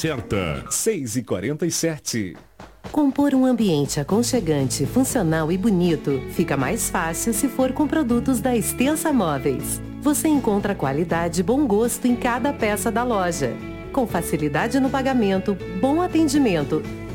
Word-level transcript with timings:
certa, 0.00 0.64
6 0.70 1.16
e 1.16 1.22
47 1.22 2.36
Compor 2.90 3.34
um 3.34 3.44
ambiente 3.44 4.00
aconchegante, 4.00 4.86
funcional 4.86 5.52
e 5.52 5.58
bonito 5.58 6.22
fica 6.30 6.56
mais 6.56 6.88
fácil 6.88 7.34
se 7.34 7.46
for 7.48 7.74
com 7.74 7.86
produtos 7.86 8.40
da 8.40 8.56
Extensa 8.56 9.12
Móveis. 9.12 9.78
Você 10.00 10.26
encontra 10.26 10.74
qualidade 10.74 11.40
e 11.40 11.44
bom 11.44 11.66
gosto 11.66 12.06
em 12.06 12.16
cada 12.16 12.50
peça 12.50 12.90
da 12.90 13.04
loja. 13.04 13.54
Com 13.92 14.06
facilidade 14.06 14.80
no 14.80 14.88
pagamento, 14.88 15.54
bom 15.82 16.00
atendimento 16.00 16.82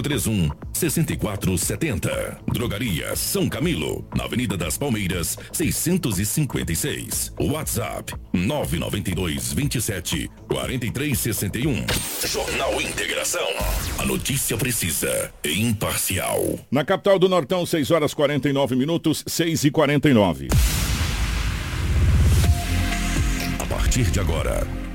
3531 0.00 0.50
6470. 0.72 2.38
Drogaria 2.52 3.14
São 3.16 3.48
Camilo, 3.48 4.06
na 4.16 4.24
Avenida 4.24 4.56
das 4.56 4.78
Palmeiras, 4.78 5.36
656. 5.52 7.32
WhatsApp 7.38 8.14
992 8.32 9.52
27 9.52 10.30
4361. 10.48 11.86
Jornal 12.26 12.80
Integração. 12.80 13.48
A 13.98 14.04
notícia 14.04 14.56
precisa 14.56 15.32
e 15.44 15.60
imparcial. 15.60 16.58
Na 16.70 16.84
capital 16.84 17.18
do 17.18 17.28
Nortão, 17.28 17.66
6 17.66 17.90
horas 17.90 18.14
49 18.14 18.76
minutos, 18.76 19.24
6 19.26 19.64
e 19.64 19.70
49. 19.70 20.48
A 23.58 23.66
partir 23.66 24.10
de 24.10 24.20
agora. 24.20 24.66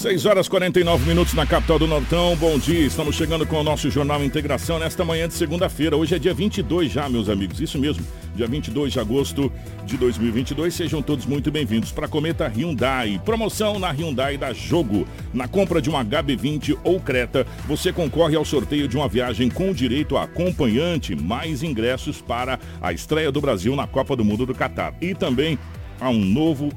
6 0.00 0.24
horas 0.24 0.48
49 0.48 1.06
minutos 1.06 1.34
na 1.34 1.44
capital 1.44 1.78
do 1.78 1.86
Nortão. 1.86 2.34
Bom 2.34 2.58
dia, 2.58 2.86
estamos 2.86 3.14
chegando 3.14 3.46
com 3.46 3.60
o 3.60 3.62
nosso 3.62 3.90
Jornal 3.90 4.24
Integração 4.24 4.78
nesta 4.78 5.04
manhã 5.04 5.28
de 5.28 5.34
segunda-feira. 5.34 5.94
Hoje 5.94 6.14
é 6.14 6.18
dia 6.18 6.32
22 6.32 6.90
já, 6.90 7.06
meus 7.06 7.28
amigos. 7.28 7.60
Isso 7.60 7.78
mesmo, 7.78 8.02
dia 8.34 8.46
22 8.46 8.94
de 8.94 8.98
agosto 8.98 9.52
de 9.84 9.98
2022. 9.98 10.72
Sejam 10.72 11.02
todos 11.02 11.26
muito 11.26 11.50
bem-vindos 11.50 11.92
para 11.92 12.06
a 12.06 12.08
Cometa 12.08 12.48
Hyundai. 12.48 13.20
Promoção 13.26 13.78
na 13.78 13.90
Hyundai 13.90 14.38
da 14.38 14.54
Jogo. 14.54 15.06
Na 15.34 15.46
compra 15.46 15.82
de 15.82 15.90
um 15.90 15.92
HB20 15.92 16.78
ou 16.82 16.98
Creta, 16.98 17.46
você 17.68 17.92
concorre 17.92 18.36
ao 18.36 18.44
sorteio 18.44 18.88
de 18.88 18.96
uma 18.96 19.06
viagem 19.06 19.50
com 19.50 19.70
direito 19.70 20.16
a 20.16 20.22
acompanhante, 20.22 21.14
mais 21.14 21.62
ingressos 21.62 22.22
para 22.22 22.58
a 22.80 22.90
estreia 22.90 23.30
do 23.30 23.42
Brasil 23.42 23.76
na 23.76 23.86
Copa 23.86 24.16
do 24.16 24.24
Mundo 24.24 24.46
do 24.46 24.54
Catar. 24.54 24.94
E 24.98 25.14
também 25.14 25.58
a 26.00 26.08
um 26.08 26.24
novo 26.24 26.70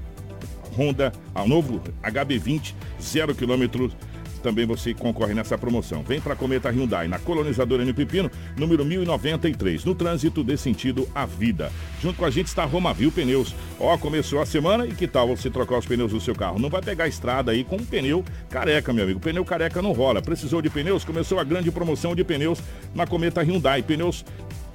Honda, 0.77 1.11
ao 1.33 1.47
novo 1.47 1.81
HB20, 2.03 2.73
zero 3.01 3.35
quilômetros. 3.35 3.95
Também 4.43 4.65
você 4.65 4.93
concorre 4.93 5.33
nessa 5.33 5.57
promoção. 5.57 6.03
Vem 6.03 6.19
para 6.19 6.35
Cometa 6.35 6.69
Hyundai, 6.69 7.07
na 7.07 7.17
colonizadora 7.17 7.81
N 7.81 7.93
Pepino, 7.93 8.29
número 8.57 8.83
1093. 8.83 9.85
No 9.85 9.95
trânsito 9.95 10.43
dê 10.43 10.57
sentido 10.57 11.07
à 11.15 11.25
vida. 11.25 11.71
Junto 12.01 12.17
com 12.17 12.25
a 12.25 12.29
gente 12.29 12.47
está 12.47 12.65
Romavil 12.65 13.09
Pneus. 13.09 13.55
Ó, 13.79 13.97
começou 13.97 14.41
a 14.41 14.45
semana 14.45 14.85
e 14.85 14.91
que 14.91 15.07
tal 15.07 15.29
você 15.29 15.49
trocar 15.49 15.77
os 15.77 15.85
pneus 15.85 16.11
do 16.11 16.19
seu 16.19 16.35
carro? 16.35 16.59
Não 16.59 16.69
vai 16.69 16.81
pegar 16.81 17.05
a 17.05 17.07
estrada 17.07 17.53
aí 17.53 17.63
com 17.63 17.77
um 17.77 17.85
pneu 17.85 18.23
careca, 18.49 18.91
meu 18.91 19.05
amigo. 19.05 19.19
Pneu 19.21 19.45
careca 19.45 19.81
não 19.81 19.93
rola. 19.93 20.21
Precisou 20.21 20.61
de 20.61 20.69
pneus? 20.69 21.05
Começou 21.05 21.39
a 21.39 21.43
grande 21.45 21.71
promoção 21.71 22.13
de 22.13 22.25
pneus 22.25 22.59
na 22.93 23.07
Cometa 23.07 23.41
Hyundai. 23.41 23.81
Pneus 23.81 24.25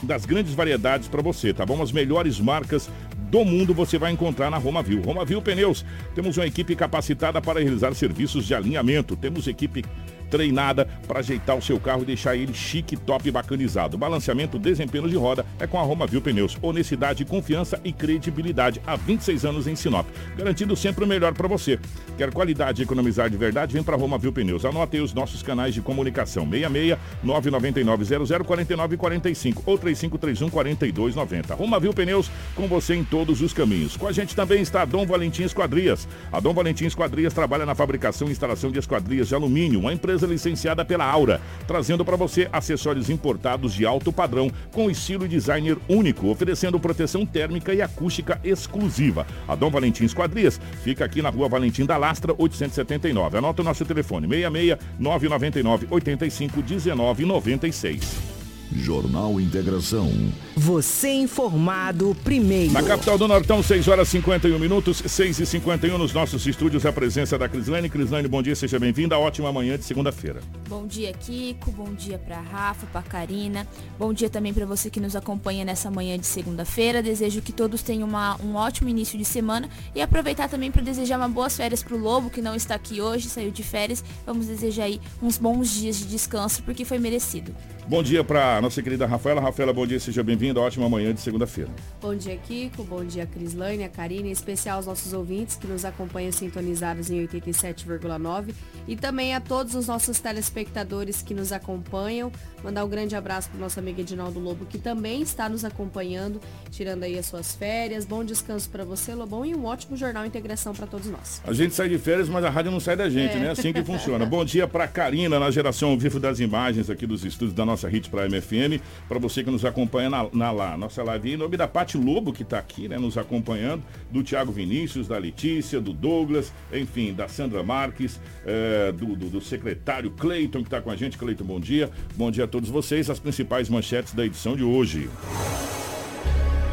das 0.03 0.25
grandes 0.25 0.55
variedades 0.55 1.09
para 1.09 1.21
você, 1.21 1.53
tá 1.53 1.67
bom? 1.67 1.83
As 1.83 1.93
melhores 1.93 2.41
marcas 2.41 2.89
do 3.31 3.45
mundo 3.45 3.75
você 3.75 3.99
vai 3.99 4.11
encontrar 4.11 4.51
na 4.51 4.57
Romavil. 4.57 5.03
Romavil 5.03 5.43
Pneus. 5.43 5.85
Temos 6.15 6.37
uma 6.37 6.47
equipe 6.47 6.75
capacitada 6.75 7.41
para 7.41 7.61
realizar 7.61 7.95
serviços 7.95 8.47
de 8.47 8.55
alinhamento. 8.55 9.17
Temos 9.17 9.47
equipe 9.47 9.85
treinada 10.31 10.87
para 11.07 11.21
ajeitar 11.21 11.57
o 11.57 11.63
seu 11.63 11.79
carro 11.79 12.03
e 12.03 12.07
deixar 12.07 12.37
ele 12.37 12.55
chique, 12.55 12.97
top 12.97 13.29
e 13.29 13.33
bacanizado. 13.33 13.99
Balanceamento, 13.99 14.59
desempenho 14.59 15.09
de 15.09 15.17
roda 15.17 15.45
é 15.59 15.67
com 15.67 15.79
a 15.79 15.83
Roma 15.83 16.07
Viu 16.07 16.21
Pneus. 16.21 16.57
Honestidade, 16.61 17.25
confiança 17.25 17.81
e 17.85 17.93
credibilidade 17.93 18.81
há 18.87 18.97
26 18.97 19.45
anos 19.45 19.67
em 19.67 19.77
Sinop. 19.77 20.07
Garantindo 20.37 20.75
sempre 20.77 21.05
o 21.05 21.07
melhor 21.07 21.33
para 21.35 21.49
você. 21.49 21.79
Quer 22.17 22.33
qualidade 22.33 22.83
e 22.83 22.85
economizar 22.85 23.31
de 23.31 23.37
verdade? 23.37 23.73
Vem 23.73 23.83
para 23.83 23.97
Roma 23.97 24.19
Viu 24.19 24.33
Pneus. 24.33 24.65
Anote 24.65 24.97
aí 24.97 25.03
os 25.03 25.15
nossos 25.15 25.43
canais 25.43 25.75
de 25.75 25.81
comunicação: 25.81 26.45
66 26.49 26.99
999 27.23 28.05
00 28.05 28.45
49 28.45 28.97
45 28.97 29.63
ou 29.67 29.79
3531 29.79 30.51
4290. 30.51 31.55
Roma 31.55 31.79
Viu 31.79 31.93
Pneus 31.93 32.31
com 32.55 32.67
você 32.67 32.95
em 32.95 33.05
todos 33.05 33.41
os 33.41 33.53
caminhos. 33.53 33.97
Com 33.97 34.07
a 34.07 34.13
gente 34.13 34.35
também 34.35 34.63
está 34.63 34.83
a 34.83 34.85
Dom 34.85 35.07
Valentim 35.07 35.45
Esquadrias. 35.45 36.09
A 36.33 36.41
Dom 36.41 36.53
Valentim 36.53 36.87
Esquadrias 36.87 37.33
trabalha 37.33 37.65
na 37.65 37.75
fabricação 37.75 38.29
e 38.29 38.33
instalação 38.33 38.71
de 38.71 38.79
esquadrias 38.79 39.29
de 39.29 39.35
alumínio, 39.35 39.81
uma 39.81 39.93
empresa 39.93 40.18
empresa 40.19 40.27
licenciada 40.27 40.85
pela 40.85 41.05
Aura, 41.05 41.41
trazendo 41.67 42.05
para 42.05 42.17
você 42.17 42.49
acessórios 42.53 43.09
importados 43.09 43.73
de 43.73 43.87
alto 43.87 44.13
padrão 44.13 44.51
com 44.73 44.91
estilo 44.91 45.25
e 45.25 45.29
designer 45.29 45.79
único, 45.89 46.29
oferecendo 46.29 46.81
proteção 46.81 47.25
térmica 47.25 47.73
e 47.73 47.81
acústica 47.81 48.41
exclusiva. 48.43 49.27
A 49.47 49.55
Dom 49.55 49.71
Valentim 49.71 50.05
Esquadrias 50.05 50.61
fica 50.83 51.05
aqui 51.05 51.23
na 51.23 51.31
rua 51.31 51.49
Valentim 51.49 51.85
da 51.85 51.97
Lastra, 51.97 52.35
879. 52.37 53.39
Anota 53.39 53.63
o 53.63 53.65
nosso 53.65 53.85
telefone: 53.85 54.27
66 54.27 54.79
999 54.99 55.87
85 55.91 56.63
19 56.63 57.25
96. 57.25 58.38
Jornal 58.73 59.41
Integração. 59.41 60.11
Você 60.57 61.11
informado 61.13 62.17
primeiro. 62.23 62.73
Na 62.73 62.83
capital 62.83 63.17
do 63.17 63.27
Nortão, 63.27 63.63
6 63.63 63.89
horas 63.89 64.09
51 64.09 64.59
minutos, 64.59 65.03
6 65.07 65.41
e 65.41 65.47
51 65.47 65.97
nos 65.97 66.13
nossos 66.13 66.47
estúdios, 66.47 66.85
a 66.85 66.93
presença 66.93 67.39
da 67.39 67.49
Crislane. 67.49 67.89
Crislane, 67.89 68.29
bom 68.29 68.43
dia, 68.43 68.55
seja 68.55 68.79
bem-vinda. 68.79 69.19
Ótima 69.19 69.53
manhã 69.53 69.79
de 69.79 69.85
segunda-feira. 69.85 70.41
Bom 70.69 70.87
dia, 70.87 71.13
Kiko. 71.13 71.71
Bom 71.71 71.95
dia 71.95 72.19
para 72.19 72.41
Rafa, 72.41 72.87
para 72.87 73.03
Karina. 73.03 73.67
Bom 73.99 74.13
dia 74.13 74.29
também 74.29 74.53
para 74.53 74.67
você 74.67 74.91
que 74.91 75.01
nos 75.01 75.17
acompanha 75.17 75.65
nessa 75.65 75.91
manhã 75.91 76.19
de 76.19 76.27
segunda-feira. 76.27 77.03
Desejo 77.03 77.41
que 77.41 77.53
todos 77.53 77.83
tenham 77.83 78.09
uma, 78.09 78.37
um 78.43 78.55
ótimo 78.55 78.89
início 78.89 79.19
de 79.19 79.25
semana 79.25 79.69
e 79.95 80.03
aproveitar 80.03 80.49
também 80.49 80.71
para 80.71 80.83
desejar 80.83 81.17
uma 81.17 81.29
boas 81.29 81.57
férias 81.57 81.83
para 81.83 81.95
o 81.95 81.99
Lobo, 81.99 82.31
que 82.31 82.43
não 82.43 82.55
está 82.55 82.75
aqui 82.75 83.01
hoje, 83.01 83.29
saiu 83.29 83.51
de 83.51 83.63
férias. 83.63 84.05
Vamos 84.27 84.47
desejar 84.47 84.85
aí 84.85 85.01
uns 85.23 85.39
bons 85.39 85.71
dias 85.71 85.97
de 85.97 86.07
descanso, 86.07 86.63
porque 86.63 86.85
foi 86.85 86.99
merecido. 86.99 87.55
Bom 87.89 88.03
dia 88.03 88.23
para 88.23 88.61
nossa 88.61 88.83
querida 88.83 89.07
Rafaela. 89.07 89.41
Rafaela, 89.41 89.73
bom 89.73 89.87
dia, 89.87 89.99
seja 89.99 90.23
bem-vinda. 90.23 90.61
Ótima 90.61 90.89
manhã 90.91 91.15
de 91.15 91.23
segunda-feira. 91.23 91.71
Bom 92.01 92.15
dia, 92.15 92.37
Kiko. 92.37 92.85
Bom 92.85 93.03
dia, 93.03 93.25
Crislane, 93.27 93.83
a 93.83 93.89
Karine, 93.89 94.29
em 94.29 94.33
especial 94.33 94.77
aos 94.77 94.87
nossos 94.87 95.15
ouvintes 95.15 95.57
que 95.57 95.67
nos 95.67 95.87
acompanham 95.87 96.31
sintonizados 96.31 97.11
em 97.11 97.27
87,9 97.27 98.53
e 98.87 98.95
também 98.95 99.35
a 99.35 99.41
todos 99.41 99.75
os 99.75 99.87
nossos 99.87 100.21
telespectadores 100.21 100.59
telespectadores 100.59 101.23
que 101.23 101.35
nos 101.35 101.53
acompanham. 101.53 102.31
Mandar 102.63 102.85
um 102.85 102.89
grande 102.89 103.15
abraço 103.15 103.49
para 103.49 103.59
o 103.59 103.61
nosso 103.61 103.79
amigo 103.79 104.01
Edinaldo 104.01 104.39
Lobo, 104.39 104.67
que 104.67 104.79
também 104.79 105.23
está 105.23 105.49
nos 105.49 105.65
acompanhando, 105.65 106.41
tirando 106.71 107.05
aí 107.05 107.19
as 107.19 107.27
suas 107.27 107.55
férias. 107.55 108.05
Bom 108.05 108.25
descanso 108.25 108.69
para 108.69 108.85
você, 108.85 109.15
Lobão, 109.15 109.45
e 109.45 109.55
um 109.55 109.65
ótimo 109.65 109.97
jornal 109.97 110.27
Integração 110.27 110.75
para 110.75 110.87
todos 110.87 111.07
nós. 111.07 111.41
A 111.47 111.53
gente 111.53 111.75
sai 111.75 111.89
de 111.89 111.99
férias, 111.99 112.29
mas 112.29 112.45
a 112.45 112.51
rádio 112.51 112.71
não 112.71 112.81
sai 112.81 112.97
da 112.97 113.09
gente, 113.09 113.37
é. 113.37 113.41
né? 113.41 113.51
Assim 113.51 113.73
que 113.73 113.83
funciona. 113.83 114.27
Bom 114.27 114.45
dia 114.45 114.67
para 114.67 114.89
Karina, 114.89 115.39
na 115.39 115.51
geração 115.51 115.97
vivo 115.97 116.19
das 116.19 116.41
imagens 116.41 116.91
aqui 116.91 117.07
dos 117.07 117.25
estúdios 117.25 117.55
da 117.55 117.65
nossa 117.65 117.89
Hit 117.89 118.11
para 118.11 118.29
MFM. 118.29 118.83
Para 119.09 119.19
você 119.19 119.45
que 119.45 119.51
nos 119.51 119.65
acompanha 119.65 120.11
na, 120.11 120.27
na 120.33 120.51
lá, 120.51 120.77
nossa 120.77 121.03
live. 121.03 121.33
Em 121.33 121.37
nome 121.37 121.57
da 121.57 121.69
Pati 121.69 121.97
Lobo, 121.97 122.33
que 122.33 122.43
está 122.43 122.59
aqui, 122.59 122.89
né, 122.89 122.99
nos 122.99 123.17
acompanhando, 123.17 123.83
do 124.11 124.23
Tiago 124.23 124.51
Vinícius, 124.51 125.07
da 125.07 125.17
Letícia, 125.19 125.81
do 125.81 125.93
Douglas, 125.93 126.53
enfim, 126.73 127.13
da 127.15 127.29
Sandra 127.29 127.63
Marques, 127.63 128.21
é, 128.45 128.93
do, 128.93 129.15
do, 129.15 129.31
do, 129.31 129.41
secretário 129.41 130.11
Cleiton, 130.11 130.61
que 130.61 130.67
está 130.67 130.81
com 130.81 130.91
a 130.91 130.97
gente. 130.97 131.17
Cleiton, 131.17 131.45
bom 131.45 131.61
dia. 131.61 131.91
Bom 132.17 132.31
dia 132.31 132.48
a 132.49 132.51
todos 132.51 132.71
vocês. 132.71 133.09
As 133.09 133.19
principais 133.19 133.69
manchetes 133.69 134.15
da 134.15 134.25
edição 134.25 134.57
de 134.57 134.65
hoje. 134.65 135.09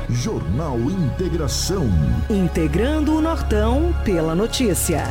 Jornal 0.09 0.79
Integração. 0.79 1.87
Integrando 2.29 3.15
o 3.15 3.21
Nortão 3.21 3.93
pela 4.05 4.33
notícia. 4.33 5.03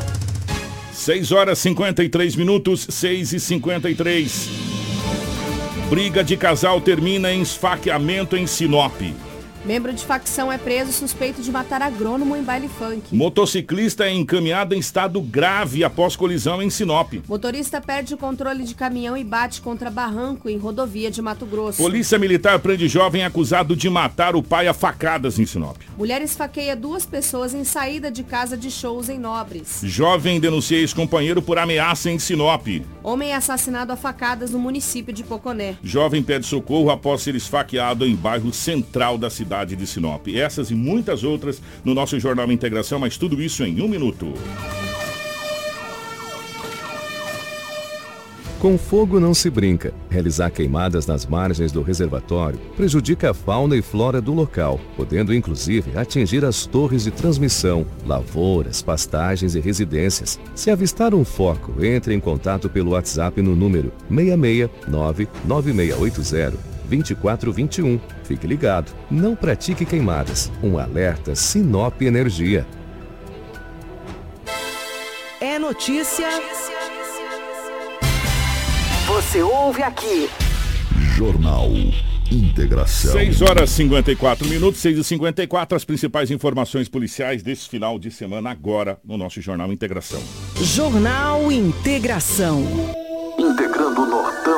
6 0.92 1.32
horas 1.32 1.58
53 1.58 2.36
minutos, 2.36 2.86
6 2.88 3.34
e 3.34 3.40
53. 3.40 4.48
Briga 5.90 6.24
de 6.24 6.36
casal 6.36 6.80
termina 6.80 7.30
em 7.30 7.42
esfaqueamento 7.42 8.36
em 8.36 8.46
Sinop. 8.46 8.94
Membro 9.64 9.94
de 9.94 10.04
facção 10.04 10.52
é 10.52 10.58
preso 10.58 10.92
suspeito 10.92 11.40
de 11.40 11.50
matar 11.50 11.80
agrônomo 11.80 12.36
em 12.36 12.42
baile 12.42 12.68
funk. 12.68 13.16
Motociclista 13.16 14.04
é 14.04 14.12
encaminhado 14.12 14.74
em 14.74 14.78
estado 14.78 15.18
grave 15.22 15.82
após 15.82 16.14
colisão 16.14 16.60
em 16.60 16.68
Sinop. 16.68 17.14
Motorista 17.26 17.80
perde 17.80 18.12
o 18.12 18.18
controle 18.18 18.64
de 18.64 18.74
caminhão 18.74 19.16
e 19.16 19.24
bate 19.24 19.62
contra 19.62 19.90
barranco 19.90 20.50
em 20.50 20.58
rodovia 20.58 21.10
de 21.10 21.22
Mato 21.22 21.46
Grosso. 21.46 21.82
Polícia 21.82 22.18
Militar 22.18 22.58
prende 22.58 22.88
jovem 22.88 23.24
acusado 23.24 23.74
de 23.74 23.88
matar 23.88 24.36
o 24.36 24.42
pai 24.42 24.68
a 24.68 24.74
facadas 24.74 25.38
em 25.38 25.46
Sinop. 25.46 25.78
Mulher 25.96 26.20
esfaqueia 26.20 26.76
duas 26.76 27.06
pessoas 27.06 27.54
em 27.54 27.64
saída 27.64 28.10
de 28.10 28.22
casa 28.22 28.58
de 28.58 28.70
shows 28.70 29.08
em 29.08 29.18
Nobres. 29.18 29.80
Jovem 29.84 30.38
denuncia 30.38 30.76
ex-companheiro 30.76 31.40
por 31.40 31.56
ameaça 31.56 32.10
em 32.10 32.18
Sinop. 32.18 32.66
Homem 33.02 33.30
é 33.30 33.36
assassinado 33.36 33.92
a 33.92 33.96
facadas 33.96 34.50
no 34.50 34.58
município 34.58 35.12
de 35.12 35.24
Poconé. 35.24 35.76
Jovem 35.82 36.22
pede 36.22 36.44
socorro 36.44 36.90
após 36.90 37.22
ser 37.22 37.34
esfaqueado 37.34 38.06
em 38.06 38.14
bairro 38.14 38.52
central 38.52 39.16
da 39.16 39.30
cidade 39.30 39.53
cidade 39.54 39.76
de 39.76 39.86
Sinop. 39.86 40.26
Essas 40.28 40.70
e 40.70 40.74
muitas 40.74 41.22
outras 41.22 41.62
no 41.84 41.94
nosso 41.94 42.18
Jornal 42.18 42.50
Integração, 42.50 42.98
mas 42.98 43.16
tudo 43.16 43.40
isso 43.40 43.62
em 43.62 43.80
um 43.80 43.88
minuto. 43.88 44.34
Com 48.58 48.78
fogo 48.78 49.20
não 49.20 49.34
se 49.34 49.50
brinca. 49.50 49.92
Realizar 50.08 50.50
queimadas 50.50 51.06
nas 51.06 51.26
margens 51.26 51.70
do 51.70 51.82
reservatório 51.82 52.58
prejudica 52.74 53.30
a 53.30 53.34
fauna 53.34 53.76
e 53.76 53.82
flora 53.82 54.22
do 54.22 54.32
local, 54.32 54.80
podendo 54.96 55.34
inclusive 55.34 55.96
atingir 55.98 56.44
as 56.46 56.64
torres 56.64 57.04
de 57.04 57.10
transmissão, 57.10 57.86
lavouras, 58.06 58.80
pastagens 58.80 59.54
e 59.54 59.60
residências. 59.60 60.40
Se 60.54 60.70
avistar 60.70 61.14
um 61.14 61.26
foco, 61.26 61.84
entre 61.84 62.14
em 62.14 62.20
contato 62.20 62.70
pelo 62.70 62.92
WhatsApp 62.92 63.42
no 63.42 63.54
número 63.54 63.92
669 64.08 65.28
9680 65.44 66.73
2421. 66.88 68.00
Fique 68.24 68.46
ligado, 68.46 68.92
não 69.10 69.34
pratique 69.34 69.84
queimadas. 69.84 70.50
Um 70.62 70.78
alerta 70.78 71.34
Sinop 71.34 72.00
Energia. 72.02 72.66
É 75.40 75.58
notícia. 75.58 76.28
Você 79.06 79.42
ouve 79.42 79.82
aqui. 79.82 80.28
Jornal 81.16 81.68
Integração. 82.32 83.12
6 83.12 83.42
horas 83.42 83.70
54 83.70 84.48
minutos, 84.48 84.80
6 84.80 84.98
e 84.98 85.04
54 85.04 85.76
as 85.76 85.84
principais 85.84 86.30
informações 86.30 86.88
policiais 86.88 87.42
desse 87.42 87.68
final 87.68 87.98
de 87.98 88.10
semana 88.10 88.50
agora 88.50 88.98
no 89.04 89.16
nosso 89.16 89.40
Jornal 89.40 89.72
Integração. 89.72 90.22
Jornal 90.60 91.52
Integração. 91.52 92.64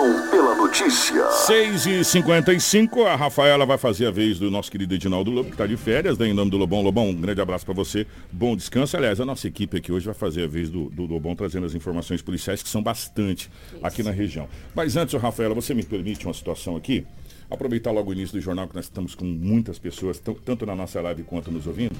Integrando 0.06 0.12
o 0.12 0.12
Nortão 0.12 0.30
pela 0.30 0.54
notícia. 0.54 1.30
6 1.30 1.86
e 1.86 2.04
55 2.04 3.04
a 3.04 3.16
Rafaela 3.16 3.66
vai 3.66 3.78
fazer 3.78 4.06
a 4.06 4.10
vez 4.10 4.38
do 4.38 4.50
nosso 4.50 4.70
querido 4.70 4.94
Edinaldo 4.94 5.30
Lobo, 5.30 5.48
que 5.48 5.54
está 5.54 5.66
de 5.66 5.76
férias, 5.76 6.16
né, 6.18 6.28
em 6.28 6.32
nome 6.32 6.50
do 6.50 6.56
Lobão. 6.56 6.82
Lobão, 6.82 7.08
um 7.08 7.20
grande 7.20 7.40
abraço 7.40 7.64
para 7.64 7.74
você, 7.74 8.06
bom 8.30 8.56
descanso. 8.56 8.96
Aliás, 8.96 9.20
a 9.20 9.24
nossa 9.24 9.46
equipe 9.48 9.76
aqui 9.76 9.92
hoje 9.92 10.06
vai 10.06 10.14
fazer 10.14 10.44
a 10.44 10.46
vez 10.46 10.70
do, 10.70 10.88
do 10.90 11.04
Lobão, 11.06 11.34
trazendo 11.34 11.66
as 11.66 11.74
informações 11.74 12.22
policiais, 12.22 12.62
que 12.62 12.68
são 12.68 12.82
bastante 12.82 13.50
aqui 13.82 14.02
na 14.02 14.10
região. 14.10 14.48
Mas 14.74 14.96
antes, 14.96 15.14
Rafaela, 15.20 15.54
você 15.54 15.74
me 15.74 15.82
permite 15.82 16.26
uma 16.26 16.34
situação 16.34 16.76
aqui? 16.76 17.04
Aproveitar 17.50 17.92
logo 17.92 18.10
o 18.10 18.12
início 18.12 18.36
do 18.36 18.40
jornal, 18.40 18.66
que 18.66 18.74
nós 18.74 18.86
estamos 18.86 19.14
com 19.14 19.24
muitas 19.24 19.78
pessoas, 19.78 20.20
tanto 20.44 20.66
na 20.66 20.74
nossa 20.74 21.00
live 21.00 21.22
quanto 21.22 21.50
nos 21.50 21.66
ouvindo. 21.66 21.96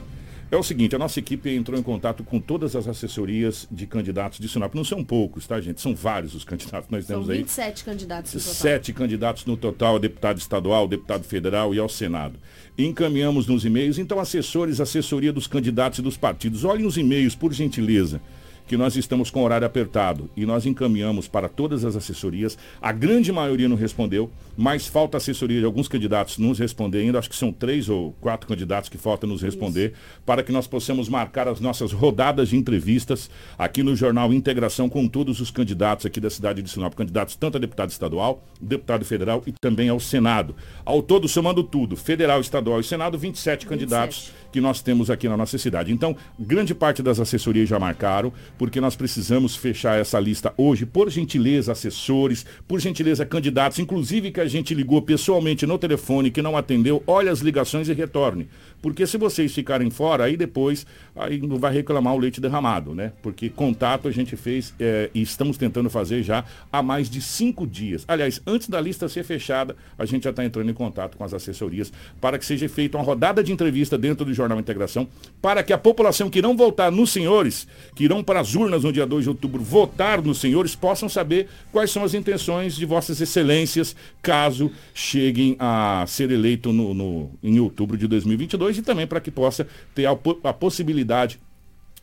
É 0.48 0.56
o 0.56 0.62
seguinte, 0.62 0.94
a 0.94 0.98
nossa 0.98 1.18
equipe 1.18 1.50
entrou 1.50 1.78
em 1.78 1.82
contato 1.82 2.22
com 2.22 2.38
todas 2.38 2.76
as 2.76 2.86
assessorias 2.86 3.66
de 3.68 3.84
candidatos 3.84 4.38
de 4.38 4.48
Sinop. 4.48 4.74
Não 4.74 4.84
são 4.84 5.02
poucos, 5.02 5.44
tá, 5.44 5.60
gente? 5.60 5.80
São 5.80 5.92
vários 5.92 6.36
os 6.36 6.44
candidatos 6.44 6.88
nós 6.88 7.04
temos 7.04 7.28
aí. 7.28 7.38
São 7.38 7.44
27 7.44 7.84
candidatos 7.84 8.32
no 8.32 8.40
total. 8.40 8.54
Sete 8.54 8.92
candidatos 8.92 9.44
no 9.44 9.56
total, 9.56 9.98
deputado 9.98 10.38
estadual, 10.38 10.86
deputado 10.86 11.24
federal 11.24 11.74
e 11.74 11.80
ao 11.80 11.88
Senado. 11.88 12.38
Encaminhamos 12.78 13.48
nos 13.48 13.64
e-mails, 13.64 13.98
então 13.98 14.20
assessores, 14.20 14.80
assessoria 14.80 15.32
dos 15.32 15.48
candidatos 15.48 15.98
e 15.98 16.02
dos 16.02 16.16
partidos. 16.16 16.64
Olhem 16.64 16.86
os 16.86 16.96
e-mails, 16.96 17.34
por 17.34 17.52
gentileza 17.52 18.20
que 18.66 18.76
nós 18.76 18.96
estamos 18.96 19.30
com 19.30 19.44
horário 19.44 19.66
apertado 19.66 20.28
e 20.36 20.44
nós 20.44 20.66
encaminhamos 20.66 21.28
para 21.28 21.48
todas 21.48 21.84
as 21.84 21.96
assessorias. 21.96 22.58
A 22.80 22.92
grande 22.92 23.30
maioria 23.30 23.68
não 23.68 23.76
respondeu, 23.76 24.30
mas 24.56 24.86
falta 24.86 25.16
assessoria 25.16 25.60
de 25.60 25.64
alguns 25.66 25.88
candidatos 25.88 26.38
nos 26.38 26.58
responder 26.58 26.98
ainda. 26.98 27.18
Acho 27.18 27.30
que 27.30 27.36
são 27.36 27.52
três 27.52 27.88
ou 27.88 28.12
quatro 28.20 28.48
candidatos 28.48 28.88
que 28.88 28.98
faltam 28.98 29.28
nos 29.28 29.42
responder 29.42 29.92
Isso. 29.92 30.20
para 30.24 30.42
que 30.42 30.50
nós 30.50 30.66
possamos 30.66 31.08
marcar 31.08 31.46
as 31.48 31.60
nossas 31.60 31.92
rodadas 31.92 32.48
de 32.48 32.56
entrevistas 32.56 33.30
aqui 33.58 33.82
no 33.82 33.94
Jornal 33.94 34.32
Integração 34.32 34.88
com 34.88 35.06
todos 35.06 35.40
os 35.40 35.50
candidatos 35.50 36.06
aqui 36.06 36.20
da 36.20 36.30
cidade 36.30 36.62
de 36.62 36.70
Sinop. 36.70 36.94
Candidatos 36.94 37.36
tanto 37.36 37.56
a 37.56 37.60
deputado 37.60 37.90
estadual, 37.90 38.42
deputado 38.60 39.04
federal 39.04 39.42
e 39.46 39.52
também 39.52 39.88
ao 39.88 40.00
Senado. 40.00 40.56
Ao 40.84 41.02
todo, 41.02 41.28
somando 41.28 41.62
tudo, 41.62 41.96
federal, 41.96 42.40
estadual 42.40 42.80
e 42.80 42.84
Senado, 42.84 43.16
27, 43.18 43.66
27. 43.66 43.66
candidatos 43.66 44.32
que 44.56 44.60
nós 44.60 44.80
temos 44.80 45.10
aqui 45.10 45.28
na 45.28 45.36
nossa 45.36 45.58
cidade. 45.58 45.92
Então, 45.92 46.16
grande 46.38 46.74
parte 46.74 47.02
das 47.02 47.20
assessorias 47.20 47.68
já 47.68 47.78
marcaram, 47.78 48.32
porque 48.58 48.80
nós 48.80 48.96
precisamos 48.96 49.56
fechar 49.56 49.98
essa 49.98 50.18
lista 50.18 50.52
hoje. 50.56 50.86
Por 50.86 51.10
gentileza, 51.10 51.72
assessores, 51.72 52.46
por 52.66 52.80
gentileza, 52.80 53.24
candidatos, 53.26 53.78
inclusive 53.78 54.30
que 54.30 54.40
a 54.40 54.46
gente 54.46 54.74
ligou 54.74 55.02
pessoalmente 55.02 55.66
no 55.66 55.78
telefone, 55.78 56.30
que 56.30 56.42
não 56.42 56.56
atendeu, 56.56 57.02
olhe 57.06 57.28
as 57.28 57.40
ligações 57.40 57.88
e 57.88 57.92
retorne. 57.92 58.48
Porque 58.80 59.06
se 59.06 59.18
vocês 59.18 59.52
ficarem 59.52 59.90
fora, 59.90 60.24
aí 60.24 60.36
depois 60.36 60.86
aí 61.14 61.40
não 61.40 61.56
vai 61.56 61.72
reclamar 61.72 62.14
o 62.14 62.18
leite 62.18 62.40
derramado, 62.40 62.94
né? 62.94 63.12
Porque 63.22 63.48
contato 63.48 64.06
a 64.06 64.10
gente 64.10 64.36
fez 64.36 64.74
é, 64.78 65.10
e 65.14 65.22
estamos 65.22 65.56
tentando 65.56 65.90
fazer 65.90 66.22
já 66.22 66.44
há 66.70 66.82
mais 66.82 67.10
de 67.10 67.20
cinco 67.20 67.66
dias. 67.66 68.04
Aliás, 68.06 68.40
antes 68.46 68.68
da 68.68 68.80
lista 68.80 69.08
ser 69.08 69.24
fechada, 69.24 69.74
a 69.98 70.04
gente 70.04 70.24
já 70.24 70.30
está 70.30 70.44
entrando 70.44 70.70
em 70.70 70.74
contato 70.74 71.16
com 71.16 71.24
as 71.24 71.34
assessorias 71.34 71.92
para 72.20 72.38
que 72.38 72.44
seja 72.44 72.68
feita 72.68 72.96
uma 72.96 73.04
rodada 73.04 73.42
de 73.42 73.52
entrevista 73.52 73.96
dentro 73.98 74.24
do 74.24 74.34
Jornal 74.34 74.60
Integração, 74.60 75.08
para 75.40 75.62
que 75.62 75.72
a 75.72 75.78
população 75.78 76.30
que 76.30 76.42
não 76.42 76.56
votar 76.56 76.92
nos 76.92 77.10
senhores, 77.10 77.66
que 77.94 78.04
irão 78.04 78.22
para 78.22 78.42
urnas 78.54 78.84
no 78.84 78.92
dia 78.92 79.06
2 79.06 79.24
de 79.24 79.28
outubro 79.28 79.62
votar 79.62 80.22
nos 80.22 80.38
senhores, 80.38 80.74
possam 80.74 81.08
saber 81.08 81.48
quais 81.72 81.90
são 81.90 82.04
as 82.04 82.14
intenções 82.14 82.76
de 82.76 82.86
vossas 82.86 83.20
excelências, 83.20 83.96
caso 84.22 84.70
cheguem 84.94 85.56
a 85.58 86.04
ser 86.06 86.30
eleito 86.30 86.72
no, 86.72 86.94
no 86.94 87.30
em 87.42 87.58
outubro 87.58 87.96
de 87.96 88.06
2022 88.06 88.78
e 88.78 88.82
também 88.82 89.06
para 89.06 89.20
que 89.20 89.30
possa 89.30 89.66
ter 89.94 90.06
a, 90.06 90.12
a 90.44 90.52
possibilidade 90.52 91.40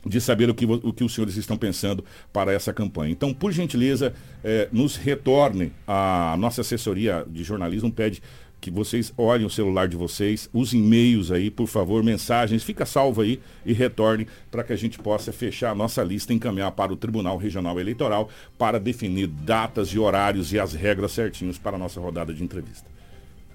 de 0.05 0.19
saber 0.19 0.49
o 0.49 0.53
que, 0.53 0.65
o 0.65 0.93
que 0.93 1.03
os 1.03 1.13
senhores 1.13 1.37
estão 1.37 1.57
pensando 1.57 2.03
para 2.31 2.51
essa 2.51 2.73
campanha. 2.73 3.11
Então, 3.11 3.33
por 3.33 3.51
gentileza, 3.51 4.13
eh, 4.43 4.67
nos 4.71 4.95
retorne 4.95 5.71
a 5.87 6.35
nossa 6.37 6.61
assessoria 6.61 7.25
de 7.27 7.43
jornalismo, 7.43 7.91
pede 7.91 8.21
que 8.63 8.71
vocês 8.71 9.13
olhem 9.17 9.45
o 9.45 9.49
celular 9.49 9.89
de 9.89 9.97
vocês, 9.97 10.49
os 10.53 10.73
e-mails 10.73 11.31
aí, 11.31 11.51
por 11.51 11.67
favor, 11.67 12.01
mensagens, 12.01 12.63
fica 12.63 12.85
salvo 12.85 13.19
aí 13.19 13.41
e 13.65 13.73
retorne 13.73 14.25
para 14.49 14.63
que 14.63 14.71
a 14.71 14.75
gente 14.77 14.97
possa 14.97 15.33
fechar 15.33 15.71
a 15.71 15.75
nossa 15.75 16.01
lista 16.01 16.31
e 16.31 16.37
encaminhar 16.37 16.71
para 16.71 16.93
o 16.93 16.95
Tribunal 16.95 17.35
Regional 17.35 17.77
Eleitoral 17.77 18.29
para 18.57 18.79
definir 18.79 19.27
datas 19.27 19.89
e 19.89 19.99
horários 19.99 20.53
e 20.53 20.59
as 20.59 20.71
regras 20.71 21.11
certinhos 21.11 21.57
para 21.57 21.75
a 21.75 21.79
nossa 21.79 21.99
rodada 21.99 22.33
de 22.33 22.41
entrevista. 22.41 22.89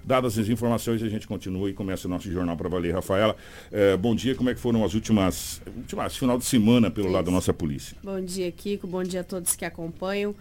Dadas 0.05 0.37
as 0.37 0.47
informações, 0.47 1.01
a 1.01 1.09
gente 1.09 1.27
continua 1.27 1.71
e 1.71 1.73
começa 1.73 2.07
o 2.07 2.09
nosso 2.09 2.31
jornal 2.31 2.55
para 2.55 2.69
valer. 2.69 2.93
Rafaela, 2.93 3.35
eh, 3.71 3.97
bom 3.97 4.13
dia. 4.13 4.35
Como 4.35 4.51
é 4.51 4.53
que 4.53 4.59
foram 4.59 4.85
as 4.85 4.93
últimas, 4.93 5.59
últimas 5.75 6.15
final 6.15 6.37
de 6.37 6.45
semana 6.45 6.91
pelo 6.91 7.07
Isso. 7.07 7.15
lado 7.15 7.25
da 7.25 7.31
nossa 7.31 7.51
polícia? 7.51 7.97
Bom 8.03 8.21
dia, 8.21 8.51
Kiko. 8.51 8.85
Bom 8.85 9.03
dia 9.03 9.21
a 9.21 9.23
todos 9.23 9.55
que 9.55 9.65
acompanham. 9.65 10.35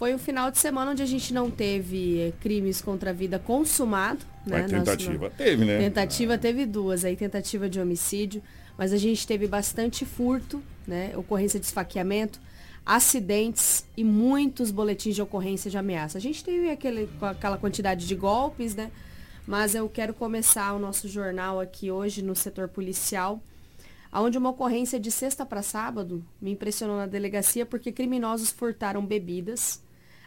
Foi 0.00 0.14
um 0.14 0.18
final 0.18 0.50
de 0.50 0.56
semana 0.56 0.92
onde 0.92 1.02
a 1.02 1.06
gente 1.06 1.34
não 1.34 1.50
teve 1.50 2.20
eh, 2.20 2.32
crimes 2.40 2.80
contra 2.80 3.10
a 3.10 3.12
vida 3.12 3.38
consumado. 3.38 4.24
Né? 4.46 4.62
tentativa 4.62 5.24
Nosso, 5.24 5.36
teve, 5.36 5.64
né? 5.66 5.78
Tentativa 5.78 6.38
teve 6.38 6.64
duas, 6.64 7.04
aí 7.04 7.14
tentativa 7.14 7.68
de 7.68 7.78
homicídio, 7.78 8.42
mas 8.78 8.94
a 8.94 8.96
gente 8.96 9.26
teve 9.26 9.46
bastante 9.46 10.06
furto, 10.06 10.62
né? 10.86 11.12
Ocorrência 11.14 11.60
de 11.60 11.66
esfaqueamento. 11.66 12.40
acidentes 12.86 13.84
e 13.94 14.02
muitos 14.02 14.70
boletins 14.70 15.14
de 15.14 15.20
ocorrência 15.20 15.70
de 15.70 15.76
ameaça. 15.76 16.16
A 16.16 16.20
gente 16.20 16.42
teve 16.42 16.70
aquele, 16.70 17.06
aquela 17.20 17.58
quantidade 17.58 18.06
de 18.06 18.14
golpes, 18.14 18.74
né? 18.74 18.90
Mas 19.46 19.74
eu 19.74 19.86
quero 19.86 20.14
começar 20.14 20.72
o 20.72 20.78
nosso 20.78 21.08
jornal 21.08 21.60
aqui 21.60 21.90
hoje 21.90 22.22
no 22.22 22.34
setor 22.34 22.68
policial, 22.68 23.38
onde 24.10 24.38
uma 24.38 24.48
ocorrência 24.48 24.98
de 24.98 25.10
sexta 25.10 25.44
para 25.44 25.60
sábado 25.60 26.24
me 26.40 26.52
impressionou 26.52 26.96
na 26.96 27.04
delegacia 27.04 27.66
porque 27.66 27.92
criminosos 27.92 28.50
furtaram 28.50 29.04
bebidas 29.04 29.82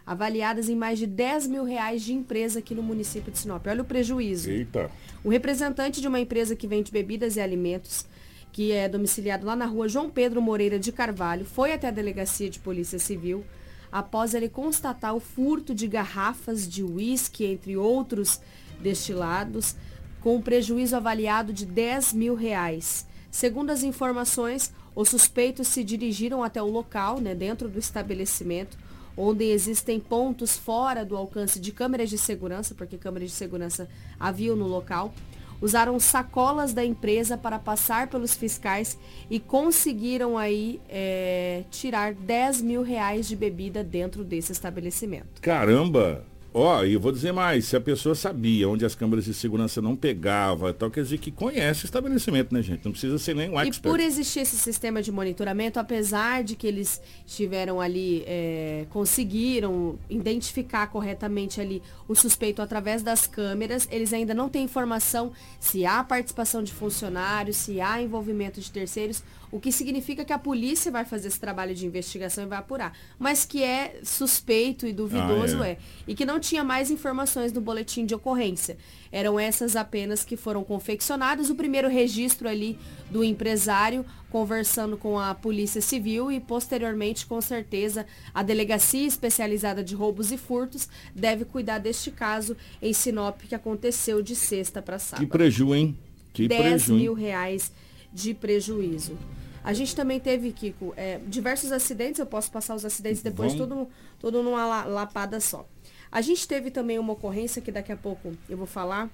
avaliadas 0.05 0.69
em 0.69 0.75
mais 0.75 0.99
de 0.99 1.07
10 1.07 1.47
mil 1.47 1.63
reais 1.63 2.01
de 2.03 2.13
empresa 2.13 2.59
aqui 2.59 2.75
no 2.75 2.83
município 2.83 3.31
de 3.31 3.39
Sinop. 3.39 3.65
Olha 3.67 3.81
o 3.81 3.85
prejuízo. 3.85 4.49
Eita. 4.49 4.91
Um 5.23 5.29
representante 5.29 6.01
de 6.01 6.07
uma 6.07 6.19
empresa 6.19 6.55
que 6.55 6.67
vende 6.67 6.91
bebidas 6.91 7.35
e 7.35 7.41
alimentos 7.41 8.05
que 8.53 8.71
é 8.71 8.87
domiciliado 8.87 9.47
lá 9.47 9.55
na 9.55 9.65
rua 9.65 9.89
João 9.89 10.11
Pedro 10.11 10.39
Moreira 10.39 10.77
de 10.77 10.91
Carvalho, 10.91 11.43
foi 11.43 11.73
até 11.73 11.87
a 11.87 11.91
delegacia 11.91 12.49
de 12.49 12.59
polícia 12.59 12.99
civil 12.99 13.43
após 13.91 14.33
ele 14.33 14.47
constatar 14.47 15.15
o 15.15 15.19
furto 15.19 15.73
de 15.73 15.87
garrafas 15.87 16.67
de 16.67 16.83
uísque, 16.83 17.45
entre 17.45 17.75
outros 17.77 18.39
destilados, 18.79 19.75
com 20.21 20.37
um 20.37 20.41
prejuízo 20.41 20.95
avaliado 20.95 21.51
de 21.53 21.65
10 21.65 22.13
mil 22.13 22.33
reais. 22.33 23.05
Segundo 23.29 23.71
as 23.71 23.83
informações, 23.83 24.73
os 24.95 25.09
suspeitos 25.09 25.67
se 25.67 25.83
dirigiram 25.83 26.43
até 26.43 26.61
o 26.61 26.69
local, 26.69 27.19
né, 27.19 27.35
dentro 27.35 27.69
do 27.69 27.77
estabelecimento, 27.77 28.77
onde 29.15 29.45
existem 29.45 29.99
pontos 29.99 30.57
fora 30.57 31.05
do 31.05 31.15
alcance 31.15 31.59
de 31.59 31.71
câmeras 31.71 32.09
de 32.09 32.17
segurança, 32.17 32.73
porque 32.75 32.97
câmeras 32.97 33.29
de 33.29 33.35
segurança 33.35 33.87
haviam 34.19 34.55
no 34.55 34.67
local, 34.67 35.13
usaram 35.61 35.97
sacolas 35.99 36.73
da 36.73 36.83
empresa 36.83 37.37
para 37.37 37.57
passar 37.57 38.07
pelos 38.07 38.33
fiscais 38.33 38.97
e 39.29 39.39
conseguiram 39.39 40.37
aí 40.37 40.81
é, 40.89 41.63
tirar 41.71 42.13
10 42.13 42.61
mil 42.61 42.81
reais 42.81 43.27
de 43.27 43.35
bebida 43.35 43.83
dentro 43.83 44.23
desse 44.23 44.51
estabelecimento. 44.51 45.41
Caramba! 45.41 46.25
Ó, 46.55 46.79
oh, 46.79 46.85
e 46.85 46.93
eu 46.93 46.99
vou 46.99 47.11
dizer 47.11 47.31
mais, 47.31 47.65
se 47.65 47.75
a 47.75 47.81
pessoa 47.81 48.13
sabia 48.13 48.69
onde 48.69 48.85
as 48.85 48.93
câmeras 48.93 49.25
de 49.25 49.33
segurança 49.33 49.81
não 49.81 49.95
pegavam, 49.95 50.69
então 50.69 50.87
quer 50.87 51.01
dizer 51.01 51.17
que 51.17 51.31
conhece 51.31 51.83
o 51.83 51.87
estabelecimento, 51.87 52.53
né, 52.53 52.61
gente? 52.61 52.85
Não 52.85 52.91
precisa 52.91 53.17
ser 53.17 53.35
nem 53.35 53.49
um 53.49 53.59
expert. 53.59 53.77
E 53.79 53.89
por 53.89 53.99
existir 53.99 54.41
esse 54.41 54.55
sistema 54.57 55.01
de 55.01 55.11
monitoramento, 55.11 55.79
apesar 55.79 56.43
de 56.43 56.55
que 56.55 56.67
eles 56.67 57.01
estiveram 57.25 57.81
ali, 57.81 58.23
é, 58.27 58.85
conseguiram 58.91 59.97
identificar 60.07 60.85
corretamente 60.87 61.59
ali 61.59 61.81
o 62.07 62.13
suspeito 62.13 62.61
através 62.61 63.01
das 63.01 63.25
câmeras, 63.25 63.87
eles 63.89 64.13
ainda 64.13 64.35
não 64.35 64.47
têm 64.47 64.63
informação 64.63 65.31
se 65.59 65.87
há 65.87 66.03
participação 66.03 66.61
de 66.61 66.71
funcionários, 66.71 67.57
se 67.57 67.81
há 67.81 67.99
envolvimento 67.99 68.61
de 68.61 68.69
terceiros 68.69 69.23
o 69.53 69.59
que 69.59 69.71
significa 69.71 70.25
que 70.25 70.33
a 70.33 70.39
polícia 70.39 70.91
vai 70.91 71.05
fazer 71.05 71.27
esse 71.27 71.39
trabalho 71.39 71.75
de 71.75 71.85
investigação 71.85 72.43
e 72.43 72.47
vai 72.47 72.57
apurar. 72.57 72.97
Mas 73.19 73.45
que 73.45 73.61
é 73.61 73.99
suspeito 74.01 74.87
e 74.87 74.91
duvidoso 74.91 75.61
ah, 75.61 75.67
é. 75.67 75.71
é. 75.73 75.77
E 76.07 76.15
que 76.15 76.25
não 76.25 76.39
tinha 76.43 76.63
mais 76.63 76.91
informações 76.91 77.51
no 77.51 77.61
boletim 77.61 78.05
de 78.05 78.13
ocorrência. 78.13 78.77
Eram 79.11 79.39
essas 79.39 79.75
apenas 79.75 80.23
que 80.23 80.35
foram 80.35 80.63
confeccionadas. 80.63 81.49
O 81.49 81.55
primeiro 81.55 81.87
registro 81.87 82.47
ali 82.47 82.77
do 83.09 83.23
empresário 83.23 84.05
conversando 84.29 84.97
com 84.97 85.19
a 85.19 85.33
Polícia 85.33 85.79
Civil 85.79 86.31
e 86.31 86.39
posteriormente, 86.39 87.25
com 87.25 87.39
certeza, 87.39 88.05
a 88.33 88.41
Delegacia 88.41 89.07
Especializada 89.07 89.83
de 89.83 89.93
Roubos 89.93 90.31
e 90.31 90.37
Furtos 90.37 90.89
deve 91.13 91.45
cuidar 91.45 91.77
deste 91.77 92.09
caso 92.11 92.57
em 92.81 92.91
Sinop 92.93 93.41
que 93.41 93.53
aconteceu 93.53 94.21
de 94.21 94.35
sexta 94.35 94.81
para 94.81 94.97
sábado. 94.97 95.25
Que 95.25 95.31
preju, 95.31 95.73
hein? 95.73 95.97
Que 96.33 96.47
10 96.47 96.61
preju, 96.61 96.95
mil 96.95 97.13
reais 97.13 97.71
de 98.11 98.33
prejuízo. 98.33 99.17
A 99.63 99.71
gente 99.71 99.95
também 99.95 100.19
teve, 100.19 100.51
Kiko, 100.51 100.93
é, 100.97 101.19
diversos 101.25 101.71
acidentes, 101.71 102.19
eu 102.19 102.25
posso 102.25 102.51
passar 102.51 102.75
os 102.75 102.83
acidentes 102.83 103.21
depois, 103.21 103.53
tudo, 103.53 103.87
tudo 104.19 104.43
numa 104.43 104.83
lapada 104.83 105.39
só. 105.39 105.65
A 106.13 106.21
gente 106.21 106.47
teve 106.47 106.69
também 106.69 106.99
uma 106.99 107.13
ocorrência 107.13 107.59
que 107.59 107.71
daqui 107.71 107.91
a 107.91 107.97
pouco 107.97 108.33
eu 108.47 108.55
vou 108.55 108.67
falar, 108.67 109.09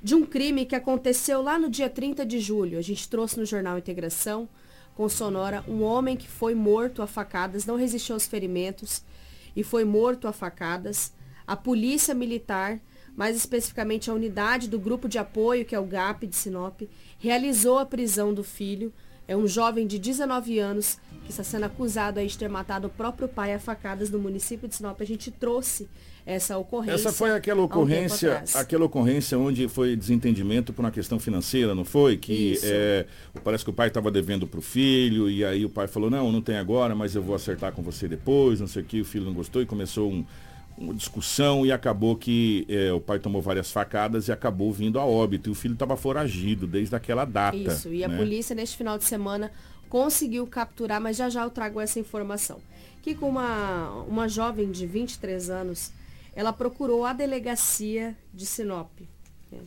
de 0.00 0.14
um 0.14 0.24
crime 0.24 0.64
que 0.64 0.76
aconteceu 0.76 1.42
lá 1.42 1.58
no 1.58 1.68
dia 1.68 1.90
30 1.90 2.24
de 2.24 2.38
julho. 2.38 2.78
A 2.78 2.80
gente 2.80 3.08
trouxe 3.08 3.36
no 3.40 3.44
jornal 3.44 3.76
Integração, 3.76 4.48
com 4.94 5.08
Sonora, 5.08 5.64
um 5.66 5.82
homem 5.82 6.16
que 6.16 6.28
foi 6.28 6.54
morto 6.54 7.02
a 7.02 7.08
facadas, 7.08 7.66
não 7.66 7.74
resistiu 7.74 8.14
aos 8.14 8.28
ferimentos 8.28 9.02
e 9.56 9.64
foi 9.64 9.84
morto 9.84 10.28
a 10.28 10.32
facadas. 10.32 11.12
A 11.44 11.56
polícia 11.56 12.14
militar, 12.14 12.78
mais 13.16 13.34
especificamente 13.34 14.08
a 14.08 14.14
unidade 14.14 14.68
do 14.68 14.78
grupo 14.78 15.08
de 15.08 15.18
apoio, 15.18 15.64
que 15.64 15.74
é 15.74 15.80
o 15.80 15.84
GAP 15.84 16.24
de 16.24 16.36
Sinop, 16.36 16.82
realizou 17.18 17.80
a 17.80 17.84
prisão 17.84 18.32
do 18.32 18.44
filho 18.44 18.92
é 19.26 19.36
um 19.36 19.46
jovem 19.46 19.86
de 19.86 19.98
19 19.98 20.58
anos 20.58 20.98
que 21.24 21.30
está 21.30 21.42
sendo 21.42 21.64
acusado 21.64 22.24
de 22.24 22.38
ter 22.38 22.48
matado 22.48 22.86
o 22.86 22.90
próprio 22.90 23.26
pai 23.26 23.54
a 23.54 23.58
facadas 23.58 24.10
no 24.10 24.18
município 24.18 24.68
de 24.68 24.74
Sinop. 24.74 25.00
A 25.00 25.04
gente 25.04 25.30
trouxe 25.30 25.88
essa 26.26 26.56
ocorrência. 26.56 26.94
Essa 26.94 27.12
foi 27.12 27.32
aquela 27.32 27.62
ocorrência, 27.62 28.42
um 28.54 28.58
aquela 28.58 28.84
ocorrência 28.84 29.38
onde 29.38 29.68
foi 29.68 29.94
desentendimento 29.94 30.72
por 30.72 30.82
uma 30.82 30.90
questão 30.90 31.18
financeira, 31.18 31.74
não 31.74 31.84
foi? 31.84 32.16
Que 32.16 32.58
é, 32.62 33.06
parece 33.42 33.64
que 33.64 33.70
o 33.70 33.72
pai 33.72 33.88
estava 33.88 34.10
devendo 34.10 34.46
para 34.46 34.58
o 34.58 34.62
filho 34.62 35.28
e 35.28 35.44
aí 35.44 35.64
o 35.64 35.70
pai 35.70 35.86
falou 35.86 36.10
não, 36.10 36.30
não 36.32 36.40
tem 36.40 36.56
agora, 36.56 36.94
mas 36.94 37.14
eu 37.14 37.22
vou 37.22 37.34
acertar 37.34 37.72
com 37.72 37.82
você 37.82 38.08
depois, 38.08 38.60
não 38.60 38.66
sei 38.66 38.82
o 38.82 38.84
que. 38.84 39.00
O 39.00 39.04
filho 39.04 39.24
não 39.24 39.34
gostou 39.34 39.60
e 39.60 39.66
começou 39.66 40.10
um, 40.10 40.24
uma 40.78 40.94
discussão 40.94 41.64
e 41.64 41.70
acabou 41.70 42.16
que 42.16 42.64
é, 42.68 42.92
o 42.92 43.00
pai 43.00 43.18
tomou 43.18 43.42
várias 43.42 43.70
facadas 43.70 44.28
e 44.28 44.32
acabou 44.32 44.72
vindo 44.72 44.98
a 44.98 45.04
óbito. 45.04 45.50
E 45.50 45.52
o 45.52 45.54
filho 45.54 45.74
estava 45.74 45.96
foragido 45.96 46.66
desde 46.66 46.96
aquela 46.96 47.24
data. 47.24 47.56
Isso, 47.56 47.92
e 47.92 48.02
a 48.02 48.08
né? 48.08 48.16
polícia 48.16 48.54
neste 48.54 48.76
final 48.76 48.96
de 48.96 49.04
semana 49.04 49.50
conseguiu 49.94 50.44
capturar, 50.44 51.00
mas 51.00 51.16
já 51.16 51.28
já 51.28 51.44
eu 51.44 51.50
trago 51.50 51.80
essa 51.80 52.00
informação. 52.00 52.60
Que 53.00 53.14
com 53.14 53.28
uma, 53.28 53.90
uma 54.08 54.28
jovem 54.28 54.68
de 54.72 54.88
23 54.88 55.48
anos, 55.50 55.92
ela 56.34 56.52
procurou 56.52 57.06
a 57.06 57.12
delegacia 57.12 58.18
de 58.32 58.44
Sinop. 58.44 58.90
Né? 59.52 59.60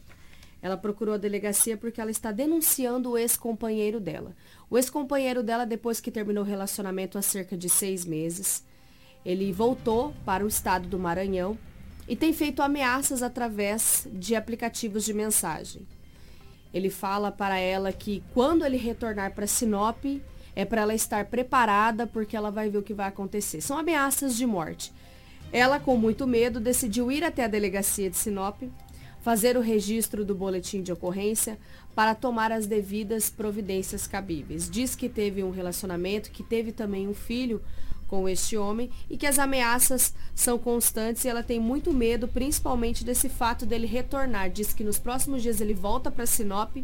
Ela 0.62 0.76
procurou 0.76 1.14
a 1.14 1.18
delegacia 1.18 1.78
porque 1.78 2.02
ela 2.02 2.12
está 2.12 2.34
denunciando 2.34 3.12
o 3.12 3.18
ex-companheiro 3.18 4.02
dela. 4.02 4.36
O 4.70 4.78
ex-companheiro 4.78 5.42
dela, 5.42 5.66
depois 5.66 6.02
que 6.02 6.12
terminou 6.12 6.44
o 6.44 6.48
relacionamento 6.48 7.18
há 7.18 7.22
cerca 7.22 7.56
de 7.56 7.70
seis 7.70 8.04
meses, 8.04 8.66
ele 9.24 9.54
voltou 9.54 10.14
para 10.26 10.44
o 10.44 10.50
estado 10.50 10.90
do 10.90 11.00
Maranhão 11.00 11.58
e 12.06 12.18
tem 12.18 12.34
feito 12.34 12.62
ameaças 12.62 13.24
através 13.24 14.06
de 14.12 14.36
aplicativos 14.36 15.06
de 15.06 15.14
mensagem. 15.14 15.88
Ele 16.74 16.90
fala 16.90 17.32
para 17.32 17.58
ela 17.58 17.92
que 17.92 18.24
quando 18.34 18.66
ele 18.66 18.78
retornar 18.78 19.34
para 19.34 19.48
Sinop, 19.48 20.04
é 20.56 20.66
para 20.66 20.82
ela 20.82 20.94
estar 20.94 21.26
preparada 21.26 22.08
porque 22.08 22.36
ela 22.36 22.50
vai 22.50 22.70
ver 22.70 22.80
o 22.80 22.84
que 22.84 22.94
vai 22.94 23.08
acontecer. 23.08 23.62
São 23.62 23.78
ameaças 23.78 24.36
de 24.36 24.46
morte. 24.46 24.92
Ela, 25.52 25.80
com 25.80 25.96
muito 25.96 26.28
medo, 26.28 26.60
decidiu 26.60 27.12
ir 27.12 27.24
até 27.24 27.46
a 27.46 27.48
delegacia 27.48 28.10
de 28.10 28.18
Sinop, 28.18 28.64
fazer 29.22 29.58
o 29.58 29.62
registro 29.62 30.26
do 30.26 30.36
boletim 30.36 30.82
de 30.82 30.92
ocorrência 30.92 31.58
para 31.94 32.16
tomar 32.16 32.52
as 32.52 32.66
devidas 32.66 33.30
providências 33.30 34.08
cabíveis. 34.08 34.70
Diz 34.70 34.96
que 34.96 35.10
teve 35.10 35.44
um 35.44 35.52
relacionamento, 35.52 36.32
que 36.32 36.44
teve 36.44 36.72
também 36.72 37.08
um 37.08 37.14
filho 37.14 37.62
com 38.08 38.28
este 38.28 38.58
homem 38.58 38.90
e 39.10 39.18
que 39.18 39.26
as 39.26 39.38
ameaças 39.38 40.14
são 40.34 40.58
constantes 40.58 41.26
e 41.26 41.30
ela 41.30 41.44
tem 41.44 41.60
muito 41.60 41.94
medo, 41.94 42.28
principalmente 42.28 43.04
desse 43.04 43.30
fato 43.30 43.66
dele 43.66 43.86
retornar. 43.86 44.50
Diz 44.50 44.74
que 44.74 44.84
nos 44.84 44.98
próximos 44.98 45.42
dias 45.42 45.62
ele 45.62 45.74
volta 45.74 46.10
para 46.10 46.26
Sinop 46.26 46.78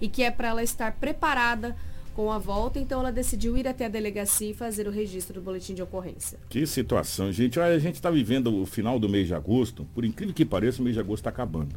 e 0.00 0.08
que 0.08 0.22
é 0.22 0.30
para 0.30 0.48
ela 0.48 0.62
estar 0.62 0.92
preparada 0.92 1.76
com 2.14 2.30
a 2.30 2.38
volta, 2.38 2.78
então 2.78 3.00
ela 3.00 3.10
decidiu 3.10 3.56
ir 3.56 3.66
até 3.66 3.86
a 3.86 3.88
delegacia 3.88 4.50
e 4.50 4.54
fazer 4.54 4.86
o 4.86 4.90
registro 4.90 5.34
do 5.34 5.40
boletim 5.40 5.72
de 5.72 5.82
ocorrência. 5.82 6.38
Que 6.48 6.66
situação, 6.66 7.32
gente. 7.32 7.58
Olha, 7.58 7.74
a 7.74 7.78
gente 7.78 7.94
está 7.94 8.10
vivendo 8.10 8.60
o 8.60 8.66
final 8.66 8.98
do 8.98 9.08
mês 9.08 9.26
de 9.26 9.34
agosto, 9.34 9.86
por 9.94 10.04
incrível 10.04 10.34
que 10.34 10.44
pareça, 10.44 10.80
o 10.80 10.84
mês 10.84 10.94
de 10.94 11.00
agosto 11.00 11.20
está 11.20 11.30
acabando 11.30 11.74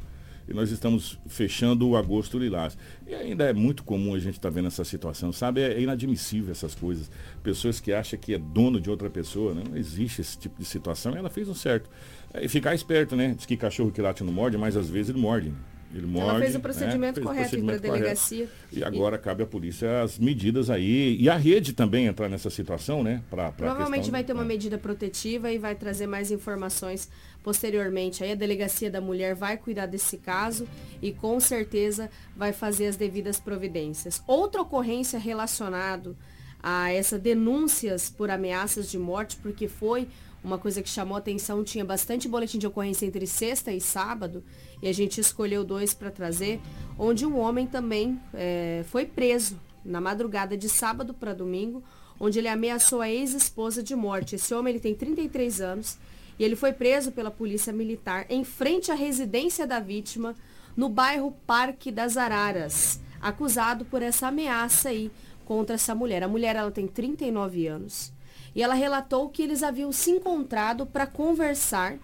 e 0.47 0.53
nós 0.53 0.71
estamos 0.71 1.19
fechando 1.27 1.87
o 1.87 1.97
agosto 1.97 2.37
lilás. 2.37 2.77
E 3.07 3.13
ainda 3.13 3.45
é 3.45 3.53
muito 3.53 3.83
comum 3.83 4.13
a 4.13 4.19
gente 4.19 4.35
estar 4.35 4.49
tá 4.49 4.55
vendo 4.55 4.67
essa 4.67 4.83
situação, 4.83 5.31
sabe? 5.31 5.61
É 5.61 5.79
inadmissível 5.79 6.51
essas 6.51 6.75
coisas. 6.75 7.09
Pessoas 7.43 7.79
que 7.79 7.91
acham 7.91 8.19
que 8.19 8.33
é 8.33 8.37
dono 8.37 8.79
de 8.79 8.89
outra 8.89 9.09
pessoa, 9.09 9.53
né? 9.53 9.63
não 9.67 9.77
existe 9.77 10.21
esse 10.21 10.37
tipo 10.37 10.59
de 10.59 10.65
situação. 10.65 11.15
Ela 11.15 11.29
fez 11.29 11.49
um 11.49 11.55
certo. 11.55 11.89
É, 12.33 12.45
e 12.45 12.49
ficar 12.49 12.75
esperto, 12.75 13.15
né? 13.15 13.33
Diz 13.35 13.45
que 13.45 13.57
cachorro 13.57 13.91
que 13.91 14.01
late 14.01 14.23
não 14.23 14.33
morde, 14.33 14.57
mas 14.57 14.77
às 14.77 14.89
vezes 14.89 15.09
ele 15.09 15.19
morde. 15.19 15.49
Né? 15.49 15.55
Ele 15.93 16.07
morde, 16.07 16.29
Ela 16.29 16.39
fez 16.39 16.55
o 16.55 16.59
procedimento 16.59 17.19
né? 17.21 17.25
correto 17.25 17.63
para 17.63 17.75
a 17.75 17.77
delegacia. 17.77 18.49
E 18.71 18.83
agora 18.83 19.15
e... 19.15 19.19
cabe 19.19 19.43
à 19.43 19.45
polícia 19.45 20.01
as 20.01 20.19
medidas 20.19 20.69
aí. 20.69 21.15
E 21.17 21.29
a 21.29 21.37
rede 21.37 21.71
também 21.71 22.05
entrar 22.05 22.27
nessa 22.27 22.49
situação, 22.49 23.01
né? 23.01 23.23
Pra, 23.29 23.51
pra 23.51 23.67
Provavelmente 23.67 24.11
vai 24.11 24.23
ter 24.23 24.33
uma 24.33 24.43
medida 24.43 24.77
protetiva 24.77 25.51
e 25.51 25.57
vai 25.57 25.73
trazer 25.73 26.05
mais 26.05 26.31
informações 26.31 27.09
posteriormente. 27.45 28.23
Aí 28.23 28.31
a 28.31 28.35
delegacia 28.35 28.89
da 28.89 28.99
mulher 28.99 29.35
vai 29.35 29.55
cuidar 29.55 29.85
desse 29.85 30.17
caso 30.17 30.67
e 30.99 31.11
com 31.11 31.39
certeza 31.39 32.09
vai 32.35 32.51
fazer 32.51 32.87
as 32.87 32.95
devidas 32.95 33.39
providências. 33.39 34.19
Outra 34.25 34.63
ocorrência 34.63 35.19
relacionado 35.19 36.17
a 36.61 36.91
essas 36.91 37.21
denúncias 37.21 38.09
por 38.09 38.31
ameaças 38.31 38.89
de 38.89 38.97
morte, 38.97 39.37
porque 39.43 39.67
foi 39.67 40.07
uma 40.43 40.57
coisa 40.57 40.81
que 40.81 40.89
chamou 40.89 41.15
atenção, 41.15 41.63
tinha 41.63 41.85
bastante 41.85 42.27
boletim 42.27 42.57
de 42.57 42.65
ocorrência 42.65 43.05
entre 43.05 43.27
sexta 43.27 43.71
e 43.71 43.79
sábado, 43.79 44.43
e 44.81 44.87
a 44.87 44.93
gente 44.93 45.21
escolheu 45.21 45.63
dois 45.63 45.93
para 45.93 46.09
trazer, 46.09 46.59
onde 46.97 47.27
um 47.27 47.37
homem 47.37 47.67
também 47.67 48.19
é, 48.33 48.83
foi 48.87 49.05
preso 49.05 49.59
na 49.83 50.01
madrugada 50.01 50.57
de 50.57 50.67
sábado 50.67 51.13
para 51.13 51.31
domingo. 51.31 51.83
onde 52.17 52.39
ele 52.39 52.47
ameaçou 52.47 53.01
a 53.01 53.09
ex-esposa 53.09 53.83
de 53.83 53.93
morte. 53.93 54.35
Esse 54.35 54.53
homem 54.53 54.71
ele 54.71 54.79
tem 54.79 54.95
33 54.95 55.59
anos 55.59 55.97
e 56.37 56.43
ele 56.43 56.55
foi 56.55 56.73
preso 56.73 57.11
pela 57.11 57.31
polícia 57.31 57.71
militar 57.71 58.25
em 58.29 58.43
frente 58.43 58.91
à 58.91 58.95
residência 58.95 59.65
da 59.65 59.79
vítima 59.79 60.35
no 60.75 60.89
bairro 60.89 61.31
Parque 61.47 61.91
das 61.91 62.17
Araras, 62.17 62.99
acusado 63.21 63.85
por 63.85 64.01
essa 64.01 64.27
ameaça 64.27 64.89
aí 64.89 65.11
contra 65.45 65.75
essa 65.75 65.95
mulher. 65.95 66.23
A 66.23 66.27
mulher 66.27 66.55
ela 66.55 66.71
tem 66.71 66.87
39 66.87 67.67
anos 67.67 68.11
e 68.53 68.61
ela 68.61 68.73
relatou 68.73 69.29
que 69.29 69.41
eles 69.41 69.63
haviam 69.63 69.91
se 69.91 70.11
encontrado 70.11 70.85
para 70.85 71.07
conversar 71.07 71.97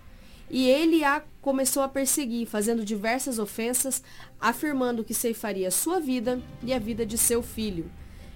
e 0.49 0.69
ele 0.69 1.03
a 1.03 1.23
começou 1.41 1.81
a 1.81 1.87
perseguir, 1.87 2.45
fazendo 2.45 2.85
diversas 2.85 3.39
ofensas, 3.39 4.03
afirmando 4.39 5.03
que 5.03 5.13
ceifaria 5.13 5.71
sua 5.71 5.99
vida 5.99 6.41
e 6.61 6.73
a 6.73 6.77
vida 6.77 7.05
de 7.05 7.17
seu 7.17 7.41
filho. 7.41 7.89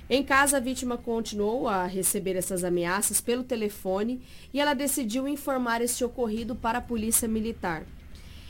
Em 0.08 0.24
casa, 0.24 0.58
a 0.58 0.60
vítima 0.60 0.98
continuou 1.00 1.68
a 1.68 1.88
receber 1.88 2.36
essas 2.36 2.64
ameaças 2.64 3.20
pelo 3.20 3.44
telefone 3.44 4.22
e 4.54 4.60
ela 4.60 4.76
decidiu 4.76 5.28
informar 5.28 5.82
este 5.82 6.04
ocorrido 6.04 6.56
para 6.56 6.78
a 6.78 6.82
polícia 6.82 7.28
militar. 7.28 7.84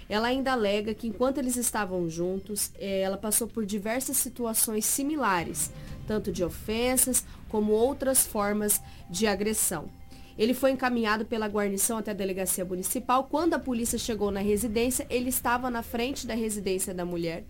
Ela 0.09 0.27
ainda 0.27 0.51
alega 0.51 0.93
que 0.93 1.07
enquanto 1.07 1.38
eles 1.38 1.55
estavam 1.55 2.09
juntos, 2.09 2.71
eh, 2.77 3.00
ela 3.00 3.17
passou 3.17 3.47
por 3.47 3.65
diversas 3.65 4.17
situações 4.17 4.85
similares, 4.85 5.71
tanto 6.05 6.29
de 6.29 6.43
ofensas 6.43 7.25
como 7.47 7.71
outras 7.71 8.25
formas 8.27 8.81
de 9.09 9.25
agressão. 9.25 9.89
Ele 10.38 10.53
foi 10.53 10.71
encaminhado 10.71 11.25
pela 11.25 11.47
guarnição 11.47 11.97
até 11.97 12.12
a 12.12 12.13
delegacia 12.13 12.65
municipal. 12.65 13.29
Quando 13.31 13.53
a 13.53 13.59
polícia 13.59 13.97
chegou 13.97 14.29
na 14.29 14.41
residência, 14.41 15.07
ele 15.09 15.29
estava 15.29 15.71
na 15.71 15.81
frente 15.81 16.27
da 16.27 16.35
residência 16.35 16.93
da 16.93 17.05
mulher. 17.05 17.45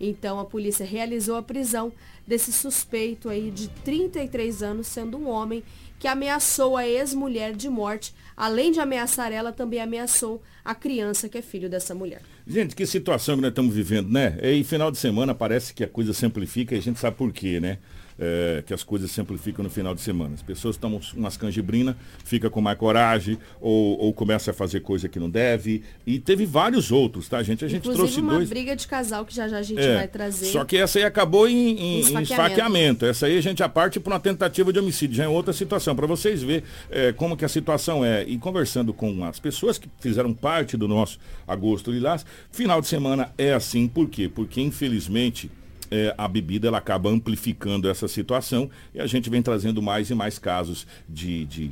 Então 0.00 0.38
a 0.38 0.44
polícia 0.44 0.84
realizou 0.84 1.36
a 1.36 1.42
prisão 1.42 1.92
desse 2.26 2.52
suspeito 2.52 3.28
aí 3.28 3.50
de 3.50 3.68
33 3.68 4.62
anos, 4.62 4.86
sendo 4.86 5.16
um 5.16 5.28
homem 5.28 5.62
que 5.98 6.08
ameaçou 6.08 6.76
a 6.76 6.86
ex-mulher 6.86 7.54
de 7.54 7.68
morte. 7.68 8.14
Além 8.36 8.72
de 8.72 8.80
ameaçar 8.80 9.32
ela, 9.32 9.52
também 9.52 9.80
ameaçou 9.80 10.42
a 10.64 10.74
criança 10.74 11.28
que 11.28 11.38
é 11.38 11.42
filho 11.42 11.68
dessa 11.68 11.94
mulher. 11.94 12.20
Gente, 12.46 12.74
que 12.74 12.84
situação 12.86 13.36
que 13.36 13.42
nós 13.42 13.50
estamos 13.50 13.74
vivendo, 13.74 14.10
né? 14.10 14.36
E 14.42 14.62
final 14.64 14.90
de 14.90 14.98
semana 14.98 15.34
parece 15.34 15.72
que 15.72 15.84
a 15.84 15.88
coisa 15.88 16.12
simplifica 16.12 16.74
e 16.74 16.78
a 16.78 16.82
gente 16.82 16.98
sabe 16.98 17.16
por 17.16 17.32
quê, 17.32 17.60
né? 17.60 17.78
É, 18.18 18.62
que 18.66 18.72
as 18.72 18.82
coisas 18.82 19.10
simplificam 19.10 19.62
no 19.62 19.70
final 19.70 19.94
de 19.94 20.00
semana. 20.00 20.34
As 20.34 20.42
pessoas 20.42 20.76
tomam 20.76 21.00
umas 21.16 21.36
canjibrina, 21.36 21.96
fica 22.24 22.48
com 22.48 22.60
mais 22.60 22.78
coragem, 22.78 23.38
ou, 23.60 23.98
ou 23.98 24.12
começa 24.12 24.50
a 24.50 24.54
fazer 24.54 24.80
coisa 24.80 25.08
que 25.08 25.18
não 25.18 25.28
deve. 25.28 25.82
E 26.06 26.18
teve 26.18 26.46
vários 26.46 26.92
outros, 26.92 27.28
tá, 27.28 27.42
gente? 27.42 27.64
A 27.64 27.68
gente 27.68 27.80
Inclusive 27.80 28.02
trouxe 28.06 28.20
uma 28.20 28.34
dois. 28.34 28.48
briga 28.48 28.76
de 28.76 28.86
casal 28.86 29.24
que 29.24 29.34
já 29.34 29.48
já 29.48 29.58
a 29.58 29.62
gente 29.62 29.80
É, 29.80 29.94
vai 29.96 30.08
trazer. 30.08 30.46
Só 30.46 30.64
que 30.64 30.76
essa 30.76 30.98
aí 30.98 31.04
acabou 31.04 31.48
em, 31.48 31.54
em- 31.54 31.76
em 31.96 31.98
Esfaqueamento. 32.00 32.32
esfaqueamento. 32.32 33.06
Essa 33.06 33.26
aí 33.26 33.36
a 33.36 33.40
gente 33.40 33.62
a 33.62 33.68
parte 33.68 33.98
para 33.98 34.12
uma 34.14 34.20
tentativa 34.20 34.72
de 34.72 34.78
homicídio. 34.78 35.16
Já 35.16 35.24
é 35.24 35.28
outra 35.28 35.52
situação. 35.52 35.94
Para 35.96 36.06
vocês 36.06 36.42
verem 36.42 36.62
é, 36.90 37.12
como 37.12 37.36
que 37.36 37.44
a 37.44 37.48
situação 37.48 38.04
é. 38.04 38.24
E 38.24 38.38
conversando 38.38 38.92
com 38.94 39.24
as 39.24 39.38
pessoas 39.40 39.78
que 39.78 39.88
fizeram 40.00 40.32
parte 40.32 40.76
do 40.76 40.86
nosso 40.88 41.18
Agosto 41.46 41.90
Lilás, 41.90 42.24
final 42.52 42.80
de 42.80 42.86
semana 42.86 43.32
é 43.36 43.52
assim. 43.52 43.88
Por 43.88 44.08
quê? 44.08 44.28
Porque 44.32 44.60
infelizmente. 44.60 45.50
É, 45.94 46.12
a 46.18 46.26
bebida 46.26 46.66
ela 46.66 46.78
acaba 46.78 47.08
amplificando 47.08 47.88
essa 47.88 48.08
situação 48.08 48.68
e 48.92 49.00
a 49.00 49.06
gente 49.06 49.30
vem 49.30 49.40
trazendo 49.40 49.80
mais 49.80 50.10
e 50.10 50.14
mais 50.14 50.40
casos 50.40 50.88
de, 51.08 51.44
de, 51.44 51.70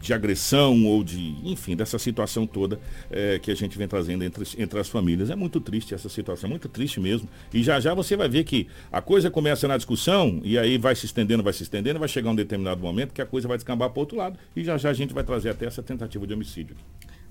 de 0.00 0.12
agressão 0.12 0.84
ou 0.86 1.04
de, 1.04 1.36
enfim, 1.44 1.76
dessa 1.76 1.96
situação 1.96 2.48
toda 2.48 2.80
é, 3.08 3.38
que 3.38 3.48
a 3.48 3.54
gente 3.54 3.78
vem 3.78 3.86
trazendo 3.86 4.24
entre, 4.24 4.44
entre 4.58 4.80
as 4.80 4.88
famílias. 4.88 5.30
É 5.30 5.36
muito 5.36 5.60
triste 5.60 5.94
essa 5.94 6.08
situação, 6.08 6.50
muito 6.50 6.68
triste 6.68 6.98
mesmo. 6.98 7.28
E 7.54 7.62
já 7.62 7.78
já 7.78 7.94
você 7.94 8.16
vai 8.16 8.28
ver 8.28 8.42
que 8.42 8.66
a 8.90 9.00
coisa 9.00 9.30
começa 9.30 9.68
na 9.68 9.76
discussão 9.76 10.40
e 10.42 10.58
aí 10.58 10.76
vai 10.76 10.96
se 10.96 11.06
estendendo, 11.06 11.40
vai 11.40 11.52
se 11.52 11.62
estendendo, 11.62 12.00
vai 12.00 12.08
chegar 12.08 12.30
um 12.30 12.34
determinado 12.34 12.80
momento 12.80 13.14
que 13.14 13.22
a 13.22 13.26
coisa 13.26 13.46
vai 13.46 13.56
descambar 13.56 13.88
para 13.90 13.98
o 13.98 14.00
outro 14.00 14.18
lado 14.18 14.36
e 14.56 14.64
já 14.64 14.76
já 14.76 14.90
a 14.90 14.94
gente 14.94 15.14
vai 15.14 15.22
trazer 15.22 15.50
até 15.50 15.66
essa 15.66 15.82
tentativa 15.82 16.26
de 16.26 16.34
homicídio. 16.34 16.74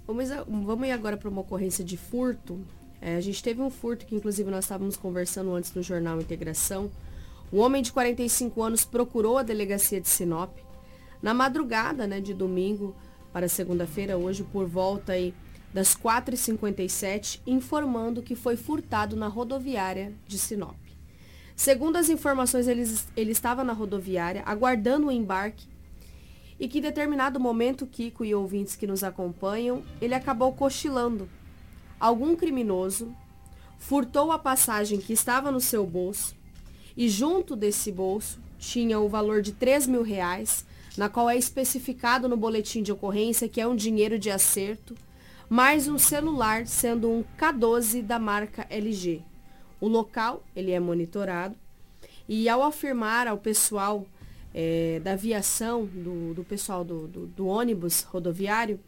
Vamos, 0.08 0.30
vamos 0.48 0.88
ir 0.88 0.92
agora 0.92 1.18
para 1.18 1.30
uma 1.30 1.42
ocorrência 1.42 1.84
de 1.84 1.98
furto. 1.98 2.66
É, 3.02 3.16
a 3.16 3.22
gente 3.22 3.42
teve 3.42 3.62
um 3.62 3.70
furto 3.70 4.06
que, 4.06 4.16
inclusive, 4.16 4.50
nós 4.52 4.66
estávamos 4.66 4.98
conversando 4.98 5.54
antes 5.54 5.74
no 5.74 5.82
Jornal 5.82 6.20
Integração. 6.20 6.92
Um 7.52 7.60
homem 7.60 7.82
de 7.82 7.92
45 7.92 8.62
anos 8.62 8.86
procurou 8.86 9.38
a 9.38 9.44
delegacia 9.44 10.00
de 10.00 10.10
Sinop 10.10 10.58
na 11.22 11.34
madrugada 11.34 12.06
né, 12.06 12.20
de 12.20 12.34
domingo 12.34 12.96
para 13.32 13.48
segunda-feira, 13.48 14.18
hoje, 14.18 14.44
por 14.44 14.68
volta 14.68 15.14
aí 15.14 15.34
das 15.74 15.96
4h57, 15.96 17.42
informando 17.46 18.24
que 18.24 18.36
foi 18.36 18.56
furtado 18.56 19.16
na 19.16 19.28
rodoviária 19.28 20.14
de 20.28 20.38
Sinop. 20.38 20.76
Segundo 21.56 21.98
as 21.98 22.10
informações, 22.10 22.68
ele, 22.68 22.84
ele 23.16 23.32
estava 23.32 23.64
na 23.64 23.74
rodoviária 23.74 24.42
aguardando 24.46 25.08
o 25.08 25.12
embarque 25.12 25.68
e 26.60 26.68
que 26.68 26.80
em 26.80 26.82
determinado 26.82 27.40
momento, 27.40 27.86
Kiko 27.86 28.26
e 28.26 28.34
ouvintes 28.34 28.76
que 28.76 28.88
nos 28.88 29.04
acompanham, 29.04 29.84
ele 30.02 30.14
acabou 30.14 30.54
cochilando. 30.54 31.30
Algum 32.00 32.36
criminoso 32.36 33.14
furtou 33.78 34.32
a 34.32 34.40
passagem 34.40 35.00
que 35.00 35.12
estava 35.12 35.52
no 35.52 35.60
seu 35.60 35.86
bolso 35.86 36.36
e 36.96 37.10
junto 37.10 37.56
desse 37.56 37.92
bolso 37.92 38.40
tinha 38.58 39.00
o 39.00 39.10
valor 39.10 39.42
de 39.42 39.54
3 39.54 39.88
mil 39.88 40.04
reais, 40.04 40.66
na 40.98 41.10
qual 41.10 41.30
é 41.30 41.38
especificado 41.38 42.28
no 42.30 42.38
boletim 42.38 42.82
de 42.82 42.92
ocorrência 42.92 43.50
que 43.50 43.60
é 43.60 43.68
um 43.68 43.76
dinheiro 43.76 44.20
de 44.20 44.30
acerto, 44.30 44.96
mais 45.50 45.88
um 45.88 45.98
celular 45.98 46.68
sendo 46.68 47.10
um 47.10 47.24
K12 47.38 48.02
da 48.02 48.20
marca 48.20 48.66
LG. 48.70 49.22
O 49.82 49.88
local 49.88 50.44
ele 50.56 50.72
é 50.72 50.80
monitorado 50.80 51.56
e 52.28 52.48
ao 52.48 52.64
afirmar 52.64 53.28
ao 53.28 53.38
pessoal 53.38 54.06
eh, 54.54 55.02
da 55.04 55.14
aviação, 55.14 55.86
do, 55.86 56.34
do 56.34 56.44
pessoal 56.44 56.84
do, 56.84 57.08
do, 57.08 57.28
do 57.28 57.48
ônibus 57.48 58.04
rodoviário, 58.04 58.80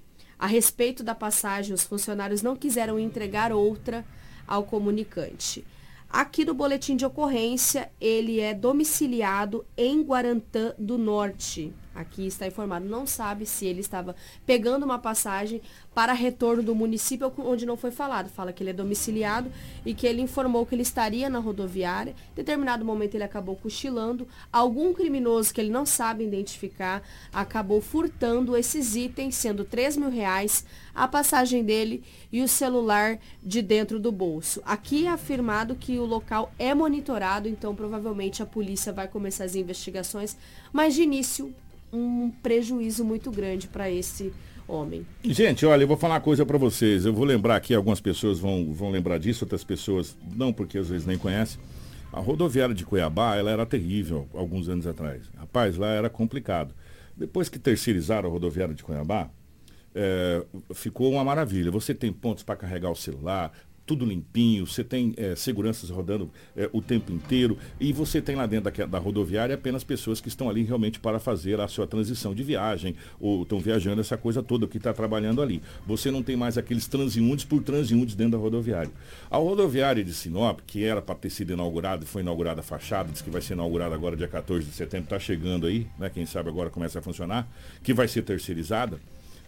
a 0.42 0.48
respeito 0.48 1.04
da 1.04 1.14
passagem, 1.14 1.72
os 1.72 1.84
funcionários 1.84 2.42
não 2.42 2.56
quiseram 2.56 2.98
entregar 2.98 3.52
outra 3.52 4.04
ao 4.48 4.64
comunicante. 4.64 5.64
Aqui 6.10 6.44
no 6.44 6.56
boletim 6.56 6.96
de 6.96 7.06
ocorrência, 7.06 7.92
ele 8.02 8.40
é 8.40 8.52
domiciliado 8.52 9.64
em 9.78 10.02
Guarantã 10.02 10.74
do 10.80 10.98
Norte. 10.98 11.72
Aqui 12.02 12.26
está 12.26 12.48
informado, 12.48 12.86
não 12.86 13.06
sabe 13.06 13.46
se 13.46 13.66
ele 13.66 13.80
estava 13.80 14.16
pegando 14.46 14.84
uma 14.84 14.98
passagem 14.98 15.62
para 15.94 16.14
retorno 16.14 16.64
do 16.64 16.74
município 16.74 17.32
onde 17.38 17.66
não 17.66 17.78
foi 17.78 17.92
falado. 17.92 18.30
Fala 18.30 18.52
que 18.52 18.64
ele 18.64 18.72
é 18.72 18.74
domiciliado 18.74 19.52
e 19.86 19.94
que 19.94 20.08
ele 20.08 20.22
informou 20.22 20.66
que 20.66 20.74
ele 20.74 20.82
estaria 20.82 21.30
na 21.30 21.40
rodoviária. 21.40 22.16
Em 22.32 22.36
determinado 22.36 22.84
momento 22.84 23.16
ele 23.16 23.24
acabou 23.24 23.56
cochilando. 23.56 24.28
Algum 24.52 24.94
criminoso 24.94 25.54
que 25.54 25.62
ele 25.62 25.70
não 25.70 25.86
sabe 25.86 26.24
identificar 26.24 27.04
acabou 27.32 27.82
furtando 27.82 28.58
esses 28.58 28.96
itens, 28.96 29.36
sendo 29.36 29.64
3 29.64 29.98
mil 29.98 30.10
reais, 30.10 30.66
a 30.96 31.08
passagem 31.08 31.64
dele 31.64 32.04
e 32.32 32.42
o 32.42 32.48
celular 32.48 33.20
de 33.44 33.62
dentro 33.62 34.00
do 34.00 34.12
bolso. 34.12 34.62
Aqui 34.66 35.06
é 35.06 35.10
afirmado 35.10 35.76
que 35.76 36.00
o 36.00 36.06
local 36.06 36.52
é 36.58 36.74
monitorado, 36.74 37.48
então 37.48 37.76
provavelmente 37.76 38.42
a 38.42 38.46
polícia 38.46 38.92
vai 38.92 39.08
começar 39.08 39.44
as 39.44 39.56
investigações, 39.56 40.36
mas 40.74 40.96
de 40.96 41.04
início 41.04 41.54
um 41.92 42.32
prejuízo 42.42 43.04
muito 43.04 43.32
grande 43.32 43.68
para 43.68 43.90
esse 43.90 44.34
homem. 44.68 45.06
Gente, 45.24 45.66
olha, 45.66 45.84
eu 45.84 45.88
vou 45.88 45.98
falar 45.98 46.16
uma 46.16 46.22
coisa 46.22 46.46
para 46.46 46.58
vocês. 46.58 47.06
Eu 47.06 47.14
vou 47.14 47.26
lembrar 47.26 47.56
aqui, 47.56 47.74
algumas 47.74 48.00
pessoas 48.00 48.40
vão, 48.40 48.74
vão 48.74 48.90
lembrar 48.90 49.18
disso, 49.18 49.44
outras 49.46 49.64
pessoas 49.64 50.16
não, 50.36 50.54
porque 50.54 50.78
às 50.78 50.90
vezes 50.90 51.06
nem 51.06 51.18
conhecem. 51.18 51.60
A 52.12 52.20
rodoviária 52.20 52.76
de 52.76 52.86
Cuiabá, 52.86 53.36
ela 53.36 53.52
era 53.52 53.66
terrível 53.66 54.28
alguns 54.34 54.68
anos 54.68 54.86
atrás. 54.86 55.24
Rapaz, 55.38 55.78
lá 55.78 55.88
era 55.88 56.10
complicado. 56.10 56.74
Depois 57.16 57.50
que 57.50 57.60
terceirizaram 57.60 58.30
a 58.30 58.32
rodoviária 58.32 58.74
de 58.74 58.84
Cuiabá, 58.84 59.30
é, 59.94 60.44
ficou 60.74 61.12
uma 61.12 61.24
maravilha. 61.24 61.72
Você 61.72 61.94
tem 61.94 62.12
pontos 62.12 62.44
para 62.44 62.56
carregar 62.56 62.90
o 62.90 62.96
celular, 62.96 63.52
tudo 63.92 64.06
limpinho, 64.06 64.66
você 64.66 64.86
tem 64.86 65.14
é, 65.18 65.36
seguranças 65.36 65.90
rodando 65.90 66.32
é, 66.56 66.70
o 66.72 66.82
tempo 66.82 67.12
inteiro 67.12 67.58
e 67.78 67.92
você 67.92 68.22
tem 68.22 68.38
lá 68.38 68.46
dentro 68.46 68.72
da, 68.72 68.86
da, 68.86 68.98
rodoviária 68.98 69.54
apenas 69.54 69.84
pessoas 69.84 70.22
que 70.22 70.30
estão 70.30 70.50
ali 70.50 70.64
realmente 70.64 70.98
para 70.98 71.20
fazer 71.20 71.60
a 71.60 71.68
sua 71.68 71.86
transição 71.86 72.34
de 72.34 72.42
viagem 72.42 72.96
ou 73.20 73.44
estão 73.44 73.60
viajando 73.60 74.00
essa 74.00 74.16
coisa 74.16 74.42
toda 74.42 74.66
que 74.66 74.78
está 74.78 74.94
trabalhando 74.94 75.42
ali. 75.42 75.62
Você 75.86 76.10
não 76.10 76.24
tem 76.24 76.38
mais 76.38 76.58
aqueles 76.58 76.88
transeuntes 76.88 77.44
por 77.44 77.62
transeuntes 77.62 78.16
dentro 78.16 78.32
da 78.32 78.38
rodoviária. 78.38 78.92
A 79.30 79.36
rodoviária 79.36 80.06
de 80.06 80.14
Sinop, 80.14 80.62
que 80.66 80.86
era 80.86 81.02
para 81.02 81.16
ter 81.16 81.30
sido 81.30 81.52
inaugurada, 81.52 82.06
foi 82.06 82.22
inaugurada 82.22 82.62
a 82.62 82.64
fachada, 82.64 83.12
diz 83.12 83.22
que 83.22 83.30
vai 83.30 83.42
ser 83.42 83.56
inaugurada 83.56 83.94
agora 83.94 84.16
dia 84.16 84.30
14 84.30 84.66
de 84.66 84.72
setembro, 84.74 85.04
está 85.04 85.20
chegando 85.20 85.68
aí, 85.68 85.86
né? 86.00 86.10
Quem 86.10 86.26
sabe 86.26 86.48
agora 86.48 86.70
começa 86.70 87.00
a 87.00 87.02
funcionar, 87.02 87.46
que 87.84 87.94
vai 87.94 88.08
ser 88.08 88.22
terceirizada 88.22 89.02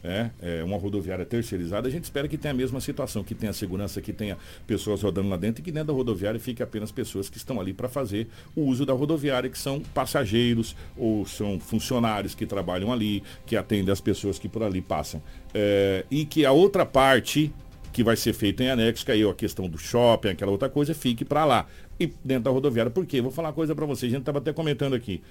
é, 0.03 0.29
é, 0.41 0.63
uma 0.63 0.77
rodoviária 0.77 1.25
terceirizada, 1.25 1.87
a 1.87 1.91
gente 1.91 2.03
espera 2.03 2.27
que 2.27 2.37
tenha 2.37 2.53
a 2.53 2.57
mesma 2.57 2.81
situação, 2.81 3.23
que 3.23 3.33
tenha 3.33 3.53
segurança, 3.53 4.01
que 4.01 4.11
tenha 4.11 4.37
pessoas 4.67 5.01
rodando 5.01 5.29
lá 5.29 5.37
dentro 5.37 5.61
e 5.61 5.63
que 5.63 5.71
dentro 5.71 5.87
da 5.87 5.93
rodoviária 5.93 6.39
fique 6.39 6.61
apenas 6.61 6.91
pessoas 6.91 7.29
que 7.29 7.37
estão 7.37 7.59
ali 7.59 7.73
para 7.73 7.87
fazer 7.87 8.27
o 8.55 8.63
uso 8.63 8.85
da 8.85 8.93
rodoviária, 8.93 9.49
que 9.49 9.57
são 9.57 9.79
passageiros 9.79 10.75
ou 10.97 11.25
são 11.25 11.59
funcionários 11.59 12.35
que 12.35 12.45
trabalham 12.45 12.91
ali, 12.91 13.23
que 13.45 13.55
atendem 13.55 13.91
as 13.91 14.01
pessoas 14.01 14.37
que 14.37 14.49
por 14.49 14.63
ali 14.63 14.81
passam. 14.81 15.21
É, 15.53 16.05
e 16.11 16.25
que 16.25 16.45
a 16.45 16.51
outra 16.51 16.85
parte 16.85 17.53
que 17.93 18.03
vai 18.03 18.15
ser 18.15 18.33
feita 18.33 18.63
em 18.63 18.69
anexo, 18.69 19.05
que 19.05 19.11
aí 19.11 19.23
a 19.23 19.33
questão 19.33 19.69
do 19.69 19.77
shopping, 19.77 20.29
aquela 20.29 20.51
outra 20.51 20.67
coisa, 20.67 20.95
fique 20.95 21.23
para 21.23 21.45
lá. 21.45 21.67
E 21.99 22.07
dentro 22.25 22.45
da 22.45 22.49
rodoviária, 22.49 22.89
por 22.89 23.05
quê? 23.05 23.21
Vou 23.21 23.31
falar 23.31 23.49
uma 23.49 23.53
coisa 23.53 23.75
para 23.75 23.85
vocês, 23.85 24.11
a 24.11 24.15
gente 24.15 24.23
estava 24.23 24.39
até 24.39 24.51
comentando 24.51 24.95
aqui. 24.95 25.21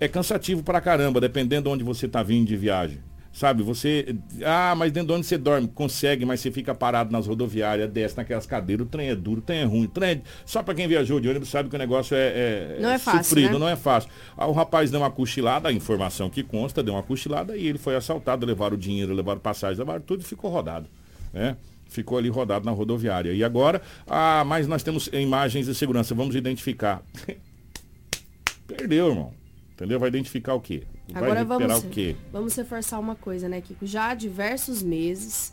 é 0.00 0.08
cansativo 0.08 0.62
pra 0.62 0.80
caramba, 0.80 1.20
dependendo 1.20 1.68
de 1.68 1.74
onde 1.74 1.84
você 1.84 2.08
tá 2.08 2.22
vindo 2.22 2.46
de 2.46 2.56
viagem. 2.56 2.98
Sabe, 3.36 3.62
você. 3.62 4.16
Ah, 4.42 4.74
mas 4.74 4.90
dentro 4.90 5.08
de 5.08 5.12
onde 5.12 5.26
você 5.26 5.36
dorme, 5.36 5.68
consegue, 5.68 6.24
mas 6.24 6.40
você 6.40 6.50
fica 6.50 6.74
parado 6.74 7.12
nas 7.12 7.26
rodoviárias, 7.26 7.90
desce 7.90 8.16
naquelas 8.16 8.46
cadeiras, 8.46 8.86
o 8.86 8.88
trem 8.88 9.10
é 9.10 9.14
duro, 9.14 9.40
o 9.40 9.42
trem 9.42 9.58
é 9.58 9.64
ruim, 9.64 9.84
o 9.84 9.88
trem 9.88 10.10
é... 10.10 10.22
Só 10.46 10.62
para 10.62 10.74
quem 10.74 10.88
viajou 10.88 11.20
de 11.20 11.28
ônibus 11.28 11.50
sabe 11.50 11.68
que 11.68 11.76
o 11.76 11.78
negócio 11.78 12.16
é, 12.16 12.28
é, 12.28 12.78
não 12.80 12.90
é 12.90 12.98
fácil, 12.98 13.24
sofrido, 13.24 13.52
né? 13.52 13.58
não 13.58 13.68
é 13.68 13.76
fácil. 13.76 14.08
Ah, 14.38 14.46
o 14.46 14.52
rapaz 14.52 14.90
deu 14.90 15.00
uma 15.00 15.10
cochilada, 15.10 15.68
a 15.68 15.72
informação 15.72 16.30
que 16.30 16.42
consta, 16.42 16.82
deu 16.82 16.94
uma 16.94 17.02
cochilada 17.02 17.54
e 17.58 17.66
ele 17.66 17.76
foi 17.76 17.94
assaltado, 17.94 18.46
levaram 18.46 18.74
o 18.74 18.78
dinheiro, 18.78 19.12
levaram 19.12 19.38
passagem, 19.38 19.76
levaram 19.80 20.00
tudo 20.00 20.22
e 20.22 20.24
ficou 20.24 20.50
rodado. 20.50 20.88
Né? 21.30 21.58
Ficou 21.90 22.16
ali 22.16 22.30
rodado 22.30 22.64
na 22.64 22.72
rodoviária. 22.72 23.34
E 23.34 23.44
agora, 23.44 23.82
ah, 24.06 24.44
mas 24.46 24.66
nós 24.66 24.82
temos 24.82 25.10
imagens 25.12 25.66
de 25.66 25.74
segurança, 25.74 26.14
vamos 26.14 26.34
identificar. 26.36 27.02
Perdeu, 28.66 29.08
irmão. 29.08 29.45
Entendeu? 29.76 30.00
Vai 30.00 30.08
identificar 30.08 30.54
o 30.54 30.60
quê? 30.60 30.84
Vai 31.10 31.22
Agora 31.22 31.44
vamos, 31.44 31.84
o 31.84 31.88
quê? 31.90 32.16
vamos 32.32 32.56
reforçar 32.56 32.98
uma 32.98 33.14
coisa, 33.14 33.46
né, 33.46 33.60
Kiko? 33.60 33.86
Já 33.86 34.08
há 34.08 34.14
diversos 34.14 34.82
meses, 34.82 35.52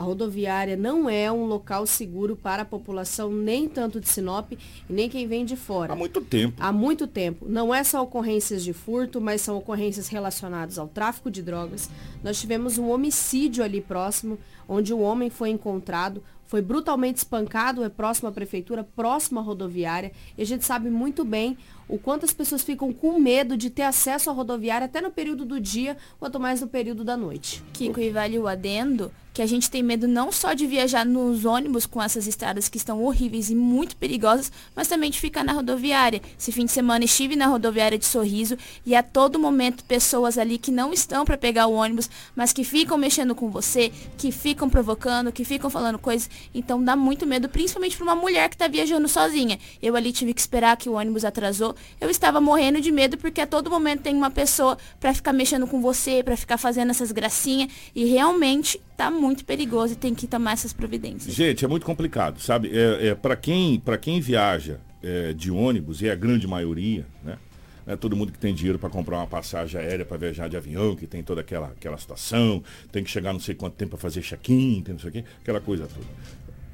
a 0.00 0.02
rodoviária 0.02 0.78
não 0.78 1.10
é 1.10 1.30
um 1.30 1.44
local 1.44 1.86
seguro 1.86 2.34
para 2.34 2.62
a 2.62 2.64
população, 2.64 3.30
nem 3.30 3.68
tanto 3.68 4.00
de 4.00 4.08
Sinop 4.08 4.50
e 4.52 4.58
nem 4.88 5.10
quem 5.10 5.26
vem 5.26 5.44
de 5.44 5.56
fora. 5.56 5.92
Há 5.92 5.96
muito 5.96 6.22
tempo. 6.22 6.56
Há 6.58 6.72
muito 6.72 7.06
tempo. 7.06 7.44
Não 7.46 7.74
é 7.74 7.84
só 7.84 8.02
ocorrências 8.02 8.64
de 8.64 8.72
furto, 8.72 9.20
mas 9.20 9.42
são 9.42 9.58
ocorrências 9.58 10.08
relacionadas 10.08 10.78
ao 10.78 10.88
tráfico 10.88 11.30
de 11.30 11.42
drogas. 11.42 11.90
Nós 12.24 12.40
tivemos 12.40 12.78
um 12.78 12.88
homicídio 12.88 13.62
ali 13.62 13.82
próximo, 13.82 14.38
onde 14.66 14.94
o 14.94 15.00
homem 15.00 15.28
foi 15.28 15.50
encontrado, 15.50 16.22
foi 16.46 16.62
brutalmente 16.62 17.18
espancado, 17.18 17.84
é 17.84 17.90
próximo 17.90 18.30
à 18.30 18.32
prefeitura, 18.32 18.82
próximo 18.82 19.38
à 19.38 19.42
rodoviária. 19.42 20.12
E 20.38 20.40
a 20.40 20.46
gente 20.46 20.64
sabe 20.64 20.88
muito 20.88 21.26
bem 21.26 21.58
o 21.86 21.98
quanto 21.98 22.24
as 22.24 22.32
pessoas 22.32 22.62
ficam 22.62 22.90
com 22.90 23.18
medo 23.18 23.54
de 23.54 23.68
ter 23.68 23.82
acesso 23.82 24.30
à 24.30 24.32
rodoviária 24.32 24.86
até 24.86 25.02
no 25.02 25.10
período 25.10 25.44
do 25.44 25.60
dia, 25.60 25.98
quanto 26.18 26.40
mais 26.40 26.62
no 26.62 26.68
período 26.68 27.04
da 27.04 27.18
noite. 27.18 27.62
Kiko, 27.74 28.00
e 28.00 28.08
vale 28.08 28.38
o 28.38 28.48
adendo 28.48 29.12
que 29.40 29.44
a 29.44 29.46
gente 29.46 29.70
tem 29.70 29.82
medo 29.82 30.06
não 30.06 30.30
só 30.30 30.52
de 30.52 30.66
viajar 30.66 31.06
nos 31.06 31.46
ônibus 31.46 31.86
com 31.86 32.02
essas 32.02 32.26
estradas 32.26 32.68
que 32.68 32.76
estão 32.76 33.02
horríveis 33.02 33.48
e 33.48 33.54
muito 33.54 33.96
perigosas, 33.96 34.52
mas 34.76 34.86
também 34.86 35.10
de 35.10 35.18
ficar 35.18 35.42
na 35.42 35.54
rodoviária. 35.54 36.20
Esse 36.38 36.52
fim 36.52 36.66
de 36.66 36.72
semana 36.72 37.06
estive 37.06 37.34
na 37.34 37.46
rodoviária 37.46 37.96
de 37.96 38.04
Sorriso 38.04 38.58
e 38.84 38.94
a 38.94 39.02
todo 39.02 39.38
momento 39.38 39.82
pessoas 39.84 40.36
ali 40.36 40.58
que 40.58 40.70
não 40.70 40.92
estão 40.92 41.24
para 41.24 41.38
pegar 41.38 41.68
o 41.68 41.72
ônibus, 41.72 42.10
mas 42.36 42.52
que 42.52 42.62
ficam 42.64 42.98
mexendo 42.98 43.34
com 43.34 43.48
você, 43.48 43.90
que 44.18 44.30
ficam 44.30 44.68
provocando, 44.68 45.32
que 45.32 45.42
ficam 45.42 45.70
falando 45.70 45.98
coisas. 45.98 46.28
Então 46.54 46.84
dá 46.84 46.94
muito 46.94 47.26
medo, 47.26 47.48
principalmente 47.48 47.96
para 47.96 48.04
uma 48.04 48.14
mulher 48.14 48.46
que 48.50 48.56
está 48.56 48.68
viajando 48.68 49.08
sozinha. 49.08 49.58
Eu 49.80 49.96
ali 49.96 50.12
tive 50.12 50.34
que 50.34 50.40
esperar 50.42 50.76
que 50.76 50.90
o 50.90 50.96
ônibus 50.96 51.24
atrasou. 51.24 51.74
Eu 51.98 52.10
estava 52.10 52.42
morrendo 52.42 52.78
de 52.78 52.92
medo 52.92 53.16
porque 53.16 53.40
a 53.40 53.46
todo 53.46 53.70
momento 53.70 54.02
tem 54.02 54.14
uma 54.14 54.30
pessoa 54.30 54.76
para 55.00 55.14
ficar 55.14 55.32
mexendo 55.32 55.66
com 55.66 55.80
você, 55.80 56.22
para 56.22 56.36
ficar 56.36 56.58
fazendo 56.58 56.90
essas 56.90 57.10
gracinhas 57.10 57.70
e 57.94 58.04
realmente 58.04 58.78
tá 59.00 59.10
muito 59.10 59.29
perigoso 59.44 59.94
e 59.94 59.96
tem 59.96 60.14
que 60.14 60.26
tomar 60.26 60.52
essas 60.52 60.72
providências. 60.72 61.34
Gente, 61.34 61.64
é 61.64 61.68
muito 61.68 61.86
complicado, 61.86 62.40
sabe? 62.40 62.70
É, 62.72 63.08
é, 63.08 63.14
para 63.14 63.36
quem, 63.36 63.78
pra 63.78 63.96
quem 63.96 64.20
viaja 64.20 64.80
é, 65.02 65.32
de 65.32 65.50
ônibus, 65.50 66.02
e 66.02 66.08
é 66.08 66.12
a 66.12 66.16
grande 66.16 66.46
maioria, 66.46 67.06
né? 67.22 67.38
É 67.86 67.96
todo 67.96 68.14
mundo 68.14 68.30
que 68.30 68.38
tem 68.38 68.54
dinheiro 68.54 68.78
para 68.78 68.88
comprar 68.88 69.16
uma 69.16 69.26
passagem 69.26 69.80
aérea 69.80 70.04
para 70.04 70.16
viajar 70.16 70.48
de 70.48 70.56
avião, 70.56 70.94
que 70.94 71.06
tem 71.06 71.22
toda 71.22 71.40
aquela, 71.40 71.68
aquela 71.68 71.98
situação, 71.98 72.62
tem 72.92 73.02
que 73.02 73.10
chegar 73.10 73.32
não 73.32 73.40
sei 73.40 73.54
quanto 73.54 73.74
tempo 73.74 73.90
para 73.90 73.98
fazer 73.98 74.20
check-in, 74.20 74.82
tem 74.82 74.92
não 74.92 75.00
sei 75.00 75.08
o 75.08 75.12
quê, 75.12 75.24
aquela 75.40 75.60
coisa 75.60 75.88
toda. 75.88 76.06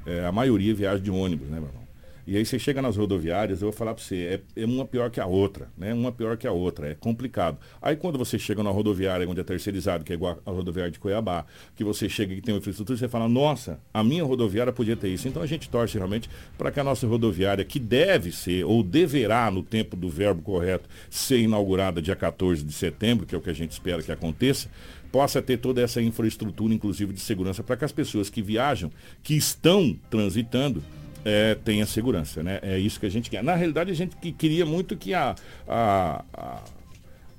É, 0.05 0.25
a 0.25 0.31
maioria 0.31 0.75
viaja 0.75 0.99
de 1.01 1.09
ônibus, 1.09 1.47
né, 1.47 1.59
meu 1.59 1.69
irmão? 1.69 1.86
E 2.27 2.35
aí 2.35 2.45
você 2.45 2.59
chega 2.59 2.81
nas 2.81 2.97
rodoviárias, 2.97 3.61
eu 3.61 3.69
vou 3.69 3.71
falar 3.71 3.93
para 3.93 4.03
você, 4.03 4.41
é, 4.57 4.61
é, 4.61 4.65
uma 4.65 4.83
pior 4.83 5.09
que 5.09 5.21
a 5.21 5.25
outra, 5.25 5.69
né? 5.77 5.93
Uma 5.93 6.11
pior 6.11 6.35
que 6.35 6.45
a 6.45 6.51
outra, 6.51 6.89
é 6.89 6.93
complicado. 6.93 7.57
Aí 7.81 7.95
quando 7.95 8.17
você 8.17 8.37
chega 8.37 8.61
na 8.61 8.69
rodoviária 8.69 9.25
onde 9.29 9.39
é 9.39 9.43
terceirizado, 9.45 10.03
que 10.03 10.11
é 10.11 10.15
igual 10.15 10.37
a 10.45 10.51
rodoviária 10.51 10.91
de 10.91 10.99
Cuiabá, 10.99 11.45
que 11.73 11.85
você 11.85 12.09
chega 12.09 12.33
e 12.33 12.41
tem 12.41 12.53
uma 12.53 12.59
infraestrutura, 12.59 12.99
você 12.99 13.07
fala, 13.07 13.29
nossa, 13.29 13.79
a 13.93 14.03
minha 14.03 14.25
rodoviária 14.25 14.73
podia 14.73 14.97
ter 14.97 15.07
isso. 15.07 15.25
Então 15.25 15.41
a 15.41 15.45
gente 15.45 15.69
torce 15.69 15.97
realmente 15.97 16.29
para 16.57 16.69
que 16.69 16.81
a 16.81 16.83
nossa 16.83 17.07
rodoviária, 17.07 17.63
que 17.63 17.79
deve 17.79 18.33
ser, 18.33 18.65
ou 18.65 18.83
deverá, 18.83 19.49
no 19.49 19.63
tempo 19.63 19.95
do 19.95 20.09
verbo 20.09 20.41
correto, 20.41 20.89
ser 21.09 21.39
inaugurada 21.39 22.01
dia 22.01 22.15
14 22.15 22.61
de 22.61 22.73
setembro, 22.73 23.25
que 23.25 23.35
é 23.35 23.37
o 23.37 23.41
que 23.41 23.49
a 23.49 23.55
gente 23.55 23.71
espera 23.71 24.03
que 24.03 24.11
aconteça, 24.11 24.69
possa 25.13 25.41
ter 25.41 25.57
toda 25.57 25.81
essa 25.81 26.01
infraestrutura, 26.01 26.73
inclusive 26.73 27.13
de 27.13 27.21
segurança, 27.21 27.63
para 27.63 27.77
que 27.77 27.85
as 27.85 27.91
pessoas 27.93 28.29
que 28.29 28.41
viajam, 28.41 28.91
que 29.23 29.35
estão 29.35 29.97
transitando, 30.09 30.83
é, 31.27 31.55
tenha 31.55 31.85
segurança, 31.85 32.41
né? 32.41 32.59
É 32.61 32.79
isso 32.79 32.97
que 32.97 33.05
a 33.05 33.09
gente 33.09 33.29
quer. 33.29 33.43
Na 33.43 33.53
realidade, 33.53 33.91
a 33.91 33.93
gente 33.93 34.15
que 34.15 34.31
queria 34.31 34.65
muito 34.65 34.95
que 34.95 35.13
a, 35.13 35.35
a, 35.67 36.23
a, 36.33 36.63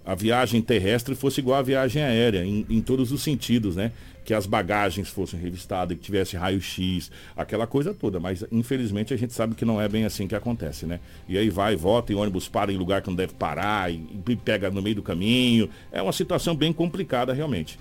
a 0.05 0.15
viagem 0.15 0.61
terrestre 0.61 1.15
fosse 1.15 1.41
igual 1.41 1.59
à 1.59 1.63
viagem 1.63 2.03
aérea, 2.03 2.45
em, 2.45 2.67
em, 2.69 2.83
todos 2.83 3.11
os 3.13 3.23
sentidos, 3.23 3.77
né? 3.77 3.91
Que 4.27 4.35
as 4.35 4.45
bagagens 4.45 5.09
fossem 5.09 5.41
revistadas, 5.41 5.97
que 5.97 6.05
tivesse 6.05 6.37
raio-x, 6.37 7.11
aquela 7.35 7.67
coisa 7.67 7.95
toda. 7.95 8.21
Mas, 8.21 8.45
infelizmente, 8.53 9.15
a 9.15 9.17
gente 9.17 9.33
sabe 9.33 9.55
que 9.55 9.65
não 9.65 9.81
é 9.81 9.89
bem 9.89 10.05
assim 10.05 10.29
que 10.29 10.35
acontece, 10.35 10.85
né? 10.85 11.01
E 11.27 11.39
aí 11.39 11.49
vai, 11.49 11.75
volta 11.75 12.13
e 12.13 12.15
ônibus 12.15 12.47
para 12.47 12.71
em 12.71 12.77
lugar 12.77 13.01
que 13.01 13.09
não 13.09 13.17
deve 13.17 13.33
parar, 13.33 13.91
e, 13.91 14.07
e 14.29 14.37
pega 14.37 14.71
no 14.71 14.83
meio 14.83 14.97
do 14.97 15.03
caminho. 15.03 15.71
É 15.91 16.03
uma 16.03 16.13
situação 16.13 16.55
bem 16.55 16.75
complicada, 16.75 17.33
realmente. 17.33 17.79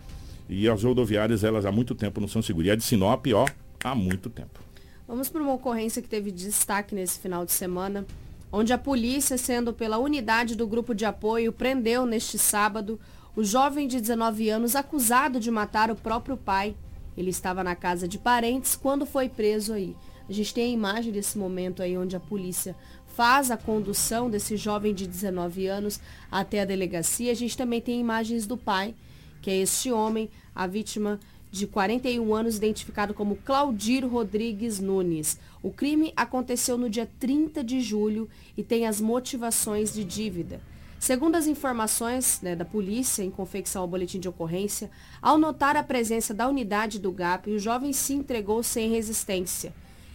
E 0.47 0.69
as 0.69 0.81
rodoviárias, 0.85 1.43
elas 1.43 1.65
há 1.65 1.71
muito 1.71 1.93
tempo 1.93 2.21
não 2.21 2.29
são 2.29 2.41
seguras. 2.41 2.69
E 2.69 2.71
a 2.71 2.75
de 2.77 2.83
Sinop, 2.85 3.25
ó, 3.33 3.45
há 3.83 3.93
muito 3.93 4.29
tempo. 4.29 4.67
Vamos 5.07 5.29
para 5.29 5.41
uma 5.41 5.53
ocorrência 5.53 6.01
que 6.01 6.09
teve 6.09 6.31
destaque 6.31 6.93
nesse 6.93 7.17
final 7.17 7.45
de 7.45 7.53
semana, 7.53 8.05
onde 8.51 8.73
a 8.73 8.77
polícia, 8.77 9.37
sendo 9.37 9.71
pela 9.71 9.97
unidade 9.97 10.53
do 10.53 10.67
grupo 10.67 10.93
de 10.93 11.05
apoio, 11.05 11.53
prendeu 11.53 12.05
neste 12.05 12.37
sábado 12.37 12.99
o 13.33 13.41
jovem 13.41 13.87
de 13.87 14.01
19 14.01 14.49
anos 14.49 14.75
acusado 14.75 15.39
de 15.39 15.49
matar 15.49 15.89
o 15.89 15.95
próprio 15.95 16.35
pai. 16.35 16.75
Ele 17.15 17.29
estava 17.29 17.63
na 17.63 17.73
casa 17.73 18.05
de 18.05 18.17
parentes 18.17 18.75
quando 18.75 19.05
foi 19.05 19.29
preso 19.29 19.71
aí. 19.71 19.95
A 20.27 20.33
gente 20.33 20.53
tem 20.53 20.65
a 20.65 20.73
imagem 20.73 21.13
desse 21.13 21.37
momento 21.37 21.81
aí 21.81 21.97
onde 21.97 22.17
a 22.17 22.19
polícia 22.19 22.75
faz 23.05 23.49
a 23.49 23.55
condução 23.55 24.29
desse 24.29 24.57
jovem 24.57 24.93
de 24.93 25.07
19 25.07 25.67
anos 25.67 26.01
até 26.29 26.59
a 26.59 26.65
delegacia. 26.65 27.31
A 27.31 27.35
gente 27.35 27.55
também 27.55 27.79
tem 27.79 27.97
imagens 27.97 28.45
do 28.45 28.57
pai, 28.57 28.93
que 29.41 29.49
é 29.49 29.55
este 29.55 29.89
homem, 29.89 30.29
a 30.53 30.67
vítima 30.67 31.17
de 31.51 31.67
41 31.67 32.33
anos, 32.33 32.57
identificado 32.57 33.13
como 33.13 33.37
Claudir 33.37 34.07
Rodrigues 34.07 34.79
Nunes. 34.79 35.39
O 35.63 35.71
crime 35.71 36.13
aconteceu 36.15 36.77
no 36.77 36.89
dia 36.89 37.09
30 37.19 37.63
de 37.63 37.81
julho 37.81 38.29
e 38.55 38.63
tem 38.63 38.85
as 38.85 38.99
motivações 39.01 39.93
de 39.93 40.03
dívida. 40.03 40.61
Segundo 40.99 41.35
as 41.35 41.45
informações 41.45 42.39
né, 42.41 42.55
da 42.55 42.65
polícia 42.65 43.23
em 43.23 43.29
confecção 43.29 43.83
ao 43.83 43.87
boletim 43.87 44.19
de 44.19 44.27
ocorrência, 44.27 44.89
ao 45.21 45.37
notar 45.37 45.77
a 45.77 45.83
presença 45.83 46.33
da 46.33 46.47
unidade 46.47 46.99
do 46.99 47.11
GAP, 47.11 47.51
o 47.51 47.59
jovem 47.59 47.93
se 47.93 48.13
entregou 48.13 48.63
sem 48.63 48.89
resistência. 48.89 49.73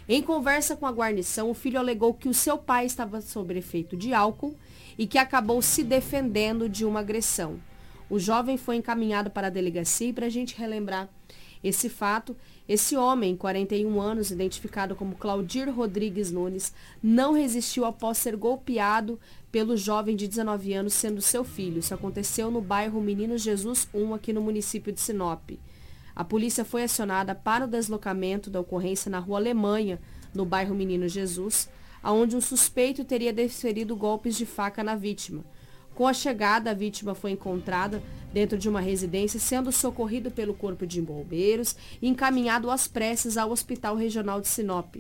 Em 0.09 0.21
conversa 0.21 0.75
com 0.75 0.85
a 0.85 0.91
guarnição, 0.91 1.49
o 1.49 1.55
filho 1.55 1.79
alegou 1.79 2.13
que 2.13 2.29
o 2.29 2.35
seu 2.35 2.59
pai 2.59 2.87
estava 2.87 3.21
sob 3.21 3.57
efeito 3.57 3.97
de 3.97 4.13
álcool 4.13 4.57
e 4.99 5.07
que 5.07 5.19
acabou 5.19 5.63
se 5.63 5.85
defendendo 5.85 6.69
de 6.69 6.85
uma 6.85 7.01
agressão. 7.01 7.61
O 8.13 8.19
jovem 8.19 8.59
foi 8.59 8.77
encaminhado 8.77 9.31
para 9.31 9.47
a 9.47 9.51
delegacia 9.51 10.09
e 10.09 10.13
para 10.13 10.27
a 10.27 10.29
gente 10.29 10.55
relembrar 10.55 11.09
esse 11.65 11.89
fato, 11.89 12.37
esse 12.69 12.95
homem, 12.95 13.35
41 13.35 13.99
anos, 13.99 14.31
identificado 14.31 14.95
como 14.95 15.17
Claudir 15.17 15.75
Rodrigues 15.75 16.31
Nunes, 16.31 16.75
não 17.03 17.33
resistiu 17.33 17.87
após 17.87 18.19
ser 18.19 18.37
golpeado 18.37 19.19
pelo 19.51 19.79
jovem 19.79 20.15
de 20.15 20.29
19 20.29 20.75
anos, 20.75 20.93
sendo 20.93 21.23
seu 21.23 21.43
filho. 21.43 21.79
Isso 21.79 21.95
aconteceu 21.95 22.51
no 22.51 22.61
bairro 22.61 23.01
Menino 23.01 23.39
Jesus 23.39 23.89
1, 23.95 24.13
aqui 24.13 24.31
no 24.31 24.43
município 24.43 24.93
de 24.93 25.01
Sinop. 25.01 25.53
A 26.15 26.23
polícia 26.23 26.67
foi 26.67 26.83
acionada 26.83 27.35
para 27.35 27.65
o 27.65 27.69
deslocamento 27.69 28.51
da 28.51 28.61
ocorrência 28.61 29.11
na 29.11 29.21
rua 29.21 29.39
Alemanha, 29.39 29.99
no 30.35 30.45
bairro 30.45 30.75
Menino 30.75 31.09
Jesus, 31.09 31.67
aonde 32.03 32.37
um 32.37 32.43
suspeito 32.43 33.07
teria 33.07 33.33
desferido 33.33 33.97
golpes 33.97 34.37
de 34.37 34.45
faca 34.45 34.85
na 34.85 34.97
vítima. 34.97 35.43
Com 35.95 36.07
a 36.07 36.13
chegada, 36.13 36.71
a 36.71 36.75
vítima 36.75 37.15
foi 37.15 37.33
encontrada 37.33 38.03
dentro 38.33 38.57
de 38.57 38.69
uma 38.69 38.81
residência, 38.81 39.39
sendo 39.39 39.71
socorrido 39.71 40.31
pelo 40.31 40.55
Corpo 40.55 40.87
de 40.87 41.03
Bombeiros 41.03 41.77
e 42.01 42.09
encaminhado 42.09 42.71
às 42.71 42.89
pressas 42.89 43.37
ao 43.37 43.51
Hospital 43.51 43.95
Regional 43.95 44.41
de 44.41 44.49
Sinop. 44.49 44.97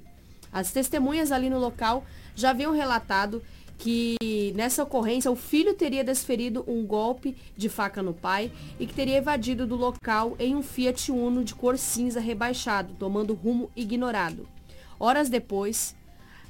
As 0.52 0.70
testemunhas 0.70 1.32
ali 1.32 1.48
no 1.48 1.58
local 1.58 2.04
já 2.36 2.50
haviam 2.50 2.72
relatado 2.72 3.42
que 3.78 4.52
nessa 4.54 4.82
ocorrência 4.82 5.30
o 5.30 5.34
filho 5.34 5.74
teria 5.74 6.04
desferido 6.04 6.62
um 6.68 6.84
golpe 6.86 7.36
de 7.56 7.68
faca 7.68 8.02
no 8.02 8.12
pai 8.12 8.52
e 8.78 8.86
que 8.86 8.94
teria 8.94 9.16
evadido 9.16 9.66
do 9.66 9.74
local 9.74 10.36
em 10.38 10.54
um 10.54 10.62
Fiat 10.62 11.10
Uno 11.10 11.42
de 11.42 11.54
cor 11.54 11.78
cinza 11.78 12.20
rebaixado, 12.20 12.94
tomando 12.98 13.34
rumo 13.34 13.70
ignorado. 13.74 14.46
Horas 15.00 15.28
depois, 15.28 15.96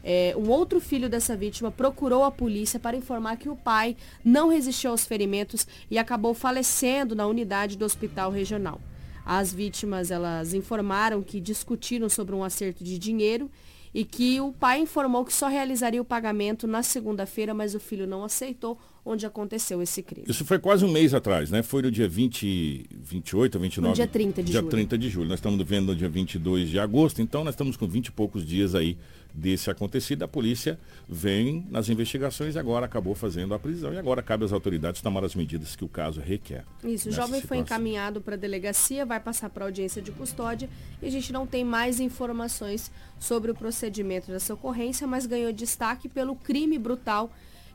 é, 0.05 0.35
um 0.37 0.49
outro 0.51 0.81
filho 0.81 1.09
dessa 1.09 1.37
vítima 1.37 1.71
procurou 1.71 2.25
a 2.25 2.31
polícia 2.31 2.81
para 2.81 2.97
informar 2.97 3.37
que 3.37 3.49
o 3.49 3.57
pai 3.57 3.97
não 4.25 4.49
resistiu 4.49 4.91
aos 4.91 5.07
ferimentos 5.07 5.67
e 5.91 5.99
acabou 5.99 6.35
falecendo 6.35 7.15
na 7.15 7.27
unidade 7.27 7.77
do 7.77 7.85
hospital 7.85 8.31
regional. 8.31 8.81
As 9.25 9.53
vítimas 9.53 10.11
elas 10.11 10.53
informaram 10.53 11.23
que 11.23 11.41
discutiram 11.41 12.09
sobre 12.09 12.35
um 12.35 12.43
acerto 12.43 12.83
de 12.83 12.99
dinheiro 12.99 13.51
e 13.95 14.05
que 14.05 14.41
o 14.41 14.53
pai 14.53 14.81
informou 14.81 15.25
que 15.25 15.33
só 15.33 15.49
realizaria 15.49 16.01
o 16.01 16.05
pagamento 16.05 16.67
na 16.67 16.83
segunda-feira, 16.83 17.53
mas 17.53 17.75
o 17.75 17.81
filho 17.81 18.07
não 18.07 18.25
aceitou. 18.25 18.79
onde 19.05 19.27
aconteceu 19.27 19.83
esse 19.83 20.01
crime. 20.01 20.27
Isso 20.29 20.45
foi 20.45 20.61
quase 20.61 20.85
um 20.85 20.88
mês 20.88 21.12
atrás, 21.12 21.51
né? 21.51 21.61
Foi 21.61 21.83
no 21.83 21.91
dia 21.91 22.09
20, 22.09 22.87
28 22.88 23.57
ou 23.57 23.61
29? 23.61 23.88
No 23.88 23.95
dia 23.97 24.07
30 24.07 24.43
de 24.45 24.53
dia 24.53 24.61
julho. 24.61 24.71
30 24.71 24.99
de 24.99 25.09
julho. 25.11 25.29
Nós 25.29 25.41
estamos 25.41 25.61
vendo 25.67 25.87
no 25.87 25.97
dia 25.97 26.09
22 26.09 26.71
de 26.71 26.79
agosto, 26.79 27.21
então 27.21 27.43
nós 27.43 27.55
estamos 27.55 27.77
com 27.77 27.85
20 27.88 28.07
e 28.07 28.12
poucos 28.12 28.47
dias 28.47 28.77
aí 28.77 28.97
desse 29.35 29.71
acontecido. 29.71 30.23
A 30.23 30.29
polícia 30.29 30.79
vem 31.09 31.66
nas 31.71 31.88
investigações 31.88 32.55
e 32.55 32.59
agora 32.59 32.87
acabou 32.87 33.14
fazendo 33.14 33.55
a 33.55 33.59
prisão. 33.59 33.92
E 33.92 33.99
agora 33.99 34.23
cabe 34.23 34.45
às 34.45 34.53
autoridades 34.53 35.01
tomar 35.01 35.25
as 35.25 35.35
medidas 35.35 35.75
que 35.75 35.85
o 35.85 35.88
caso 35.88 36.21
requer. 36.21 36.64
Isso, 36.85 37.09
o 37.09 37.12
jovem 37.12 37.40
foi 37.40 37.59
encaminhado 37.59 38.21
para 38.21 38.35
a 38.35 38.38
delegacia, 38.38 39.07
vai 39.07 39.21
passar 39.21 39.51
para 39.51 39.64
audiência 39.64 40.03
de 40.03 40.11
custódia 40.11 40.68
e 41.01 41.07
a 41.07 41.11
gente 41.11 41.33
não 41.33 41.47
tem 41.47 41.64
mais 41.64 42.01
informações 42.01 42.90
sobre 43.18 43.51
o 43.51 43.55
procedimento 43.55 44.31
dessa 44.31 44.55
ocorrência, 44.55 45.07
mas 45.07 45.27
ganhou 45.27 45.53
destaque 45.53 46.09
pelo 46.09 46.35
crime 46.37 46.79
brutal 46.79 47.31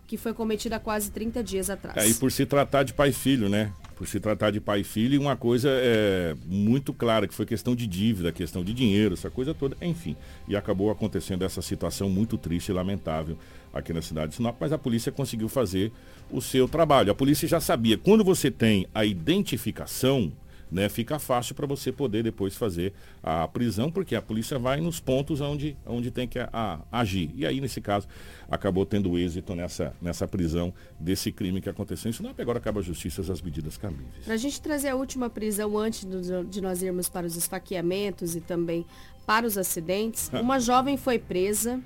que 0.06 0.16
foi 0.16 0.34
cometida 0.34 0.78
há 0.78 0.80
quase 0.80 1.12
30 1.12 1.44
dias 1.44 1.70
atrás. 1.70 1.98
É, 1.98 2.08
e 2.08 2.14
por 2.14 2.32
se 2.32 2.46
tratar 2.46 2.84
de 2.84 2.94
pai 2.94 3.10
e 3.10 3.14
filho, 3.14 3.50
né? 3.50 3.74
Por 3.98 4.08
se 4.08 4.20
tratar 4.20 4.52
de 4.52 4.62
pai 4.62 4.82
e 4.82 4.84
filho, 4.84 5.16
e 5.16 5.18
uma 5.18 5.36
coisa 5.36 5.70
é 5.72 6.36
muito 6.46 6.94
clara, 6.94 7.28
que 7.28 7.34
foi 7.34 7.48
questão 7.48 7.76
de 7.76 7.88
dívida, 7.88 8.32
questão 8.32 8.64
de 8.64 8.72
dinheiro, 8.72 9.16
essa 9.16 9.32
coisa 9.32 9.56
toda, 9.56 9.76
enfim. 9.82 10.16
E 10.48 10.56
acabou 10.56 10.92
acontecendo 10.92 11.44
essa 11.44 11.64
situação 11.64 12.08
muito 12.08 12.38
triste 12.38 12.70
e 12.70 12.74
lamentável 12.74 13.38
aqui 13.74 13.92
na 13.92 14.02
cidade 14.02 14.30
de 14.30 14.36
Sinop, 14.36 14.56
mas 14.60 14.72
a 14.72 14.78
polícia 14.78 15.12
conseguiu 15.12 15.50
fazer 15.50 15.92
o 16.32 16.40
seu 16.42 16.68
trabalho. 16.68 17.12
A 17.12 17.16
polícia 17.16 17.48
já 17.48 17.60
sabia, 17.60 17.98
quando 17.98 18.24
você 18.24 18.52
tem 18.52 18.88
a 18.94 19.04
identificação, 19.04 20.32
né, 20.72 20.90
fica 20.90 21.20
fácil 21.20 21.56
para 21.56 21.66
você 21.66 21.92
poder 21.92 22.24
depois 22.24 22.56
fazer 22.56 22.94
a 23.22 23.48
prisão, 23.48 23.92
porque 23.92 24.16
a 24.16 24.22
polícia 24.22 24.58
vai 24.58 24.82
nos 24.82 25.00
pontos 25.00 25.42
onde, 25.42 25.78
onde 25.86 26.12
tem 26.12 26.28
que 26.28 26.40
a, 26.40 26.50
a, 26.52 26.80
agir. 26.92 27.32
E 27.36 27.46
aí, 27.46 27.62
nesse 27.62 27.82
caso, 27.82 28.08
acabou 28.50 28.86
tendo 28.86 29.18
êxito 29.18 29.56
nessa, 29.56 29.94
nessa 30.02 30.28
prisão 30.28 30.74
desse 31.00 31.32
crime 31.32 31.62
que 31.62 31.70
aconteceu 31.70 32.10
em 32.10 32.14
Sinop. 32.14 32.40
Agora 32.40 32.58
acaba 32.58 32.80
a 32.80 32.84
justiça 32.84 33.22
as 33.32 33.42
medidas 33.42 33.78
cabíveis. 33.78 34.26
Para 34.26 34.36
a 34.36 34.38
gente 34.38 34.62
trazer 34.62 34.90
a 34.90 34.96
última 34.96 35.30
prisão 35.30 35.78
antes 35.78 36.04
do, 36.04 36.46
de 36.46 36.62
nós 36.62 36.82
irmos 36.82 37.10
para 37.10 37.26
os 37.26 37.36
esfaqueamentos 37.36 38.36
e 38.36 38.42
também 38.42 38.86
para 39.26 39.46
os 39.46 39.58
acidentes, 39.58 40.30
ah. 40.34 40.40
uma 40.40 40.60
jovem 40.60 40.96
foi 40.98 41.20
presa 41.20 41.82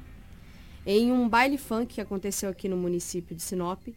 em 0.86 1.12
um 1.12 1.28
baile 1.28 1.58
funk 1.58 1.96
que 1.96 2.02
aconteceu 2.02 2.50
aqui 2.50 2.68
no 2.68 2.78
município 2.78 3.36
de 3.36 3.42
Sinop. 3.42 3.88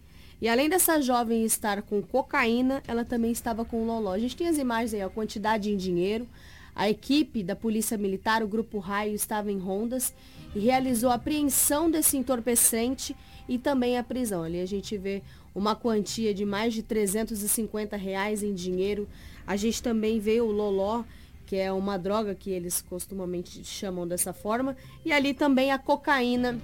E 0.44 0.48
além 0.50 0.68
dessa 0.68 1.00
jovem 1.00 1.42
estar 1.42 1.80
com 1.80 2.02
cocaína, 2.02 2.82
ela 2.86 3.02
também 3.02 3.32
estava 3.32 3.64
com 3.64 3.86
loló. 3.86 4.12
A 4.12 4.18
gente 4.18 4.36
tem 4.36 4.46
as 4.46 4.58
imagens 4.58 4.92
aí, 4.92 5.00
a 5.00 5.08
quantidade 5.08 5.70
em 5.70 5.76
dinheiro. 5.78 6.28
A 6.76 6.90
equipe 6.90 7.42
da 7.42 7.56
Polícia 7.56 7.96
Militar, 7.96 8.42
o 8.42 8.46
Grupo 8.46 8.78
Raio, 8.78 9.14
estava 9.14 9.50
em 9.50 9.58
rondas 9.58 10.12
e 10.54 10.58
realizou 10.58 11.08
a 11.08 11.14
apreensão 11.14 11.90
desse 11.90 12.18
entorpecente 12.18 13.16
e 13.48 13.58
também 13.58 13.96
a 13.96 14.04
prisão. 14.04 14.42
Ali 14.42 14.60
a 14.60 14.66
gente 14.66 14.98
vê 14.98 15.22
uma 15.54 15.74
quantia 15.74 16.34
de 16.34 16.44
mais 16.44 16.74
de 16.74 16.82
350 16.82 17.96
reais 17.96 18.42
em 18.42 18.52
dinheiro. 18.52 19.08
A 19.46 19.56
gente 19.56 19.82
também 19.82 20.20
vê 20.20 20.42
o 20.42 20.50
loló, 20.50 21.04
que 21.46 21.56
é 21.56 21.72
uma 21.72 21.96
droga 21.96 22.34
que 22.34 22.50
eles 22.50 22.82
costumamente 22.82 23.64
chamam 23.64 24.06
dessa 24.06 24.34
forma. 24.34 24.76
E 25.06 25.10
ali 25.10 25.32
também 25.32 25.72
a 25.72 25.78
cocaína, 25.78 26.60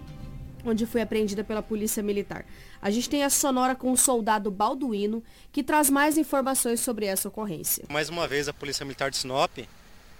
onde 0.66 0.84
foi 0.84 1.00
apreendida 1.00 1.42
pela 1.42 1.62
Polícia 1.62 2.02
Militar. 2.02 2.44
A 2.82 2.90
gente 2.90 3.10
tem 3.10 3.22
a 3.22 3.30
sonora 3.30 3.74
com 3.74 3.92
o 3.92 3.96
soldado 3.96 4.50
Balduino, 4.50 5.22
que 5.52 5.62
traz 5.62 5.90
mais 5.90 6.16
informações 6.16 6.80
sobre 6.80 7.04
essa 7.04 7.28
ocorrência. 7.28 7.84
Mais 7.90 8.08
uma 8.08 8.26
vez, 8.26 8.48
a 8.48 8.54
Polícia 8.54 8.84
Militar 8.86 9.10
de 9.10 9.18
Sinop, 9.18 9.58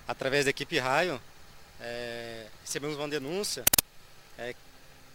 através 0.07 0.45
da 0.45 0.51
equipe 0.51 0.79
Raio, 0.79 1.21
é, 1.81 2.47
recebemos 2.63 2.97
uma 2.99 3.09
denúncia 3.09 3.65
é, 4.37 4.55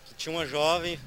que 0.05 0.15
tinha 0.15 0.33
uma 0.33 0.45
jovem 0.45 0.99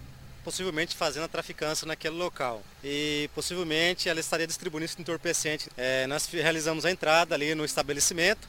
possivelmente 0.44 0.96
fazendo 0.96 1.24
a 1.24 1.28
traficância 1.28 1.86
naquele 1.86 2.14
local. 2.14 2.62
E 2.84 3.28
possivelmente 3.34 4.08
ela 4.08 4.20
estaria 4.20 4.46
distribuindo 4.46 4.84
esse 4.84 5.00
entorpecente. 5.00 5.68
É, 5.76 6.06
nós 6.06 6.26
realizamos 6.26 6.84
a 6.84 6.90
entrada 6.90 7.34
ali 7.34 7.54
no 7.54 7.64
estabelecimento, 7.64 8.48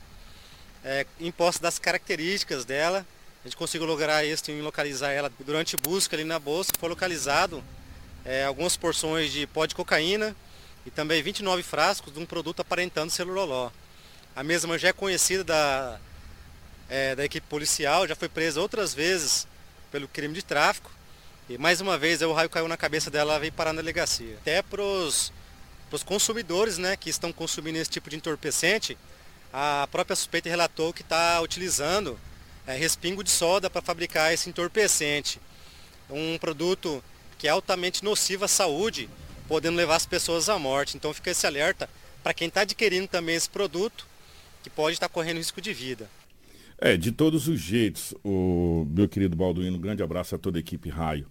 é, 0.84 1.08
em 1.20 1.32
posse 1.32 1.60
das 1.60 1.80
características 1.80 2.66
dela. 2.66 3.06
A 3.44 3.48
gente 3.48 3.58
conseguiu 3.58 3.88
lograr 3.88 4.24
isso 4.24 4.52
em 4.52 4.62
localizar 4.62 5.12
ela 5.12 5.32
durante 5.40 5.76
busca 5.76 6.16
ali 6.16 6.24
na 6.24 6.38
bolsa. 6.38 6.72
Foi 6.78 6.88
localizado 6.88 7.64
é, 8.26 8.44
algumas 8.46 8.76
porções 8.78 9.32
de 9.32 9.48
pó 9.48 9.66
de 9.66 9.76
cocaína 9.76 10.36
e 10.86 10.92
também 10.92 11.22
29 11.22 11.64
frascos 11.64 12.14
de 12.14 12.20
um 12.20 12.26
produto 12.26 12.62
aparentando 12.62 13.12
celuloló. 13.12 13.72
A 14.36 14.44
mesma 14.44 14.78
já 14.78 14.90
é 14.90 14.94
conhecida 14.94 15.44
da, 15.44 16.00
é, 16.90 17.16
da 17.16 17.26
equipe 17.26 17.46
policial, 17.48 18.08
já 18.08 18.16
foi 18.16 18.30
presa 18.30 18.62
outras 18.62 18.94
vezes 18.94 19.48
pelo 19.92 20.08
crime 20.08 20.34
de 20.34 20.44
tráfico. 20.44 20.92
E 21.50 21.58
mais 21.58 21.82
uma 21.82 21.98
vez 21.98 22.22
o 22.22 22.32
raio 22.32 22.50
caiu 22.50 22.68
na 22.68 22.78
cabeça 22.78 23.10
dela 23.10 23.36
e 23.36 23.40
veio 23.40 23.54
parar 23.54 23.74
na 23.74 23.82
delegacia. 23.82 24.36
Até 24.42 24.62
para 24.62 24.82
os 24.82 25.32
consumidores 26.06 26.78
né, 26.78 26.96
que 26.96 27.10
estão 27.10 27.34
consumindo 27.34 27.80
esse 27.80 27.90
tipo 27.90 28.10
de 28.10 28.16
entorpecente, 28.16 28.98
a 29.52 29.88
própria 29.92 30.16
suspeita 30.16 30.48
relatou 30.48 30.94
que 30.94 31.02
está 31.02 31.42
utilizando 31.42 32.20
é, 32.68 32.76
respingo 32.76 33.24
de 33.24 33.32
soda 33.32 33.68
para 33.70 33.82
fabricar 33.82 34.32
esse 34.32 34.48
entorpecente. 34.48 35.42
Um 36.08 36.38
produto 36.38 37.04
que 37.40 37.48
é 37.48 37.50
altamente 37.50 38.04
nocivo 38.04 38.46
à 38.46 38.48
saúde, 38.48 39.10
podendo 39.48 39.78
levar 39.78 39.96
as 39.96 40.06
pessoas 40.06 40.50
à 40.50 40.60
morte. 40.60 40.98
Então 40.98 41.14
fica 41.14 41.32
esse 41.32 41.48
alerta 41.48 41.90
para 42.22 42.34
quem 42.34 42.50
está 42.50 42.62
adquirindo 42.62 43.08
também 43.08 43.34
esse 43.34 43.50
produto, 43.50 44.06
que 44.62 44.70
pode 44.70 44.96
estar 44.96 45.08
tá 45.08 45.14
correndo 45.14 45.38
risco 45.38 45.62
de 45.62 45.74
vida. 45.74 46.08
É, 46.78 46.98
de 46.98 47.12
todos 47.12 47.48
os 47.48 47.60
jeitos, 47.60 48.14
o 48.24 48.86
meu 48.90 49.08
querido 49.08 49.36
Balduino, 49.36 49.78
um 49.78 49.82
grande 49.82 50.04
abraço 50.04 50.36
a 50.36 50.38
toda 50.38 50.60
a 50.60 50.62
equipe 50.62 50.90
Raio. 50.90 51.28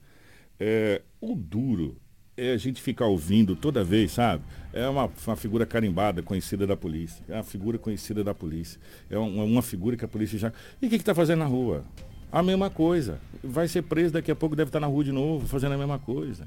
É, 0.58 1.02
o 1.20 1.34
duro 1.36 2.00
é 2.36 2.52
a 2.52 2.56
gente 2.56 2.80
ficar 2.80 3.06
ouvindo 3.06 3.54
toda 3.54 3.84
vez, 3.84 4.12
sabe? 4.12 4.44
É 4.72 4.88
uma, 4.88 5.10
uma 5.26 5.36
figura 5.36 5.66
carimbada, 5.66 6.22
conhecida 6.22 6.66
da 6.66 6.76
polícia. 6.76 7.22
É 7.28 7.34
uma 7.34 7.44
figura 7.44 7.78
conhecida 7.78 8.24
da 8.24 8.34
polícia. 8.34 8.80
É 9.10 9.18
uma, 9.18 9.44
uma 9.44 9.62
figura 9.62 9.96
que 9.96 10.04
a 10.04 10.08
polícia 10.08 10.38
já. 10.38 10.52
E 10.80 10.86
o 10.86 10.90
que 10.90 10.96
está 10.96 11.14
fazendo 11.14 11.40
na 11.40 11.46
rua? 11.46 11.84
A 12.30 12.42
mesma 12.42 12.70
coisa. 12.70 13.20
Vai 13.42 13.68
ser 13.68 13.82
preso 13.82 14.12
daqui 14.12 14.30
a 14.30 14.36
pouco, 14.36 14.56
deve 14.56 14.68
estar 14.68 14.80
na 14.80 14.86
rua 14.86 15.04
de 15.04 15.12
novo, 15.12 15.46
fazendo 15.46 15.72
a 15.72 15.78
mesma 15.78 15.98
coisa. 15.98 16.46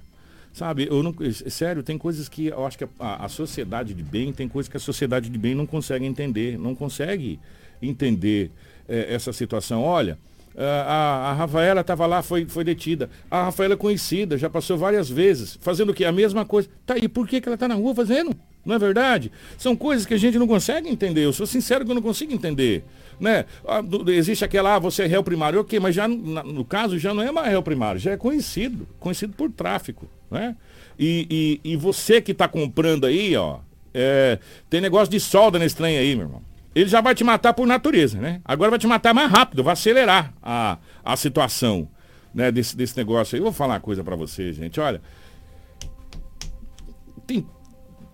Sabe, 0.54 0.88
eu 0.90 1.02
não. 1.02 1.16
Sério, 1.50 1.82
tem 1.82 1.98
coisas 1.98 2.28
que 2.28 2.48
eu 2.48 2.66
acho 2.66 2.78
que 2.78 2.84
a, 3.00 3.26
a 3.26 3.30
sociedade 3.30 3.94
de 3.94 4.04
bem, 4.04 4.34
tem 4.34 4.48
coisas 4.48 4.70
que 4.70 4.78
a 4.78 4.80
sociedade 4.80 5.30
de 5.30 5.38
bem 5.38 5.56
não 5.56 5.66
consegue 5.66 6.06
entender. 6.06 6.58
Não 6.58 6.76
consegue 6.76 7.40
entender 7.82 8.52
é, 8.88 9.14
essa 9.14 9.32
situação. 9.32 9.82
Olha, 9.82 10.18
a, 10.58 11.30
a 11.32 11.34
Rafaela 11.34 11.82
estava 11.82 12.06
lá, 12.06 12.22
foi, 12.22 12.46
foi 12.46 12.64
detida. 12.64 13.10
A 13.30 13.46
Rafaela 13.46 13.74
é 13.74 13.78
conhecida, 13.78 14.38
já 14.38 14.50
passou 14.50 14.78
várias 14.78 15.10
vezes, 15.10 15.58
fazendo 15.62 15.92
o 15.92 15.94
que? 15.94 16.04
A 16.04 16.12
mesma 16.12 16.46
coisa. 16.46 16.68
Tá 16.86 16.96
aí, 16.96 17.08
por 17.08 17.28
que, 17.28 17.40
que 17.40 17.48
ela 17.48 17.56
está 17.56 17.68
na 17.68 17.76
rua 17.76 17.96
fazendo? 17.96 18.36
Não 18.66 18.76
é 18.76 18.80
verdade? 18.80 19.32
São 19.58 19.76
coisas 19.76 20.06
que 20.06 20.14
a 20.14 20.18
gente 20.18 20.38
não 20.38 20.48
consegue 20.48 20.90
entender. 20.90 21.26
Eu 21.26 21.34
sou 21.34 21.48
sincero 21.48 21.84
que 21.86 21.92
eu 21.92 21.96
não 21.96 22.02
consigo 22.02 22.34
entender. 22.34 22.84
Né? 23.22 23.46
Ah, 23.68 23.84
existe 24.08 24.44
aquela, 24.44 24.76
ah, 24.76 24.80
você 24.80 25.04
é 25.04 25.06
réu 25.06 25.24
primário, 25.24 25.60
ok, 25.62 25.80
mas 25.80 25.94
já 25.94 26.08
no 26.08 26.66
caso 26.66 26.98
já 26.98 27.14
não 27.14 27.22
é 27.22 27.32
mais 27.32 27.50
réu 27.50 27.62
primário, 27.62 28.02
já 28.02 28.14
é 28.14 28.18
conhecido, 28.18 28.88
conhecido 29.00 29.34
por 29.34 29.52
tráfico. 29.52 30.08
Né? 30.32 30.56
E, 30.98 31.60
e, 31.64 31.72
e 31.74 31.76
você 31.76 32.20
que 32.20 32.32
está 32.32 32.48
comprando 32.48 33.06
aí, 33.06 33.38
ó, 33.38 33.60
é, 33.94 34.40
tem 34.72 34.82
negócio 34.82 35.12
de 35.12 35.20
solda 35.20 35.60
nesse 35.60 35.76
trem 35.76 36.00
aí, 36.00 36.16
meu 36.16 36.26
irmão. 36.26 36.42
Ele 36.74 36.90
já 36.90 37.00
vai 37.00 37.14
te 37.14 37.24
matar 37.24 37.54
por 37.54 37.68
natureza, 37.68 38.18
né? 38.18 38.42
Agora 38.44 38.72
vai 38.72 38.80
te 38.80 38.88
matar 38.88 39.14
mais 39.14 39.30
rápido, 39.30 39.64
vai 39.64 39.74
acelerar 39.74 40.34
a, 40.42 40.80
a 41.04 41.16
situação 41.16 41.88
né, 42.34 42.52
desse, 42.52 42.76
desse 42.76 42.98
negócio 42.98 43.36
aí. 43.36 43.40
Eu 43.40 43.44
vou 43.44 43.54
falar 43.54 43.76
uma 43.76 43.80
coisa 43.82 44.04
para 44.04 44.16
você, 44.16 44.52
gente. 44.52 44.80
Olha, 44.80 45.02
tem 47.28 47.46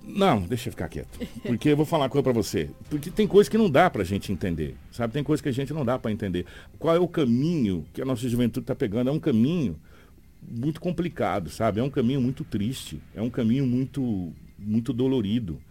não, 0.07 0.41
deixa 0.41 0.69
eu 0.69 0.71
ficar 0.71 0.87
quieto. 0.87 1.19
Porque 1.43 1.69
eu 1.69 1.75
vou 1.77 1.85
falar 1.85 2.05
uma 2.05 2.09
coisa 2.09 2.23
para 2.23 2.31
você. 2.31 2.69
Porque 2.89 3.11
tem 3.11 3.27
coisa 3.27 3.49
que 3.49 3.57
não 3.57 3.69
dá 3.69 3.89
para 3.89 4.01
a 4.01 4.05
gente 4.05 4.31
entender. 4.31 4.75
Sabe? 4.91 5.13
Tem 5.13 5.23
coisa 5.23 5.43
que 5.43 5.49
a 5.49 5.53
gente 5.53 5.73
não 5.73 5.83
dá 5.83 5.99
para 5.99 6.11
entender. 6.11 6.45
Qual 6.79 6.95
é 6.95 6.99
o 6.99 7.07
caminho 7.07 7.85
que 7.93 8.01
a 8.01 8.05
nossa 8.05 8.27
juventude 8.27 8.63
está 8.63 8.73
pegando? 8.73 9.09
É 9.09 9.13
um 9.13 9.19
caminho 9.19 9.77
muito 10.41 10.79
complicado, 10.79 11.49
sabe? 11.49 11.81
É 11.81 11.83
um 11.83 11.89
caminho 11.89 12.21
muito 12.21 12.43
triste. 12.43 13.01
É 13.13 13.21
um 13.21 13.29
caminho 13.29 13.67
muito, 13.67 14.33
muito 14.57 14.93
dolorido. 14.93 15.61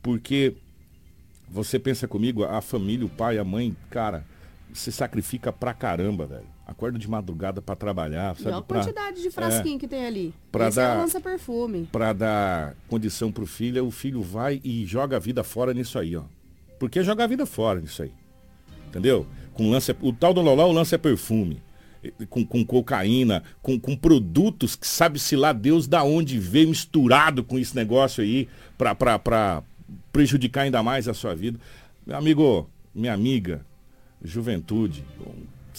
Porque 0.00 0.54
você 1.50 1.78
pensa 1.78 2.06
comigo, 2.06 2.44
a 2.44 2.60
família, 2.60 3.04
o 3.04 3.10
pai, 3.10 3.38
a 3.38 3.44
mãe, 3.44 3.76
cara, 3.90 4.24
se 4.72 4.92
sacrifica 4.92 5.52
pra 5.52 5.74
caramba, 5.74 6.26
velho 6.26 6.59
acorda 6.70 6.98
de 6.98 7.10
madrugada 7.10 7.60
para 7.60 7.74
trabalhar. 7.74 8.36
Sabe? 8.36 8.50
E 8.50 8.58
a 8.58 8.62
quantidade 8.62 9.20
de 9.20 9.30
frasquinho 9.30 9.76
é, 9.76 9.78
que 9.78 9.88
tem 9.88 10.06
ali. 10.06 10.34
Pra 10.52 10.68
Esse 10.68 10.76
dar, 10.76 10.96
é 10.96 11.00
lança 11.00 11.20
perfume. 11.20 11.88
Para 11.90 12.12
dar 12.12 12.76
condição 12.88 13.32
pro 13.32 13.44
filho, 13.44 13.84
o 13.84 13.90
filho 13.90 14.22
vai 14.22 14.60
e 14.62 14.86
joga 14.86 15.16
a 15.16 15.20
vida 15.20 15.42
fora 15.42 15.74
nisso 15.74 15.98
aí, 15.98 16.16
ó. 16.16 16.22
Porque 16.78 17.02
joga 17.02 17.24
a 17.24 17.26
vida 17.26 17.44
fora 17.44 17.80
nisso 17.80 18.02
aí. 18.02 18.12
Entendeu? 18.88 19.26
Com 19.52 19.70
lance, 19.70 19.94
o 20.00 20.12
tal 20.12 20.32
do 20.32 20.40
Loló, 20.40 20.68
o 20.68 20.72
lance 20.72 20.94
é 20.94 20.98
perfume. 20.98 21.60
Com, 22.30 22.46
com 22.46 22.64
cocaína, 22.64 23.42
com, 23.60 23.78
com 23.78 23.94
produtos 23.94 24.74
que 24.74 24.86
sabe-se 24.86 25.36
lá 25.36 25.52
Deus 25.52 25.86
da 25.86 26.02
onde 26.02 26.38
veio 26.38 26.68
misturado 26.68 27.44
com 27.44 27.58
esse 27.58 27.76
negócio 27.76 28.22
aí 28.22 28.48
para 28.78 29.62
prejudicar 30.10 30.62
ainda 30.62 30.82
mais 30.82 31.08
a 31.08 31.12
sua 31.12 31.34
vida. 31.34 31.60
Meu 32.06 32.16
amigo, 32.16 32.70
minha 32.94 33.12
amiga, 33.12 33.66
juventude, 34.22 35.04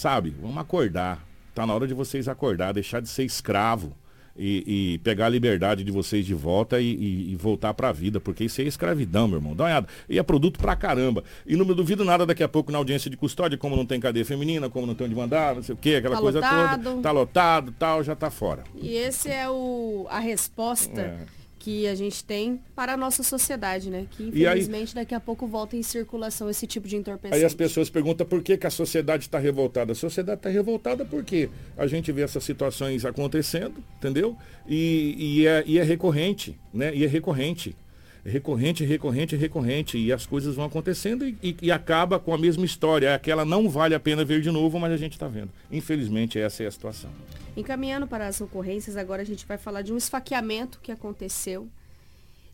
Sabe? 0.02 0.34
Vamos 0.42 0.58
acordar. 0.58 1.24
Tá 1.54 1.64
na 1.64 1.72
hora 1.72 1.86
de 1.86 1.94
vocês 1.94 2.26
acordar, 2.26 2.72
deixar 2.72 3.00
de 3.00 3.08
ser 3.08 3.22
escravo. 3.24 3.92
e, 4.34 4.94
e 4.94 4.98
pegar 5.00 5.26
a 5.26 5.28
liberdade 5.28 5.84
de 5.84 5.92
vocês 5.92 6.24
de 6.26 6.32
volta 6.34 6.80
e, 6.80 6.86
e, 6.94 7.32
e 7.32 7.36
voltar 7.36 7.74
para 7.74 7.90
a 7.90 7.92
vida, 7.92 8.18
porque 8.18 8.44
isso 8.44 8.60
é 8.62 8.64
escravidão, 8.64 9.28
meu 9.28 9.36
irmão. 9.38 9.54
Dá 9.54 9.64
uma 9.64 9.70
olhada. 9.70 9.86
E 10.08 10.18
é 10.18 10.22
produto 10.22 10.58
pra 10.58 10.74
caramba. 10.74 11.22
E 11.46 11.54
não 11.54 11.64
me 11.66 11.74
duvido 11.74 12.02
nada 12.04 12.24
daqui 12.26 12.42
a 12.42 12.48
pouco 12.48 12.72
na 12.72 12.78
audiência 12.78 13.10
de 13.10 13.16
custódia, 13.16 13.58
como 13.58 13.76
não 13.76 13.84
tem 13.86 14.00
cadeia 14.00 14.24
feminina, 14.24 14.68
como 14.70 14.86
não 14.86 14.94
tem 14.94 15.06
onde 15.06 15.14
mandar, 15.14 15.54
não 15.54 15.62
sei 15.62 15.74
o 15.74 15.78
quê, 15.78 15.96
aquela 15.96 16.16
Tá 16.16 16.20
coisa 16.22 16.40
lotado. 16.40 16.82
toda. 16.82 17.02
Tá 17.02 17.10
lotado, 17.12 17.74
tal, 17.78 18.02
já 18.02 18.16
tá 18.16 18.30
fora. 18.30 18.64
E 18.74 18.94
esse 18.96 19.28
é 19.28 19.48
o, 19.50 20.06
a 20.10 20.18
resposta 20.18 21.00
É. 21.00 21.41
que 21.62 21.86
a 21.86 21.94
gente 21.94 22.24
tem 22.24 22.60
para 22.74 22.94
a 22.94 22.96
nossa 22.96 23.22
sociedade, 23.22 23.88
né? 23.88 24.06
Que 24.10 24.24
E 24.34 24.44
aí- 24.46 24.58
infelizmente 24.58 24.96
daqui 24.96 25.14
a 25.14 25.20
pouco 25.20 25.46
volta 25.46 25.76
em 25.76 25.82
circulação 25.82 26.50
esse 26.50 26.66
tipo 26.66 26.88
de 26.88 26.96
entorpecente. 26.96 27.38
Aí 27.38 27.44
as 27.44 27.54
pessoas 27.54 27.88
perguntam 27.88 28.26
por 28.26 28.42
que, 28.42 28.56
que 28.56 28.66
a 28.66 28.70
sociedade 28.70 29.22
está 29.26 29.38
revoltada. 29.38 29.92
A 29.92 29.94
sociedade 29.94 30.40
está 30.40 30.50
revoltada 30.50 31.04
porque 31.04 31.48
a 31.78 31.86
gente 31.86 32.10
vê 32.10 32.22
essas 32.22 32.42
situações 32.42 33.04
acontecendo, 33.04 33.74
entendeu? 33.96 34.36
E, 34.68 35.14
e 35.18 35.46
é, 35.46 35.62
e 35.64 35.78
é 35.78 35.84
recorrente, 35.84 36.58
né? 36.74 36.92
E 36.94 37.04
é 37.04 37.06
recorrente. 37.06 37.76
Recorrente, 38.24 38.84
recorrente, 38.84 39.34
recorrente. 39.34 39.98
E 39.98 40.12
as 40.12 40.24
coisas 40.26 40.54
vão 40.54 40.64
acontecendo 40.66 41.26
e, 41.26 41.36
e- 41.42 41.56
e 41.62 41.72
acaba 41.72 42.18
com 42.20 42.32
a 42.32 42.38
mesma 42.38 42.64
história. 42.64 43.08
É 43.08 43.14
Aquela 43.14 43.44
não 43.44 43.68
vale 43.68 43.94
a 43.94 44.00
pena 44.00 44.24
ver 44.24 44.40
de 44.40 44.50
novo, 44.50 44.78
mas 44.78 44.92
a 44.92 44.96
gente 44.96 45.12
está 45.14 45.26
vendo. 45.26 45.50
Infelizmente, 45.70 46.38
essa 46.38 46.62
é 46.62 46.66
a 46.66 46.70
situação. 46.70 47.10
Encaminhando 47.56 48.06
para 48.06 48.26
as 48.28 48.40
ocorrências, 48.40 48.96
agora 48.96 49.22
a 49.22 49.24
gente 49.26 49.44
vai 49.44 49.58
falar 49.58 49.82
de 49.82 49.92
um 49.92 49.96
esfaqueamento 49.96 50.78
que 50.82 50.92
aconteceu 50.92 51.68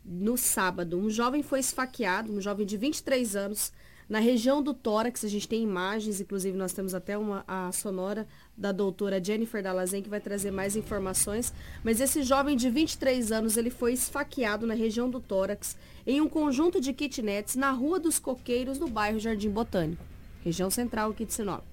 no 0.03 0.37
sábado. 0.37 0.97
Um 0.99 1.09
jovem 1.09 1.43
foi 1.43 1.59
esfaqueado, 1.59 2.33
um 2.33 2.41
jovem 2.41 2.65
de 2.65 2.75
23 2.75 3.35
anos, 3.35 3.71
na 4.09 4.19
região 4.19 4.61
do 4.61 4.73
tórax. 4.73 5.23
A 5.23 5.27
gente 5.27 5.47
tem 5.47 5.61
imagens, 5.61 6.19
inclusive 6.19 6.57
nós 6.57 6.73
temos 6.73 6.95
até 6.95 7.17
uma 7.17 7.43
a 7.47 7.71
sonora 7.71 8.27
da 8.57 8.71
doutora 8.71 9.23
Jennifer 9.23 9.61
Dalazen 9.61 10.01
que 10.01 10.09
vai 10.09 10.19
trazer 10.19 10.51
mais 10.51 10.75
informações. 10.75 11.53
Mas 11.83 12.01
esse 12.01 12.23
jovem 12.23 12.57
de 12.57 12.69
23 12.69 13.31
anos, 13.31 13.55
ele 13.55 13.69
foi 13.69 13.93
esfaqueado 13.93 14.65
na 14.65 14.73
região 14.73 15.09
do 15.09 15.19
tórax 15.19 15.77
em 16.07 16.19
um 16.19 16.27
conjunto 16.27 16.81
de 16.81 16.91
kitnets 16.91 17.55
na 17.55 17.71
Rua 17.71 17.99
dos 17.99 18.17
Coqueiros, 18.17 18.79
no 18.79 18.87
bairro 18.87 19.19
Jardim 19.19 19.49
Botânico, 19.49 20.03
região 20.43 20.69
central 20.71 21.11
aqui 21.11 21.23
de 21.23 21.33
Sinop. 21.33 21.63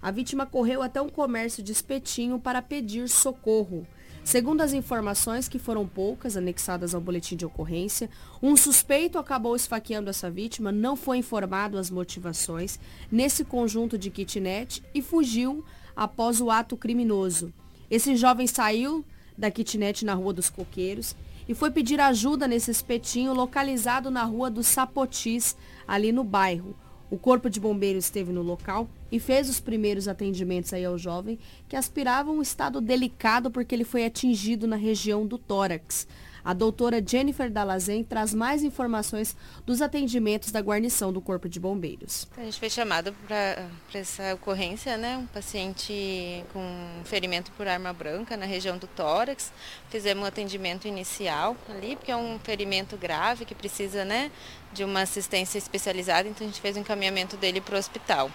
A 0.00 0.10
vítima 0.10 0.44
correu 0.44 0.82
até 0.82 1.00
um 1.00 1.08
comércio 1.08 1.62
de 1.62 1.70
espetinho 1.70 2.38
para 2.38 2.60
pedir 2.60 3.08
socorro. 3.08 3.86
Segundo 4.24 4.60
as 4.60 4.72
informações, 4.72 5.48
que 5.48 5.58
foram 5.58 5.86
poucas, 5.86 6.36
anexadas 6.36 6.94
ao 6.94 7.00
boletim 7.00 7.36
de 7.36 7.44
ocorrência, 7.44 8.08
um 8.40 8.56
suspeito 8.56 9.18
acabou 9.18 9.56
esfaqueando 9.56 10.08
essa 10.08 10.30
vítima, 10.30 10.70
não 10.70 10.94
foi 10.94 11.18
informado 11.18 11.76
as 11.76 11.90
motivações 11.90 12.78
nesse 13.10 13.44
conjunto 13.44 13.98
de 13.98 14.10
kitnet 14.10 14.82
e 14.94 15.02
fugiu 15.02 15.64
após 15.94 16.40
o 16.40 16.50
ato 16.50 16.76
criminoso. 16.76 17.52
Esse 17.90 18.16
jovem 18.16 18.46
saiu 18.46 19.04
da 19.36 19.50
kitnet 19.50 20.04
na 20.04 20.14
Rua 20.14 20.32
dos 20.32 20.48
Coqueiros 20.48 21.16
e 21.48 21.54
foi 21.54 21.70
pedir 21.70 22.00
ajuda 22.00 22.46
nesse 22.46 22.70
espetinho 22.70 23.34
localizado 23.34 24.10
na 24.10 24.22
Rua 24.22 24.48
dos 24.48 24.68
Sapotis, 24.68 25.56
ali 25.86 26.12
no 26.12 26.22
bairro. 26.22 26.76
O 27.12 27.18
Corpo 27.18 27.50
de 27.50 27.60
Bombeiros 27.60 28.06
esteve 28.06 28.32
no 28.32 28.40
local 28.40 28.88
e 29.10 29.20
fez 29.20 29.46
os 29.50 29.60
primeiros 29.60 30.08
atendimentos 30.08 30.72
aí 30.72 30.82
ao 30.82 30.96
jovem, 30.96 31.38
que 31.68 31.76
aspirava 31.76 32.30
um 32.30 32.40
estado 32.40 32.80
delicado 32.80 33.50
porque 33.50 33.74
ele 33.74 33.84
foi 33.84 34.06
atingido 34.06 34.66
na 34.66 34.76
região 34.76 35.26
do 35.26 35.36
tórax. 35.36 36.08
A 36.44 36.52
doutora 36.52 37.02
Jennifer 37.04 37.50
Dalazen 37.50 38.02
traz 38.02 38.34
mais 38.34 38.62
informações 38.62 39.36
dos 39.64 39.80
atendimentos 39.80 40.50
da 40.50 40.60
guarnição 40.60 41.12
do 41.12 41.20
Corpo 41.20 41.48
de 41.48 41.60
Bombeiros. 41.60 42.26
A 42.36 42.42
gente 42.42 42.58
foi 42.58 42.68
chamado 42.68 43.14
para 43.26 43.68
essa 43.94 44.34
ocorrência, 44.34 44.96
né? 44.96 45.16
Um 45.16 45.26
paciente 45.26 46.44
com 46.52 46.62
ferimento 47.04 47.52
por 47.52 47.68
arma 47.68 47.92
branca 47.92 48.36
na 48.36 48.46
região 48.46 48.76
do 48.76 48.86
tórax. 48.86 49.52
Fizemos 49.88 50.24
um 50.24 50.26
atendimento 50.26 50.88
inicial 50.88 51.56
ali, 51.68 51.96
porque 51.96 52.10
é 52.10 52.16
um 52.16 52.38
ferimento 52.38 52.96
grave 52.96 53.44
que 53.44 53.54
precisa, 53.54 54.04
né, 54.04 54.30
de 54.72 54.84
uma 54.84 55.02
assistência 55.02 55.58
especializada, 55.58 56.28
então 56.28 56.46
a 56.46 56.50
gente 56.50 56.60
fez 56.60 56.76
o 56.76 56.80
encaminhamento 56.80 57.36
dele 57.36 57.60
para 57.60 57.76
o 57.76 57.78
hospital. 57.78 58.30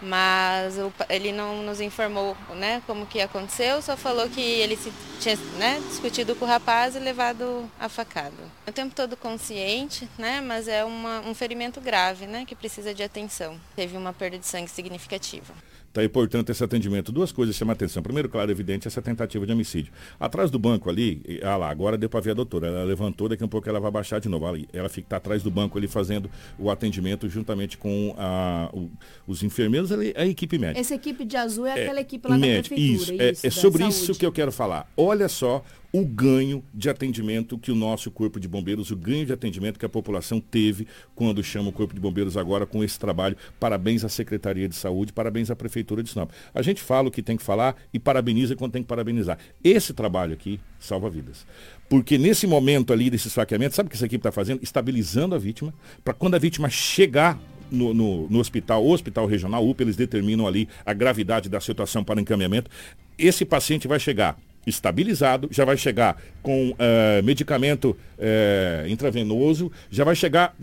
Mas 0.00 0.74
ele 1.08 1.32
não 1.32 1.62
nos 1.62 1.80
informou 1.80 2.36
né, 2.54 2.82
como 2.86 3.06
que 3.06 3.20
aconteceu, 3.20 3.80
só 3.80 3.96
falou 3.96 4.28
que 4.28 4.40
ele 4.40 4.76
se 4.76 4.92
tinha 5.20 5.36
né, 5.58 5.80
discutido 5.88 6.36
com 6.36 6.44
o 6.44 6.48
rapaz 6.48 6.94
e 6.94 6.98
levado 6.98 7.70
a 7.80 7.88
facada. 7.88 8.34
O 8.66 8.72
tempo 8.72 8.94
todo 8.94 9.16
consciente, 9.16 10.08
né, 10.18 10.40
mas 10.40 10.68
é 10.68 10.84
uma, 10.84 11.20
um 11.20 11.34
ferimento 11.34 11.80
grave 11.80 12.26
né, 12.26 12.44
que 12.46 12.54
precisa 12.54 12.94
de 12.94 13.02
atenção. 13.02 13.58
Teve 13.74 13.96
uma 13.96 14.12
perda 14.12 14.38
de 14.38 14.46
sangue 14.46 14.70
significativa. 14.70 15.54
Tá 15.96 16.02
aí, 16.02 16.10
portanto, 16.10 16.50
esse 16.50 16.62
atendimento. 16.62 17.10
Duas 17.10 17.32
coisas 17.32 17.56
chamam 17.56 17.72
a 17.72 17.72
atenção. 17.72 18.02
Primeiro, 18.02 18.28
claro, 18.28 18.50
evidente, 18.50 18.86
essa 18.86 19.00
tentativa 19.00 19.46
de 19.46 19.52
homicídio. 19.54 19.90
Atrás 20.20 20.50
do 20.50 20.58
banco 20.58 20.90
ali, 20.90 21.22
e- 21.26 21.40
ah 21.42 21.56
lá, 21.56 21.70
agora 21.70 21.96
deu 21.96 22.06
para 22.10 22.20
ver 22.20 22.32
a 22.32 22.34
doutora. 22.34 22.66
Ela 22.66 22.84
levantou, 22.84 23.30
daqui 23.30 23.42
a 23.42 23.48
pouco 23.48 23.66
ela 23.66 23.80
vai 23.80 23.90
baixar 23.90 24.18
de 24.20 24.28
novo. 24.28 24.44
Ali, 24.46 24.68
ela 24.74 24.90
fica 24.90 25.06
tá 25.08 25.16
atrás 25.16 25.42
do 25.42 25.50
banco 25.50 25.78
ali 25.78 25.88
fazendo 25.88 26.30
o 26.58 26.70
atendimento 26.70 27.26
juntamente 27.30 27.78
com 27.78 28.14
a- 28.18 28.68
o- 28.74 28.90
os 29.26 29.42
enfermeiros 29.42 29.90
ali, 29.90 30.12
a 30.14 30.26
equipe 30.26 30.58
médica. 30.58 30.78
Essa 30.80 30.94
equipe 30.96 31.24
de 31.24 31.34
azul 31.34 31.64
é 31.64 31.72
aquela 31.84 32.00
equipe 32.02 32.28
lá 32.28 32.36
médico, 32.36 32.74
da 32.74 32.82
prefeitura. 32.82 33.14
Isso, 33.14 33.22
é, 33.22 33.28
é 33.46 33.50
da 33.50 33.50
sobre 33.50 33.78
saúde. 33.78 33.94
isso 33.96 34.14
que 34.16 34.26
eu 34.26 34.32
quero 34.32 34.52
falar. 34.52 34.92
Olha 34.98 35.30
só 35.30 35.64
o 35.98 36.04
ganho 36.04 36.62
de 36.74 36.90
atendimento 36.90 37.56
que 37.56 37.72
o 37.72 37.74
nosso 37.74 38.10
Corpo 38.10 38.38
de 38.38 38.46
Bombeiros, 38.46 38.90
o 38.90 38.96
ganho 38.96 39.24
de 39.24 39.32
atendimento 39.32 39.78
que 39.78 39.86
a 39.86 39.88
população 39.88 40.38
teve 40.38 40.86
quando 41.14 41.42
chama 41.42 41.70
o 41.70 41.72
Corpo 41.72 41.94
de 41.94 42.00
Bombeiros 42.00 42.36
agora 42.36 42.66
com 42.66 42.84
esse 42.84 42.98
trabalho. 42.98 43.34
Parabéns 43.58 44.04
à 44.04 44.08
Secretaria 44.10 44.68
de 44.68 44.74
Saúde, 44.74 45.10
parabéns 45.10 45.50
à 45.50 45.56
Prefeitura 45.56 46.02
de 46.02 46.10
Sinop. 46.10 46.30
A 46.54 46.60
gente 46.60 46.82
fala 46.82 47.08
o 47.08 47.10
que 47.10 47.22
tem 47.22 47.34
que 47.38 47.42
falar 47.42 47.76
e 47.94 47.98
parabeniza 47.98 48.54
quando 48.54 48.72
tem 48.72 48.82
que 48.82 48.88
parabenizar. 48.88 49.38
Esse 49.64 49.94
trabalho 49.94 50.34
aqui 50.34 50.60
salva 50.78 51.08
vidas. 51.08 51.46
Porque 51.88 52.18
nesse 52.18 52.46
momento 52.46 52.92
ali 52.92 53.08
desse 53.08 53.28
esfaqueamento, 53.28 53.74
sabe 53.74 53.86
o 53.86 53.90
que 53.90 53.96
essa 53.96 54.04
equipe 54.04 54.20
está 54.20 54.30
fazendo? 54.32 54.62
Estabilizando 54.62 55.34
a 55.34 55.38
vítima, 55.38 55.72
para 56.04 56.12
quando 56.12 56.34
a 56.34 56.38
vítima 56.38 56.68
chegar 56.68 57.40
no, 57.70 57.94
no- 57.94 58.28
no 58.28 58.38
hospital, 58.38 58.84
o 58.84 58.90
hospital 58.92 59.26
regional, 59.26 59.66
UPA, 59.66 59.82
eles 59.84 59.96
determinam 59.96 60.46
ali 60.46 60.68
a 60.84 60.92
gravidade 60.92 61.48
da 61.48 61.58
situação 61.58 62.04
para 62.04 62.20
encaminhamento. 62.20 62.70
Esse 63.18 63.46
paciente 63.46 63.88
vai 63.88 63.98
chegar 63.98 64.38
estabilizado, 64.66 65.48
já 65.50 65.64
vai 65.64 65.76
chegar 65.76 66.20
com 66.42 66.74
eh, 66.78 67.22
medicamento 67.22 67.96
eh, 68.18 68.86
intravenoso, 68.88 69.70
já 69.90 70.04
vai 70.04 70.16
chegar 70.16 70.54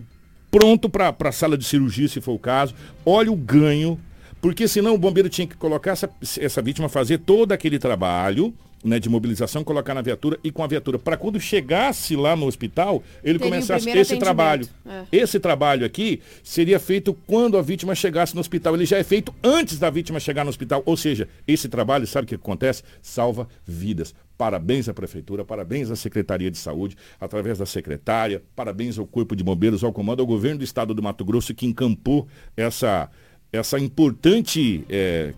pronto 0.52 0.90
para 0.90 1.16
a 1.18 1.32
sala 1.32 1.58
de 1.58 1.64
cirurgia, 1.64 2.08
se 2.08 2.22
for 2.22 2.34
o 2.34 2.40
caso. 2.40 2.76
Olha 3.06 3.32
o 3.32 3.36
ganho, 3.36 4.00
porque 4.42 4.68
senão 4.68 4.94
o 4.94 4.98
bombeiro 4.98 5.30
tinha 5.30 5.48
que 5.48 5.56
colocar 5.56 5.92
essa, 5.92 6.10
essa 6.40 6.62
vítima, 6.62 6.90
fazer 6.90 7.20
todo 7.20 7.52
aquele 7.54 7.80
trabalho 7.80 8.54
né, 8.84 9.00
de 9.00 9.10
mobilização, 9.10 9.64
colocar 9.64 9.94
na 9.94 10.02
viatura 10.02 10.38
e 10.44 10.52
com 10.52 10.64
a 10.64 10.68
viatura. 10.68 11.00
Para 11.00 11.16
quando 11.18 11.40
chegasse 11.40 12.16
lá 12.16 12.36
no 12.36 12.46
hospital, 12.46 13.02
ele 13.24 13.40
Teria 13.40 13.52
começasse 13.52 13.90
esse 13.90 14.18
trabalho. 14.18 14.68
atendimento. 14.86 15.08
Esse 15.12 15.40
trabalho 15.40 15.86
aqui 15.86 16.22
seria 16.44 16.80
feito 16.80 17.14
quando 17.26 17.58
a 17.58 17.62
vítima 17.62 17.96
chegasse 17.96 18.36
no 18.36 18.42
hospital. 18.42 18.76
Ele 18.76 18.86
já 18.86 18.98
é 18.98 19.04
feito 19.04 19.34
antes 19.44 19.80
da 19.80 19.90
vítima 19.90 20.20
chegar 20.20 20.44
no 20.44 20.50
hospital. 20.50 20.84
Ou 20.86 20.98
seja, 20.98 21.28
esse 21.48 21.70
trabalho, 21.70 22.06
sabe 22.06 22.26
o 22.26 22.28
que 22.28 22.36
acontece? 22.36 22.84
Salva 23.02 23.48
vidas. 23.66 24.14
Parabéns 24.38 24.90
à 24.90 24.94
Prefeitura, 24.94 25.46
parabéns 25.46 25.92
à 25.92 25.96
Secretaria 25.96 26.50
de 26.50 26.58
Saúde, 26.58 26.98
através 27.22 27.60
da 27.60 27.66
secretária, 27.68 28.42
parabéns 28.56 28.98
ao 28.98 29.06
Corpo 29.06 29.36
de 29.36 29.44
Bombeiros, 29.44 29.84
ao 29.84 29.94
comando, 29.94 30.22
ao 30.22 30.26
governo 30.26 30.58
do 30.58 30.64
Estado 30.64 30.94
do 30.94 31.04
Mato 31.04 31.24
Grosso 31.24 31.54
que 31.54 31.68
encampou 31.68 32.28
essa, 32.58 33.10
essa 33.52 33.80
importante 33.80 34.84
eh, 34.90 35.34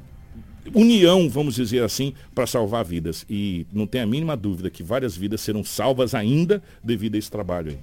união, 0.74 1.30
vamos 1.30 1.56
dizer 1.56 1.84
assim, 1.84 2.14
para 2.34 2.48
salvar 2.48 2.84
vidas. 2.84 3.26
E 3.30 3.66
não 3.72 3.86
tem 3.86 4.02
a 4.02 4.06
mínima 4.06 4.36
dúvida 4.36 4.70
que 4.70 4.84
várias 4.84 5.16
vidas 5.16 5.42
serão 5.42 5.64
salvas 5.64 6.16
ainda 6.16 6.62
devido 6.84 7.16
a 7.16 7.18
esse 7.18 7.30
trabalho 7.30 7.72
aí. 7.72 7.80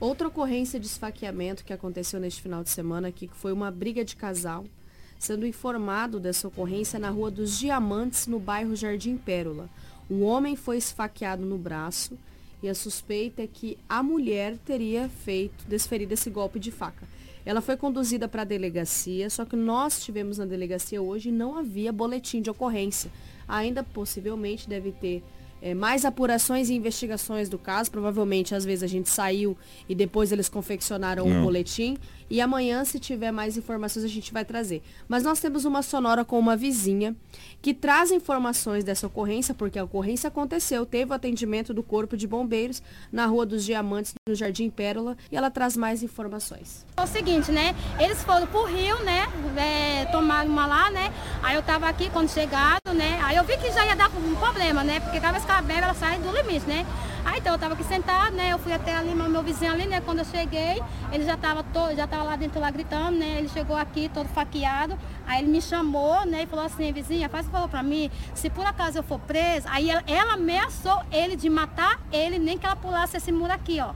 Outra 0.00 0.28
ocorrência 0.28 0.78
de 0.78 0.86
esfaqueamento 0.86 1.64
que 1.64 1.72
aconteceu 1.72 2.20
neste 2.20 2.40
final 2.40 2.62
de 2.62 2.70
semana 2.70 3.08
aqui, 3.08 3.26
que 3.26 3.36
foi 3.36 3.52
uma 3.52 3.70
briga 3.70 4.04
de 4.04 4.14
casal, 4.14 4.64
sendo 5.18 5.44
informado 5.44 6.20
dessa 6.20 6.46
ocorrência 6.46 7.00
na 7.00 7.10
Rua 7.10 7.30
dos 7.30 7.58
Diamantes, 7.58 8.28
no 8.28 8.38
bairro 8.38 8.76
Jardim 8.76 9.16
Pérola. 9.16 9.68
Um 10.08 10.22
homem 10.22 10.54
foi 10.54 10.76
esfaqueado 10.76 11.44
no 11.44 11.58
braço 11.58 12.16
e 12.62 12.68
a 12.68 12.74
suspeita 12.74 13.42
é 13.42 13.46
que 13.46 13.76
a 13.88 14.02
mulher 14.02 14.56
teria 14.64 15.08
feito, 15.08 15.64
desferido 15.66 16.14
esse 16.14 16.30
golpe 16.30 16.60
de 16.60 16.70
faca. 16.70 17.06
Ela 17.48 17.62
foi 17.62 17.78
conduzida 17.78 18.28
para 18.28 18.42
a 18.42 18.44
delegacia, 18.44 19.30
só 19.30 19.42
que 19.42 19.56
nós 19.56 20.04
tivemos 20.04 20.36
na 20.36 20.44
delegacia 20.44 21.00
hoje 21.00 21.30
e 21.30 21.32
não 21.32 21.56
havia 21.56 21.90
boletim 21.90 22.42
de 22.42 22.50
ocorrência. 22.50 23.10
Ainda 23.48 23.82
possivelmente 23.82 24.68
deve 24.68 24.92
ter 24.92 25.24
é, 25.62 25.72
mais 25.72 26.04
apurações 26.04 26.68
e 26.68 26.74
investigações 26.74 27.48
do 27.48 27.56
caso. 27.56 27.90
Provavelmente, 27.90 28.54
às 28.54 28.66
vezes, 28.66 28.82
a 28.82 28.86
gente 28.86 29.08
saiu 29.08 29.56
e 29.88 29.94
depois 29.94 30.30
eles 30.30 30.46
confeccionaram 30.46 31.24
um 31.24 31.32
Não. 31.32 31.42
boletim. 31.42 31.96
E 32.30 32.40
amanhã, 32.40 32.84
se 32.84 32.98
tiver 32.98 33.30
mais 33.32 33.56
informações, 33.56 34.04
a 34.04 34.08
gente 34.08 34.32
vai 34.32 34.44
trazer. 34.44 34.82
Mas 35.06 35.22
nós 35.22 35.40
temos 35.40 35.64
uma 35.64 35.82
sonora 35.82 36.24
com 36.24 36.38
uma 36.38 36.56
vizinha 36.56 37.14
que 37.60 37.74
traz 37.74 38.10
informações 38.10 38.84
dessa 38.84 39.06
ocorrência, 39.06 39.54
porque 39.54 39.78
a 39.78 39.84
ocorrência 39.84 40.28
aconteceu, 40.28 40.86
teve 40.86 41.10
o 41.10 41.14
atendimento 41.14 41.74
do 41.74 41.82
Corpo 41.82 42.16
de 42.16 42.26
Bombeiros 42.26 42.82
na 43.10 43.26
Rua 43.26 43.44
dos 43.44 43.64
Diamantes, 43.64 44.14
no 44.28 44.34
Jardim 44.34 44.70
Pérola, 44.70 45.16
e 45.30 45.36
ela 45.36 45.50
traz 45.50 45.76
mais 45.76 46.02
informações. 46.02 46.86
É 46.96 47.02
o 47.02 47.06
seguinte, 47.06 47.50
né? 47.50 47.74
Eles 47.98 48.22
foram 48.22 48.46
pro 48.46 48.64
rio, 48.64 48.98
né? 49.04 49.26
É, 49.56 50.04
tomar 50.06 50.38
chamar 50.38 50.46
uma 50.46 50.66
lá, 50.66 50.90
né? 50.90 51.12
Aí 51.42 51.54
eu 51.56 51.62
tava 51.62 51.88
aqui 51.88 52.10
quando 52.10 52.28
chegado, 52.28 52.92
né? 52.94 53.18
Aí 53.22 53.36
eu 53.36 53.44
vi 53.44 53.56
que 53.56 53.70
já 53.72 53.84
ia 53.86 53.96
dar 53.96 54.10
um 54.10 54.34
problema, 54.36 54.84
né? 54.84 55.00
Porque 55.00 55.18
cada 55.18 55.32
vez 55.32 55.44
que 55.44 55.50
ela 55.50 55.62
bebe, 55.62 55.80
ela 55.80 55.94
sai 55.94 56.18
do 56.18 56.30
limite, 56.30 56.66
né? 56.66 56.86
Aí 57.28 57.40
então 57.40 57.52
eu 57.52 57.58
tava 57.58 57.74
aqui 57.74 57.84
sentado, 57.84 58.34
né? 58.34 58.50
Eu 58.54 58.58
fui 58.58 58.72
até 58.72 58.96
ali, 58.96 59.14
meu 59.14 59.42
vizinho 59.42 59.70
ali, 59.70 59.86
né? 59.86 60.00
Quando 60.00 60.20
eu 60.20 60.24
cheguei, 60.24 60.82
ele 61.12 61.24
já 61.24 61.36
tava, 61.36 61.62
todo, 61.62 61.94
já 61.94 62.06
tava 62.06 62.22
lá 62.22 62.36
dentro 62.36 62.58
lá 62.58 62.70
gritando, 62.70 63.18
né? 63.18 63.36
Ele 63.36 63.50
chegou 63.50 63.76
aqui 63.76 64.10
todo 64.14 64.26
faqueado. 64.28 64.98
Aí 65.26 65.42
ele 65.42 65.52
me 65.52 65.60
chamou, 65.60 66.24
né? 66.24 66.44
E 66.44 66.46
falou 66.46 66.64
assim, 66.64 66.90
vizinha, 66.90 67.28
faz 67.28 67.46
um 67.46 67.50
favor 67.50 67.68
pra 67.68 67.82
mim, 67.82 68.10
se 68.34 68.48
por 68.48 68.64
acaso 68.64 68.98
eu 68.98 69.02
for 69.02 69.18
presa, 69.20 69.68
aí 69.70 69.90
ela, 69.90 70.02
ela 70.06 70.32
ameaçou 70.34 71.02
ele 71.12 71.36
de 71.36 71.50
matar 71.50 72.00
ele, 72.10 72.38
nem 72.38 72.56
que 72.56 72.64
ela 72.64 72.76
pulasse 72.76 73.18
esse 73.18 73.30
muro 73.30 73.52
aqui, 73.52 73.78
ó. 73.78 73.92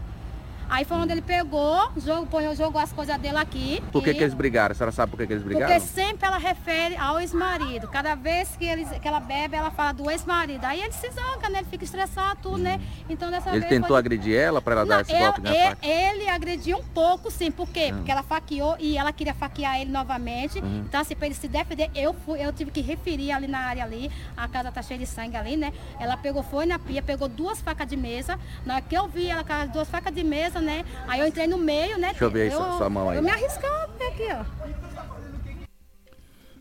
Aí 0.73 0.87
foi 0.87 0.97
onde 0.97 1.13
ele 1.13 1.21
pegou, 1.21 1.93
jogou, 1.99 2.57
jogou 2.57 2.81
as 2.81 2.91
coisas 2.91 3.19
dele 3.19 3.37
aqui. 3.37 3.83
Por 3.93 4.03
que, 4.03 4.09
e... 4.09 4.15
que 4.15 4.23
eles 4.23 4.33
brigaram? 4.33 4.73
A 4.73 4.75
senhora 4.75 4.91
sabe 4.91 5.11
por 5.11 5.19
que, 5.19 5.27
que 5.27 5.35
eles 5.35 5.45
brigaram? 5.45 5.67
Porque 5.67 5.87
sempre 5.87 6.27
ela 6.27 6.39
refere 6.39 6.97
ao 6.97 7.21
ex-marido. 7.21 7.89
Cada 7.89 8.15
vez 8.15 8.57
que, 8.57 8.65
eles, 8.65 8.89
que 8.89 9.07
ela 9.07 9.21
bebe, 9.21 9.55
ela 9.55 9.71
fala 9.71 9.93
do 9.93 10.11
ex-marido. 10.11 10.65
Aí 10.65 10.81
ele 10.81 10.93
se 10.93 11.11
zanca, 11.11 11.51
né? 11.51 11.59
Ele 11.59 11.69
fica 11.69 11.85
estressado, 11.85 12.39
tudo, 12.43 12.57
né? 12.57 12.81
Então 13.07 13.31
dessa 13.31 13.51
ele 13.51 13.61
vez. 13.61 13.71
Ele 13.71 13.81
tentou 13.81 13.89
foi... 13.91 13.99
agredir 13.99 14.35
ela 14.35 14.63
para 14.63 14.77
ela 14.77 14.85
Não, 14.87 14.89
dar 14.89 15.01
esse 15.03 15.13
golpe 15.13 15.43
na 15.43 15.55
ele, 15.55 15.77
ele 15.83 16.29
agrediu 16.31 16.79
um 16.79 16.85
pouco, 16.85 17.31
sim. 17.31 17.51
Por 17.51 17.69
quê? 17.69 17.91
Hum. 17.93 17.97
Porque 17.97 18.11
ela 18.11 18.23
faqueou 18.23 18.75
e 18.81 18.97
ela 18.97 19.13
queria 19.13 19.35
faquear 19.35 19.79
ele 19.79 19.91
novamente. 19.91 20.59
Hum. 20.59 20.85
Então, 20.89 21.03
assim, 21.03 21.15
para 21.15 21.27
ele 21.27 21.35
se 21.35 21.49
defender, 21.49 21.91
eu, 21.95 22.15
fui, 22.15 22.43
eu 22.43 22.51
tive 22.51 22.71
que 22.71 22.81
referir 22.81 23.31
ali 23.31 23.47
na 23.47 23.59
área 23.59 23.85
ali. 23.85 24.11
A 24.35 24.49
casa 24.49 24.73
tá 24.73 24.81
cheia 24.81 24.99
de 24.99 25.05
sangue 25.05 25.37
ali, 25.37 25.55
né? 25.55 25.71
Ela 26.01 26.17
pegou, 26.17 26.43
foi 26.43 26.65
na 26.65 26.79
pia, 26.79 27.03
pegou 27.03 27.29
duas 27.29 27.61
facas 27.61 27.87
de 27.87 27.95
mesa. 27.95 28.41
Na 28.65 28.77
hora 28.77 28.83
que 28.83 28.97
eu 28.97 29.07
vi 29.07 29.29
ela 29.29 29.45
com 29.45 29.53
as 29.53 29.69
duas 29.69 29.91
facas 29.91 30.15
de 30.15 30.25
mesa, 30.25 30.62
né? 30.63 30.85
Aí 31.07 31.21
eu 31.21 31.27
entrei 31.27 31.47
no 31.47 31.59
meio, 31.59 31.99
né? 31.99 32.09
Deixa 32.09 32.25
eu 32.25 32.31
ver 32.31 32.43
aí 32.43 32.53
eu, 32.53 32.59
sua 32.59 32.89
mão 32.89 33.11
aí. 33.11 33.19
Eu 33.19 33.23
me 33.23 33.31
arriscava 33.31 33.93
aqui, 34.07 34.29
ó. 34.31 34.45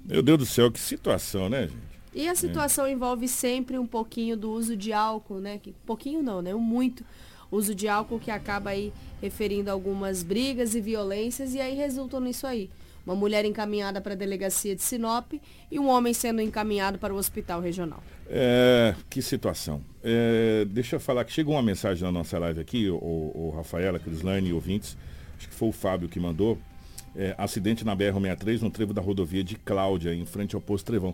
Meu 0.03 0.21
Deus 0.21 0.39
do 0.39 0.45
céu, 0.45 0.71
que 0.71 0.79
situação, 0.79 1.47
né, 1.47 1.67
gente? 1.67 1.91
E 2.13 2.27
a 2.27 2.35
situação 2.35 2.85
é. 2.85 2.91
envolve 2.91 3.27
sempre 3.27 3.77
um 3.77 3.87
pouquinho 3.87 4.35
do 4.35 4.51
uso 4.51 4.75
de 4.75 4.91
álcool, 4.91 5.39
né? 5.39 5.57
Que, 5.57 5.73
pouquinho 5.85 6.21
não, 6.21 6.41
né? 6.41 6.53
Um 6.53 6.59
muito 6.59 7.05
uso 7.49 7.73
de 7.73 7.87
álcool 7.87 8.19
que 8.19 8.31
acaba 8.31 8.71
aí 8.71 8.91
referindo 9.21 9.71
algumas 9.71 10.23
brigas 10.23 10.75
e 10.75 10.81
violências 10.81 11.53
e 11.53 11.61
aí 11.61 11.75
resultam 11.75 12.19
nisso 12.19 12.45
aí. 12.45 12.69
Uma 13.05 13.15
mulher 13.15 13.45
encaminhada 13.45 13.99
para 13.99 14.13
a 14.13 14.15
delegacia 14.15 14.75
de 14.75 14.81
Sinop 14.81 15.33
e 15.71 15.79
um 15.79 15.89
homem 15.89 16.13
sendo 16.13 16.41
encaminhado 16.41 16.99
para 16.99 17.13
o 17.13 17.17
hospital 17.17 17.59
regional. 17.59 18.03
É, 18.29 18.95
que 19.09 19.21
situação. 19.21 19.81
É, 20.03 20.65
deixa 20.69 20.97
eu 20.97 20.99
falar 20.99 21.25
que 21.25 21.31
chegou 21.31 21.55
uma 21.55 21.63
mensagem 21.63 22.03
na 22.03 22.11
nossa 22.11 22.37
live 22.37 22.59
aqui, 22.59 22.89
o, 22.89 22.95
o 22.95 23.53
Rafaela, 23.55 23.99
Crislane 23.99 24.49
e 24.49 24.53
ouvintes, 24.53 24.95
acho 25.37 25.49
que 25.49 25.55
foi 25.55 25.69
o 25.69 25.71
Fábio 25.71 26.07
que 26.07 26.19
mandou. 26.19 26.57
É, 27.15 27.35
acidente 27.37 27.83
na 27.83 27.95
BR-63 27.95 28.61
no 28.61 28.69
trevo 28.69 28.93
da 28.93 29.01
rodovia 29.01 29.43
de 29.43 29.55
Cláudia, 29.55 30.13
em 30.13 30.25
frente 30.25 30.55
ao 30.55 30.61
posto 30.61 30.85
Trevão. 30.85 31.13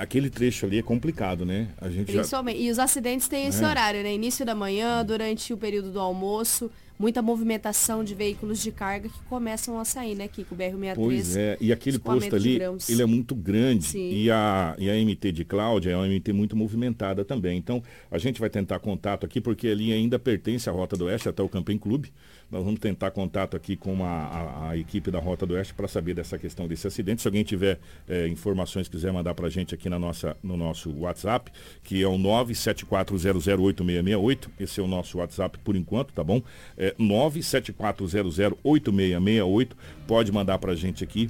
Aquele 0.00 0.28
trecho 0.30 0.66
ali 0.66 0.78
é 0.78 0.82
complicado, 0.82 1.44
né? 1.44 1.68
A 1.80 1.88
gente 1.88 2.10
Principalmente. 2.10 2.58
Já... 2.58 2.64
E 2.64 2.70
os 2.70 2.78
acidentes 2.78 3.28
têm 3.28 3.46
esse 3.46 3.62
é. 3.62 3.68
horário, 3.68 4.02
né? 4.02 4.12
Início 4.12 4.44
da 4.44 4.54
manhã, 4.54 5.04
durante 5.04 5.52
o 5.52 5.56
período 5.56 5.92
do 5.92 6.00
almoço 6.00 6.70
muita 6.98 7.22
movimentação 7.22 8.02
de 8.02 8.14
veículos 8.14 8.60
de 8.60 8.72
carga 8.72 9.08
que 9.08 9.18
começam 9.28 9.78
a 9.78 9.84
sair, 9.84 10.14
né, 10.14 10.26
Kiko? 10.26 10.54
O 10.54 10.58
BR-63. 10.58 10.94
Pois 10.94 11.36
é, 11.36 11.56
e 11.60 11.72
aquele 11.72 11.98
posto 11.98 12.34
ali, 12.34 12.58
ele 12.88 13.02
é 13.02 13.06
muito 13.06 13.34
grande. 13.34 13.96
E 13.96 14.30
a, 14.30 14.74
e 14.78 14.90
a 14.90 14.94
MT 14.94 15.32
de 15.32 15.44
Cláudia 15.44 15.92
é 15.92 15.96
uma 15.96 16.06
MT 16.06 16.32
muito 16.32 16.56
movimentada 16.56 17.24
também. 17.24 17.56
Então, 17.56 17.82
a 18.10 18.18
gente 18.18 18.40
vai 18.40 18.50
tentar 18.50 18.78
contato 18.80 19.24
aqui, 19.24 19.40
porque 19.40 19.68
ali 19.68 19.92
ainda 19.92 20.18
pertence 20.18 20.68
à 20.68 20.72
Rota 20.72 20.96
do 20.96 21.04
Oeste, 21.04 21.28
até 21.28 21.42
o 21.42 21.48
Camping 21.48 21.78
Clube. 21.78 22.12
Nós 22.50 22.64
vamos 22.64 22.80
tentar 22.80 23.10
contato 23.10 23.54
aqui 23.56 23.76
com 23.76 24.02
a, 24.02 24.08
a, 24.08 24.70
a 24.70 24.76
equipe 24.76 25.10
da 25.10 25.18
Rota 25.18 25.44
do 25.44 25.52
Oeste 25.52 25.74
para 25.74 25.86
saber 25.86 26.14
dessa 26.14 26.38
questão 26.38 26.66
desse 26.66 26.86
acidente. 26.86 27.20
Se 27.20 27.28
alguém 27.28 27.44
tiver 27.44 27.78
é, 28.08 28.26
informações, 28.26 28.88
quiser 28.88 29.12
mandar 29.12 29.34
para 29.34 29.48
a 29.48 29.50
gente 29.50 29.74
aqui 29.74 29.90
na 29.90 29.98
nossa, 29.98 30.34
no 30.42 30.56
nosso 30.56 30.90
WhatsApp, 30.98 31.52
que 31.84 32.02
é 32.02 32.08
o 32.08 32.16
974008668. 32.16 34.48
Esse 34.58 34.80
é 34.80 34.82
o 34.82 34.86
nosso 34.86 35.18
WhatsApp 35.18 35.58
por 35.58 35.76
enquanto, 35.76 36.14
tá 36.14 36.24
bom? 36.24 36.40
É 36.76 36.94
974008668. 36.98 39.72
Pode 40.06 40.32
mandar 40.32 40.58
para 40.58 40.72
a 40.72 40.76
gente 40.76 41.04
aqui. 41.04 41.28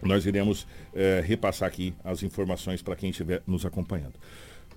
Nós 0.00 0.24
iremos 0.24 0.64
é, 0.94 1.20
repassar 1.26 1.68
aqui 1.68 1.92
as 2.04 2.22
informações 2.22 2.80
para 2.80 2.94
quem 2.94 3.10
estiver 3.10 3.42
nos 3.44 3.66
acompanhando. 3.66 4.14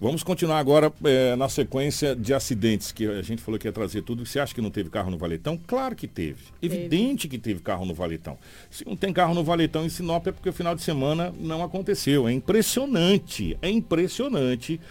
Vamos 0.02 0.24
continuar 0.24 0.58
agora 0.58 0.92
é, 1.04 1.36
na 1.36 1.48
sequência 1.48 2.16
de 2.16 2.34
acidentes, 2.34 2.92
que 2.92 3.06
a 3.06 3.22
gente 3.22 3.40
falou 3.40 3.60
que 3.60 3.68
ia 3.68 3.72
trazer 3.72 4.02
tudo. 4.02 4.26
Você 4.26 4.40
acha 4.40 4.52
que 4.52 4.60
não 4.60 4.72
teve 4.72 4.90
carro 4.90 5.12
no 5.12 5.18
Valetão? 5.18 5.56
Claro 5.68 5.96
que 5.96 6.08
teve. 6.08 6.46
Evidente 6.60 7.28
teve. 7.28 7.38
que 7.38 7.44
teve 7.44 7.60
carro 7.60 7.86
no 7.86 7.94
Valetão. 7.94 8.36
Se 8.72 8.84
não 8.84 8.96
tem 8.96 9.14
carro 9.14 9.36
no 9.36 9.44
Valetão 9.44 9.86
em 9.86 9.90
Sinop 9.90 10.26
é 10.26 10.32
porque 10.32 10.50
o 10.50 10.54
final 10.54 10.74
de 10.74 10.82
semana 10.82 11.32
não 11.40 11.62
aconteceu. 11.62 12.28
É 12.28 12.32
impressionante, 12.32 13.56
é 13.62 13.70
impressionante 13.70 14.82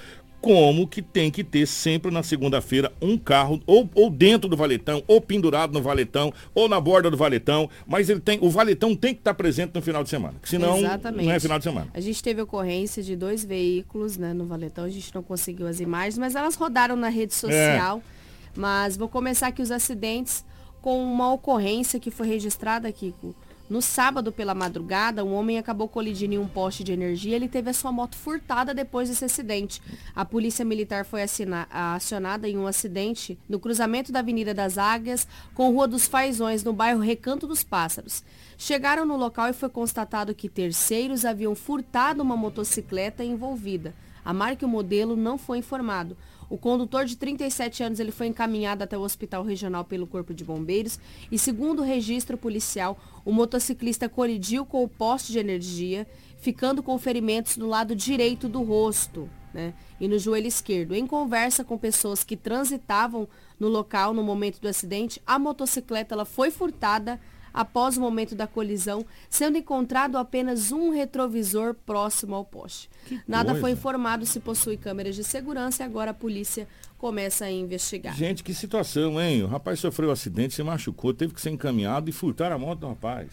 como 0.41 0.87
que 0.87 1.03
tem 1.03 1.31
que 1.31 1.45
ter 1.45 1.67
sempre 1.67 2.11
na 2.11 2.23
segunda-feira 2.23 2.93
um 3.01 3.19
carro 3.19 3.61
ou, 3.67 3.89
ou 3.95 4.11
dentro 4.11 4.49
do 4.49 4.57
valetão, 4.57 5.03
ou 5.07 5.21
pendurado 5.21 5.73
no 5.73 5.83
valetão, 5.83 6.33
ou 6.55 6.69
na 6.69 6.81
borda 6.81 7.11
do 7.11 7.17
valetão, 7.17 7.69
mas 7.87 8.09
ele 8.09 8.21
tem, 8.21 8.39
o 8.41 8.49
valetão 8.49 8.97
tem 8.97 9.15
que 9.15 9.21
estar 9.21 9.35
presente 9.35 9.73
no 9.75 9.83
final 9.83 10.03
de 10.03 10.11
semana, 10.11 10.35
senão 10.43 10.79
Exatamente. 10.79 11.27
não 11.27 11.33
é 11.33 11.41
final 11.41 11.59
de 11.59 11.65
semana. 11.65 11.89
A 11.93 12.01
gente 12.01 12.23
teve 12.23 12.41
ocorrência 12.41 13.03
de 13.03 13.15
dois 13.15 13.45
veículos 13.45 14.17
né, 14.17 14.33
no 14.33 14.47
valetão, 14.47 14.85
a 14.85 14.91
gente 14.91 15.15
não 15.15 15.23
conseguiu 15.23 15.67
as 15.67 15.81
imagens, 15.81 16.19
mas 16.19 16.35
elas 16.35 16.55
rodaram 16.55 16.97
na 16.97 17.09
rede 17.09 17.35
social. 17.35 18.03
É. 18.17 18.21
Mas 18.57 18.97
vou 18.97 19.09
começar 19.09 19.49
aqui 19.49 19.63
os 19.63 19.71
acidentes 19.71 20.45
com 20.83 21.03
uma 21.03 21.33
ocorrência 21.33 22.01
que 22.01 22.11
foi 22.11 22.27
registrada 22.27 22.89
aqui, 22.89 23.15
com 23.21 23.33
no 23.71 23.81
sábado, 23.81 24.33
pela 24.33 24.53
madrugada, 24.53 25.25
um 25.25 25.33
homem 25.33 25.57
acabou 25.57 25.87
colidindo 25.87 26.35
em 26.35 26.39
um 26.39 26.49
poste 26.49 26.83
de 26.83 26.91
energia. 26.93 27.37
Ele 27.37 27.49
teve 27.49 27.71
a 27.71 27.73
sua 27.73 27.93
moto 27.93 28.17
furtada 28.17 28.75
depois 28.75 29.09
desse 29.09 29.25
acidente. 29.25 29.81
A 30.13 30.25
polícia 30.25 30.65
militar 30.65 31.05
foi 31.05 31.23
acionada 31.23 32.49
em 32.49 32.59
um 32.59 32.67
acidente 32.67 33.39
no 33.49 33.61
cruzamento 33.61 34.11
da 34.11 34.19
Avenida 34.19 34.53
das 34.53 34.77
Águias 34.77 35.25
com 35.55 35.71
Rua 35.71 35.87
dos 35.87 36.09
Faisões, 36.09 36.65
no 36.65 36.73
bairro 36.73 36.99
Recanto 36.99 37.47
dos 37.47 37.63
Pássaros. 37.63 38.25
Chegaram 38.59 39.07
no 39.07 39.17
local 39.17 39.49
e 39.49 39.53
foi 39.53 39.69
constatado 39.69 40.35
que 40.35 40.49
terceiros 40.49 41.25
haviam 41.25 41.55
furtado 41.55 42.25
uma 42.25 42.37
motocicleta 42.37 43.23
envolvida. 43.23 43.95
A 44.25 44.35
marca 44.35 44.65
e 44.65 44.67
o 44.67 44.69
modelo 44.69 45.15
não 45.15 45.39
foi 45.39 45.59
informado. 45.59 46.17
O 46.51 46.59
condutor 46.59 47.05
de 47.05 47.17
37 47.17 47.85
anos 47.85 48.01
ele 48.01 48.11
foi 48.11 48.27
encaminhado 48.27 48.83
até 48.83 48.99
o 48.99 49.03
hospital 49.03 49.45
regional 49.45 49.85
pelo 49.85 50.05
Corpo 50.05 50.35
de 50.35 50.45
Bombeiros 50.45 50.99
e, 51.31 51.39
segundo 51.39 51.79
o 51.79 51.85
registro 51.85 52.37
policial, 52.37 52.99
o 53.25 53.33
motociclista 53.33 54.09
colidiu 54.09 54.67
com 54.67 54.83
o 54.83 54.89
poste 54.89 55.31
de 55.31 55.39
energia, 55.39 56.09
ficando 56.39 56.83
com 56.83 56.99
ferimentos 56.99 57.57
no 57.57 57.69
lado 57.69 57.95
direito 57.95 58.49
do 58.49 58.65
rosto 58.65 59.31
né, 59.55 59.73
e 60.01 60.09
no 60.09 60.19
joelho 60.19 60.49
esquerdo. 60.49 60.93
Em 60.93 61.07
conversa 61.07 61.63
com 61.63 61.79
pessoas 61.79 62.25
que 62.25 62.37
transitavam 62.37 63.29
no 63.59 63.69
local 63.69 64.13
no 64.13 64.25
momento 64.25 64.61
do 64.61 64.67
acidente, 64.67 65.23
a 65.25 65.39
motocicleta 65.39 66.17
ela 66.17 66.25
foi 66.25 66.51
furtada 66.51 67.21
após 67.53 67.97
o 67.97 68.01
momento 68.01 68.35
da 68.35 68.47
colisão, 68.47 69.05
sendo 69.29 69.59
encontrado 69.59 70.17
apenas 70.17 70.73
um 70.73 70.91
retrovisor 70.91 71.75
próximo 71.75 72.35
ao 72.35 72.45
poste. 72.45 72.89
Que 73.07 73.21
Nada 73.27 73.51
coisa. 73.51 73.61
foi 73.61 73.71
informado 73.73 74.27
se 74.27 74.41
possui 74.41 74.77
câmeras 74.77 75.15
de 75.15 75.25
segurança 75.25 75.83
e 75.83 75.87
agora 75.87 76.11
a 76.11 76.15
polícia 76.15 76.69
começa 76.99 77.47
a 77.47 77.51
investigar. 77.51 78.15
Gente, 78.15 78.45
que 78.45 78.53
situação, 78.53 79.21
hein? 79.21 79.43
O 79.43 79.47
rapaz 79.47 79.81
sofreu 79.81 80.11
um 80.11 80.13
acidente, 80.13 80.55
se 80.55 80.63
machucou, 80.63 81.15
teve 81.15 81.33
que 81.33 81.41
ser 81.41 81.51
encaminhado 81.51 82.11
e 82.11 82.13
furtar 82.13 82.53
a 82.53 82.59
moto 82.59 82.81
do 82.81 82.89
rapaz. 82.89 83.31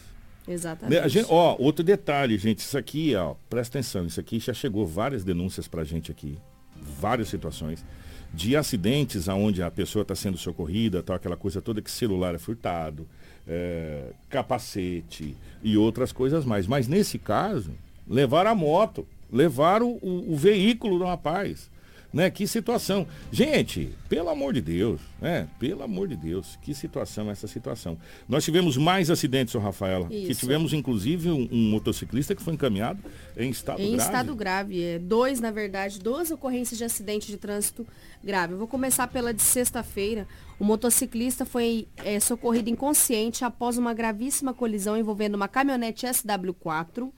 Exatamente. 0.48 1.10
Gente, 1.10 1.28
ó, 1.30 1.58
outro 1.60 1.84
detalhe, 1.84 2.38
gente, 2.38 2.60
isso 2.60 2.78
aqui, 2.78 3.14
ó, 3.16 3.36
presta 3.50 3.78
atenção, 3.78 4.06
isso 4.06 4.20
aqui 4.20 4.40
já 4.40 4.54
chegou 4.54 4.88
várias 4.88 5.24
denúncias 5.24 5.68
pra 5.68 5.84
gente 5.84 6.10
aqui, 6.10 6.38
várias 6.74 7.28
situações 7.28 7.84
de 8.34 8.56
acidentes 8.56 9.28
aonde 9.28 9.62
a 9.64 9.72
pessoa 9.72 10.04
está 10.04 10.16
sendo 10.16 10.38
socorrida, 10.38 11.04
tal, 11.04 11.16
aquela 11.16 11.38
coisa 11.38 11.62
toda 11.62 11.82
que 11.82 11.92
celular 11.92 12.36
é 12.36 12.38
furtado, 12.38 13.08
é, 13.48 14.12
capacete 14.30 15.36
e 15.64 15.78
outras 15.78 16.12
coisas 16.12 16.46
mais. 16.46 16.68
Mas 16.68 16.88
nesse 16.88 17.18
caso, 17.18 17.72
levaram 18.08 18.52
a 18.52 18.56
moto, 18.56 19.08
levaram 19.32 19.98
o, 20.02 20.34
o 20.34 20.36
veículo 20.36 21.00
do 21.00 21.06
rapaz. 21.06 21.70
Né? 22.14 22.30
Que 22.30 22.48
situação. 22.48 23.06
Gente, 23.32 23.94
pelo 24.08 24.30
amor 24.30 24.54
de 24.54 24.62
Deus, 24.62 25.02
né? 25.22 25.48
Pelo 25.60 25.84
amor 25.84 26.08
de 26.08 26.16
Deus, 26.16 26.58
que 26.62 26.74
situação 26.74 27.30
essa 27.30 27.48
situação. 27.48 27.98
Nós 28.30 28.46
tivemos 28.46 28.78
mais 28.78 29.10
acidentes, 29.10 29.54
o 29.56 29.60
Rafaela, 29.60 30.08
Isso. 30.10 30.28
que 30.28 30.36
tivemos 30.36 30.72
inclusive 30.74 31.30
um, 31.30 31.48
um, 31.52 31.70
motociclista 31.70 32.34
que 32.34 32.42
foi 32.42 32.54
encaminhado 32.54 33.00
em 33.36 33.50
estado 33.50 33.82
em 33.82 33.92
grave. 33.92 33.94
Em 33.94 33.98
estado 33.98 34.36
grave, 34.36 34.84
é, 34.84 35.00
dois, 35.00 35.42
na 35.42 35.52
verdade, 35.52 36.00
duas 36.00 36.32
ocorrências 36.32 36.78
de 36.78 36.86
acidente 36.86 37.28
de 37.28 37.38
trânsito 37.38 37.86
grave. 38.24 38.54
Eu 38.54 38.58
vou 38.58 38.68
começar 38.68 39.08
pela 39.08 39.34
de 39.34 39.42
sexta-feira. 39.42 40.28
O 40.60 40.64
motociclista 40.64 41.46
foi 41.46 41.88
é, 41.98 42.20
socorrido 42.20 42.70
inconsciente 42.70 43.44
após 43.44 43.78
uma 43.78 43.94
gravíssima 43.94 44.54
colisão 44.54 44.98
envolvendo 44.98 45.36
uma 45.36 45.48
caminhonete 45.48 46.06
SW4 46.06 47.12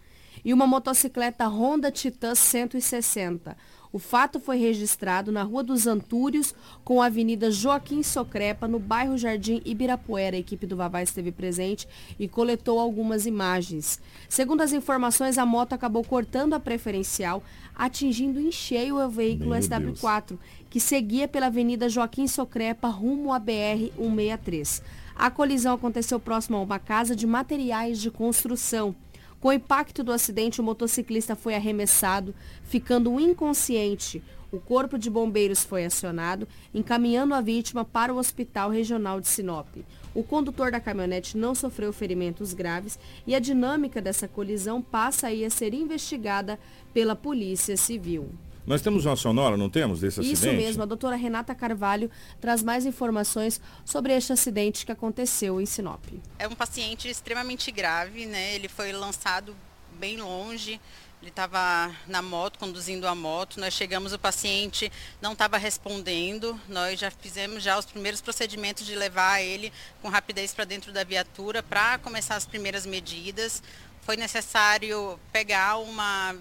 e 0.43 0.53
uma 0.53 0.65
motocicleta 0.65 1.47
Honda 1.47 1.91
Titan 1.91 2.35
160. 2.35 3.55
O 3.91 3.97
fato 3.97 4.39
foi 4.39 4.57
registrado 4.57 5.31
na 5.31 5.41
Rua 5.41 5.63
dos 5.63 5.87
Antúrios, 5.87 6.53
com 6.83 7.01
a 7.01 7.07
Avenida 7.07 7.49
Joaquim 7.49 8.03
Socrepa, 8.03 8.67
no 8.67 8.77
bairro 8.77 9.17
Jardim 9.17 9.63
Ibirapuera. 9.65 10.35
A 10.35 10.39
equipe 10.39 10.67
do 10.67 10.75
Vavá 10.75 11.01
esteve 11.01 11.31
presente 11.31 11.87
e 12.19 12.27
coletou 12.27 12.79
algumas 12.79 13.25
imagens. 13.25 13.99
Segundo 14.27 14.61
as 14.61 14.73
informações, 14.73 15.39
a 15.39 15.45
moto 15.45 15.73
acabou 15.73 16.03
cortando 16.03 16.53
a 16.53 16.59
preferencial, 16.59 17.43
atingindo 17.75 18.39
em 18.39 18.51
cheio 18.51 19.03
o 19.03 19.09
veículo 19.09 19.51
Meu 19.51 19.59
SW4, 19.59 20.27
Deus. 20.27 20.39
que 20.69 20.79
seguia 20.79 21.27
pela 21.27 21.47
Avenida 21.47 21.89
Joaquim 21.89 22.27
Socrepa, 22.27 22.89
rumo 22.89 23.33
à 23.33 23.39
BR-163. 23.39 24.83
A 25.15 25.31
colisão 25.31 25.73
aconteceu 25.73 26.19
próximo 26.19 26.57
a 26.57 26.61
uma 26.61 26.77
casa 26.77 27.15
de 27.15 27.25
materiais 27.25 27.99
de 27.99 28.11
construção. 28.11 28.95
Com 29.39 29.47
o 29.47 29.53
impacto 29.53 30.03
do 30.03 30.11
acidente, 30.11 30.59
o 30.59 30.63
motociclista 30.63 31.33
foi 31.33 31.55
arremessado, 31.55 32.35
ficando 32.63 33.17
inconsciente. 33.19 34.21
O 34.51 34.59
corpo 34.59 34.97
de 34.97 35.09
bombeiros 35.09 35.63
foi 35.63 35.85
acionado, 35.85 36.47
encaminhando 36.73 37.33
a 37.33 37.39
vítima 37.39 37.85
para 37.85 38.13
o 38.13 38.17
Hospital 38.17 38.69
Regional 38.69 39.21
de 39.21 39.27
Sinop. 39.27 39.67
O 40.13 40.23
condutor 40.23 40.71
da 40.71 40.79
caminhonete 40.79 41.37
não 41.37 41.55
sofreu 41.55 41.93
ferimentos 41.93 42.53
graves 42.53 42.99
e 43.25 43.33
a 43.33 43.39
dinâmica 43.39 44.01
dessa 44.01 44.27
colisão 44.27 44.81
passa 44.81 45.27
aí 45.27 45.45
a 45.45 45.49
ser 45.49 45.73
investigada 45.73 46.59
pela 46.93 47.15
Polícia 47.15 47.77
Civil. 47.77 48.29
Nós 48.69 48.83
temos 48.83 49.03
uma 49.03 49.15
sonora, 49.15 49.57
não 49.57 49.67
temos, 49.67 49.99
desse 49.99 50.19
acidente? 50.19 50.45
Isso 50.45 50.53
mesmo, 50.53 50.83
a 50.83 50.85
doutora 50.85 51.15
Renata 51.15 51.55
Carvalho 51.55 52.11
traz 52.39 52.61
mais 52.61 52.85
informações 52.85 53.59
sobre 53.83 54.15
este 54.15 54.31
acidente 54.31 54.85
que 54.85 54.91
aconteceu 54.91 55.59
em 55.59 55.65
Sinop. 55.65 56.05
É 56.37 56.47
um 56.47 56.53
paciente 56.53 57.09
extremamente 57.09 57.71
grave, 57.71 58.27
né? 58.27 58.53
Ele 58.53 58.69
foi 58.69 58.91
lançado 58.91 59.55
bem 59.97 60.17
longe, 60.17 60.79
ele 61.19 61.31
estava 61.31 61.91
na 62.07 62.21
moto, 62.21 62.59
conduzindo 62.59 63.07
a 63.07 63.15
moto. 63.15 63.59
Nós 63.59 63.73
chegamos, 63.73 64.13
o 64.13 64.19
paciente 64.19 64.91
não 65.19 65.33
estava 65.33 65.57
respondendo. 65.57 66.55
Nós 66.69 66.99
já 66.99 67.09
fizemos 67.09 67.63
já 67.63 67.75
os 67.75 67.87
primeiros 67.87 68.21
procedimentos 68.21 68.85
de 68.85 68.93
levar 68.93 69.41
ele 69.41 69.73
com 69.99 70.09
rapidez 70.09 70.53
para 70.53 70.63
dentro 70.63 70.93
da 70.93 71.03
viatura 71.03 71.63
para 71.63 71.97
começar 71.97 72.35
as 72.35 72.45
primeiras 72.45 72.85
medidas. 72.85 73.63
Foi 74.03 74.15
necessário 74.15 75.19
pegar 75.33 75.77
uma 75.77 76.35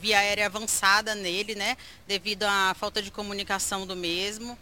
via 0.00 0.18
aérea 0.18 0.46
avançada 0.46 1.14
nele, 1.14 1.54
né? 1.54 1.76
Devido 2.06 2.44
à 2.44 2.74
falta 2.74 3.02
de 3.02 3.10
comunicação 3.10 3.86
do 3.86 3.96
mesmo. 3.96 4.58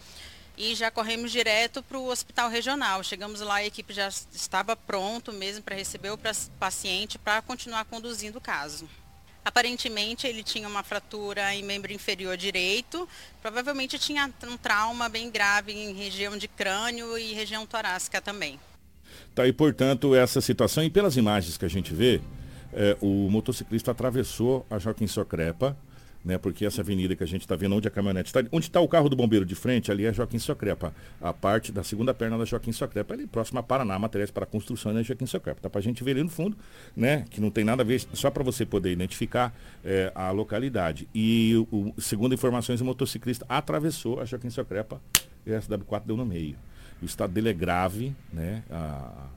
E 0.59 0.75
já 0.75 0.91
corremos 0.91 1.31
direto 1.31 1.83
para 1.83 1.99
o 1.99 2.09
hospital 2.09 2.49
regional. 2.49 3.03
Chegamos 3.05 3.41
lá, 3.41 3.57
a 3.57 3.67
equipe 3.67 3.93
já 3.93 4.09
estava 4.09 4.75
pronto 4.75 5.33
mesmo 5.33 5.63
para 5.63 5.77
receber 5.77 6.11
o 6.11 6.19
paciente 6.59 7.19
para 7.19 7.43
continuar 7.43 7.85
conduzindo 7.85 8.39
o 8.39 8.41
caso. 8.41 8.89
Aparentemente 9.45 10.27
ele 10.27 10.43
tinha 10.43 10.67
uma 10.67 10.83
fratura 10.83 11.55
em 11.55 11.63
membro 11.63 11.93
inferior 11.93 12.37
direito, 12.37 13.09
provavelmente 13.41 13.97
tinha 13.97 14.29
um 14.43 14.57
trauma 14.57 15.09
bem 15.09 15.31
grave 15.31 15.73
em 15.73 15.93
região 15.93 16.37
de 16.37 16.49
crânio 16.49 17.17
e 17.17 17.33
região 17.33 17.65
torácica 17.65 18.21
também. 18.21 18.59
Tá 19.37 19.45
aí, 19.45 19.53
portanto, 19.53 20.17
essa 20.17 20.41
situação, 20.41 20.83
e 20.83 20.91
pelas 20.91 21.17
imagens 21.17 21.57
que 21.57 21.65
a 21.65 21.69
gente 21.69 21.95
vê, 21.95 22.21
é, 22.73 22.97
o 23.01 23.29
motociclista 23.31 23.91
atravessou 23.91 24.67
a 24.71 24.79
Joaquim 24.79 25.07
Socrepa, 25.07 25.77
né, 26.27 26.37
porque 26.37 26.67
essa 26.67 26.81
avenida 26.81 27.15
que 27.15 27.23
a 27.23 27.27
gente 27.27 27.43
está 27.43 27.55
vendo, 27.55 27.77
onde 27.77 27.87
a 27.87 27.91
caminhonete 27.91 28.31
está, 28.31 28.41
onde 28.51 28.67
está 28.67 28.81
o 28.81 28.89
carro 28.89 29.09
do 29.09 29.15
bombeiro 29.15 29.47
de 29.47 29.55
frente, 29.55 29.93
ali 29.93 30.05
é 30.05 30.13
Joaquim 30.13 30.41
Socrepa, 30.41 30.93
a 31.21 31.33
parte 31.33 31.71
da 31.71 31.85
segunda 31.85 32.13
perna 32.13 32.37
da 32.37 32.45
Joaquim 32.45 32.73
Socrepa, 32.73 33.15
ali 33.15 33.29
próximo 33.29 33.61
a 33.61 33.63
Paraná, 33.63 33.97
materiais 33.97 34.33
para 34.33 34.45
construção 34.45 34.93
da 34.93 35.05
Joaquim 35.05 35.25
Socrepa. 35.25 35.61
Tá 35.61 35.71
para 35.71 35.79
a 35.79 35.83
gente 35.83 36.03
ver 36.03 36.11
ali 36.11 36.25
no 36.25 36.29
fundo, 36.29 36.57
né, 36.97 37.25
que 37.31 37.41
não 37.41 37.49
tem 37.49 37.63
nada 37.63 37.83
a 37.83 37.87
ver, 37.87 38.01
só 38.13 38.29
para 38.29 38.43
você 38.43 38.67
poder 38.67 38.91
identificar 38.91 39.55
é, 39.85 40.11
a 40.17 40.33
localidade. 40.33 41.09
E, 41.15 41.55
o, 41.71 41.95
segundo 41.97 42.35
informações, 42.35 42.81
o 42.81 42.85
motociclista 42.85 43.47
atravessou 43.49 44.21
a 44.21 44.25
Joaquim 44.25 44.51
Socrepa 44.51 45.01
e 45.47 45.55
a 45.55 45.61
SW4 45.61 46.07
deu 46.07 46.17
no 46.17 46.27
meio. 46.27 46.57
O 47.01 47.05
estado 47.05 47.33
dele 47.33 47.51
é 47.51 47.53
grave, 47.53 48.17
né, 48.33 48.65
a, 48.69 49.29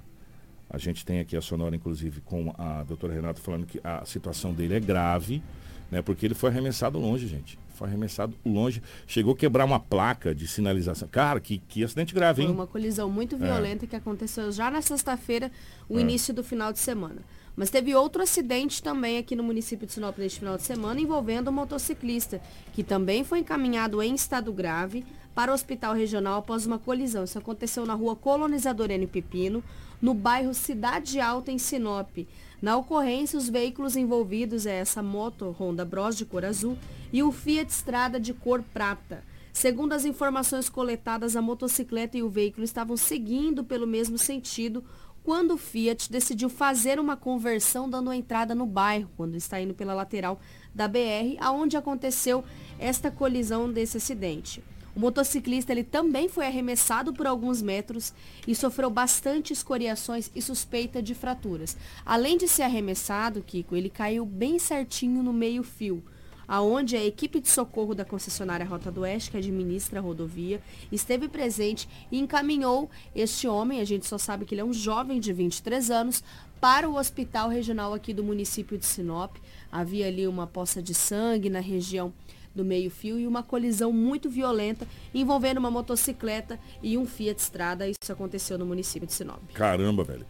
a 0.69 0.77
gente 0.77 1.05
tem 1.05 1.19
aqui 1.19 1.35
a 1.35 1.41
sonora, 1.41 1.75
inclusive, 1.75 2.21
com 2.21 2.53
a 2.57 2.83
doutora 2.83 3.13
Renata 3.13 3.41
falando 3.41 3.65
que 3.65 3.79
a 3.83 4.05
situação 4.05 4.53
dele 4.53 4.75
é 4.75 4.79
grave, 4.79 5.41
né? 5.89 6.01
Porque 6.01 6.25
ele 6.25 6.35
foi 6.35 6.49
arremessado 6.49 6.99
longe, 6.99 7.27
gente. 7.27 7.57
Foi 7.73 7.87
arremessado 7.87 8.35
longe. 8.45 8.81
Chegou 9.07 9.33
a 9.33 9.37
quebrar 9.37 9.65
uma 9.65 9.79
placa 9.79 10.35
de 10.35 10.47
sinalização. 10.47 11.07
Cara, 11.07 11.39
que, 11.39 11.57
que 11.57 11.83
acidente 11.83 12.13
grave, 12.13 12.41
hein? 12.41 12.49
Foi 12.49 12.55
uma 12.55 12.67
colisão 12.67 13.09
muito 13.09 13.35
é. 13.35 13.39
violenta 13.39 13.85
é. 13.85 13.87
que 13.87 13.95
aconteceu 13.95 14.51
já 14.51 14.69
na 14.69 14.81
sexta-feira, 14.81 15.51
o 15.87 15.97
é. 15.97 16.01
início 16.01 16.33
do 16.33 16.43
final 16.43 16.71
de 16.71 16.79
semana. 16.79 17.21
Mas 17.55 17.69
teve 17.69 17.93
outro 17.95 18.21
acidente 18.21 18.81
também 18.81 19.17
aqui 19.17 19.35
no 19.35 19.43
município 19.43 19.85
de 19.85 19.91
Sinop 19.91 20.17
neste 20.17 20.39
final 20.39 20.55
de 20.55 20.63
semana 20.63 21.01
envolvendo 21.01 21.49
um 21.49 21.53
motociclista, 21.53 22.39
que 22.71 22.83
também 22.83 23.23
foi 23.23 23.39
encaminhado 23.39 24.01
em 24.01 24.13
estado 24.13 24.53
grave 24.53 25.05
para 25.35 25.51
o 25.51 25.53
hospital 25.53 25.93
regional 25.93 26.39
após 26.39 26.65
uma 26.65 26.77
colisão. 26.77 27.23
Isso 27.23 27.37
aconteceu 27.37 27.85
na 27.85 27.93
rua 27.93 28.15
Colonizador 28.15 28.91
N. 28.91 29.07
Pepino, 29.07 29.63
no 30.01 30.13
bairro 30.13 30.53
Cidade 30.53 31.19
Alta, 31.19 31.51
em 31.51 31.57
Sinop. 31.57 32.27
Na 32.61 32.75
ocorrência, 32.75 33.37
os 33.37 33.49
veículos 33.49 33.95
envolvidos 33.95 34.65
é 34.65 34.75
essa 34.75 35.01
moto 35.01 35.55
Honda 35.59 35.85
Bros 35.85 36.17
de 36.17 36.25
cor 36.25 36.43
azul 36.43 36.77
e 37.11 37.23
o 37.23 37.31
Fiat 37.31 37.71
Strada 37.71 38.19
de 38.19 38.33
cor 38.33 38.63
prata. 38.73 39.23
Segundo 39.51 39.93
as 39.93 40.05
informações 40.05 40.69
coletadas, 40.69 41.35
a 41.35 41.41
motocicleta 41.41 42.17
e 42.17 42.23
o 42.23 42.29
veículo 42.29 42.63
estavam 42.63 42.95
seguindo 42.95 43.63
pelo 43.63 43.87
mesmo 43.87 44.17
sentido 44.17 44.83
quando 45.23 45.55
o 45.55 45.57
Fiat 45.57 46.11
decidiu 46.11 46.49
fazer 46.49 46.99
uma 46.99 47.17
conversão 47.17 47.89
dando 47.89 48.11
entrada 48.13 48.55
no 48.55 48.65
bairro, 48.65 49.09
quando 49.17 49.35
está 49.35 49.59
indo 49.59 49.73
pela 49.73 49.93
lateral 49.93 50.39
da 50.73 50.87
BR, 50.87 51.35
aonde 51.39 51.77
aconteceu 51.77 52.43
esta 52.79 53.11
colisão 53.11 53.71
desse 53.71 53.97
acidente. 53.97 54.63
O 54.99 55.01
motociclista 55.01 55.71
ele 55.71 55.85
também 55.85 56.27
foi 56.27 56.45
arremessado 56.45 57.13
por 57.13 57.25
alguns 57.25 57.61
metros 57.61 58.13
e 58.45 58.53
sofreu 58.53 58.89
bastante 58.89 59.53
escoriações 59.53 60.29
e 60.35 60.41
suspeita 60.41 61.01
de 61.01 61.15
fraturas. 61.15 61.77
Além 62.05 62.37
de 62.37 62.49
ser 62.49 62.63
arremessado, 62.63 63.41
Kiko, 63.41 63.77
ele 63.77 63.89
caiu 63.89 64.25
bem 64.25 64.59
certinho 64.59 65.23
no 65.23 65.31
meio-fio 65.31 66.03
aonde 66.45 66.97
a 66.97 67.05
equipe 67.05 67.39
de 67.39 67.47
socorro 67.47 67.93
da 67.93 68.03
concessionária 68.03 68.65
Rota 68.65 68.91
do 68.91 69.01
Oeste, 69.01 69.29
que 69.29 69.37
administra 69.37 69.99
a 69.99 70.01
rodovia, 70.01 70.59
esteve 70.91 71.29
presente 71.29 71.87
e 72.11 72.17
encaminhou 72.17 72.89
este 73.15 73.47
homem, 73.47 73.79
a 73.79 73.85
gente 73.85 74.07
só 74.07 74.17
sabe 74.17 74.45
que 74.45 74.55
ele 74.55 74.61
é 74.61 74.65
um 74.65 74.73
jovem 74.73 75.19
de 75.19 75.31
23 75.31 75.91
anos, 75.91 76.23
para 76.59 76.89
o 76.89 76.97
hospital 76.97 77.49
regional 77.49 77.93
aqui 77.93 78.15
do 78.15 78.23
município 78.23 78.79
de 78.79 78.85
Sinop. 78.85 79.37
Havia 79.71 80.07
ali 80.07 80.27
uma 80.27 80.47
poça 80.47 80.81
de 80.81 80.95
sangue 80.95 81.51
na 81.51 81.59
região 81.59 82.11
do 82.53 82.65
meio-fio 82.65 83.19
e 83.19 83.27
uma 83.27 83.43
colisão 83.43 83.91
muito 83.91 84.29
violenta 84.29 84.87
envolvendo 85.13 85.57
uma 85.57 85.71
motocicleta 85.71 86.59
e 86.81 86.97
um 86.97 87.05
Fiat 87.05 87.39
Strada. 87.39 87.87
Isso 87.87 88.11
aconteceu 88.11 88.57
no 88.57 88.65
município 88.65 89.07
de 89.07 89.13
Sinop. 89.13 89.41
Caramba, 89.53 90.03
velho. 90.03 90.25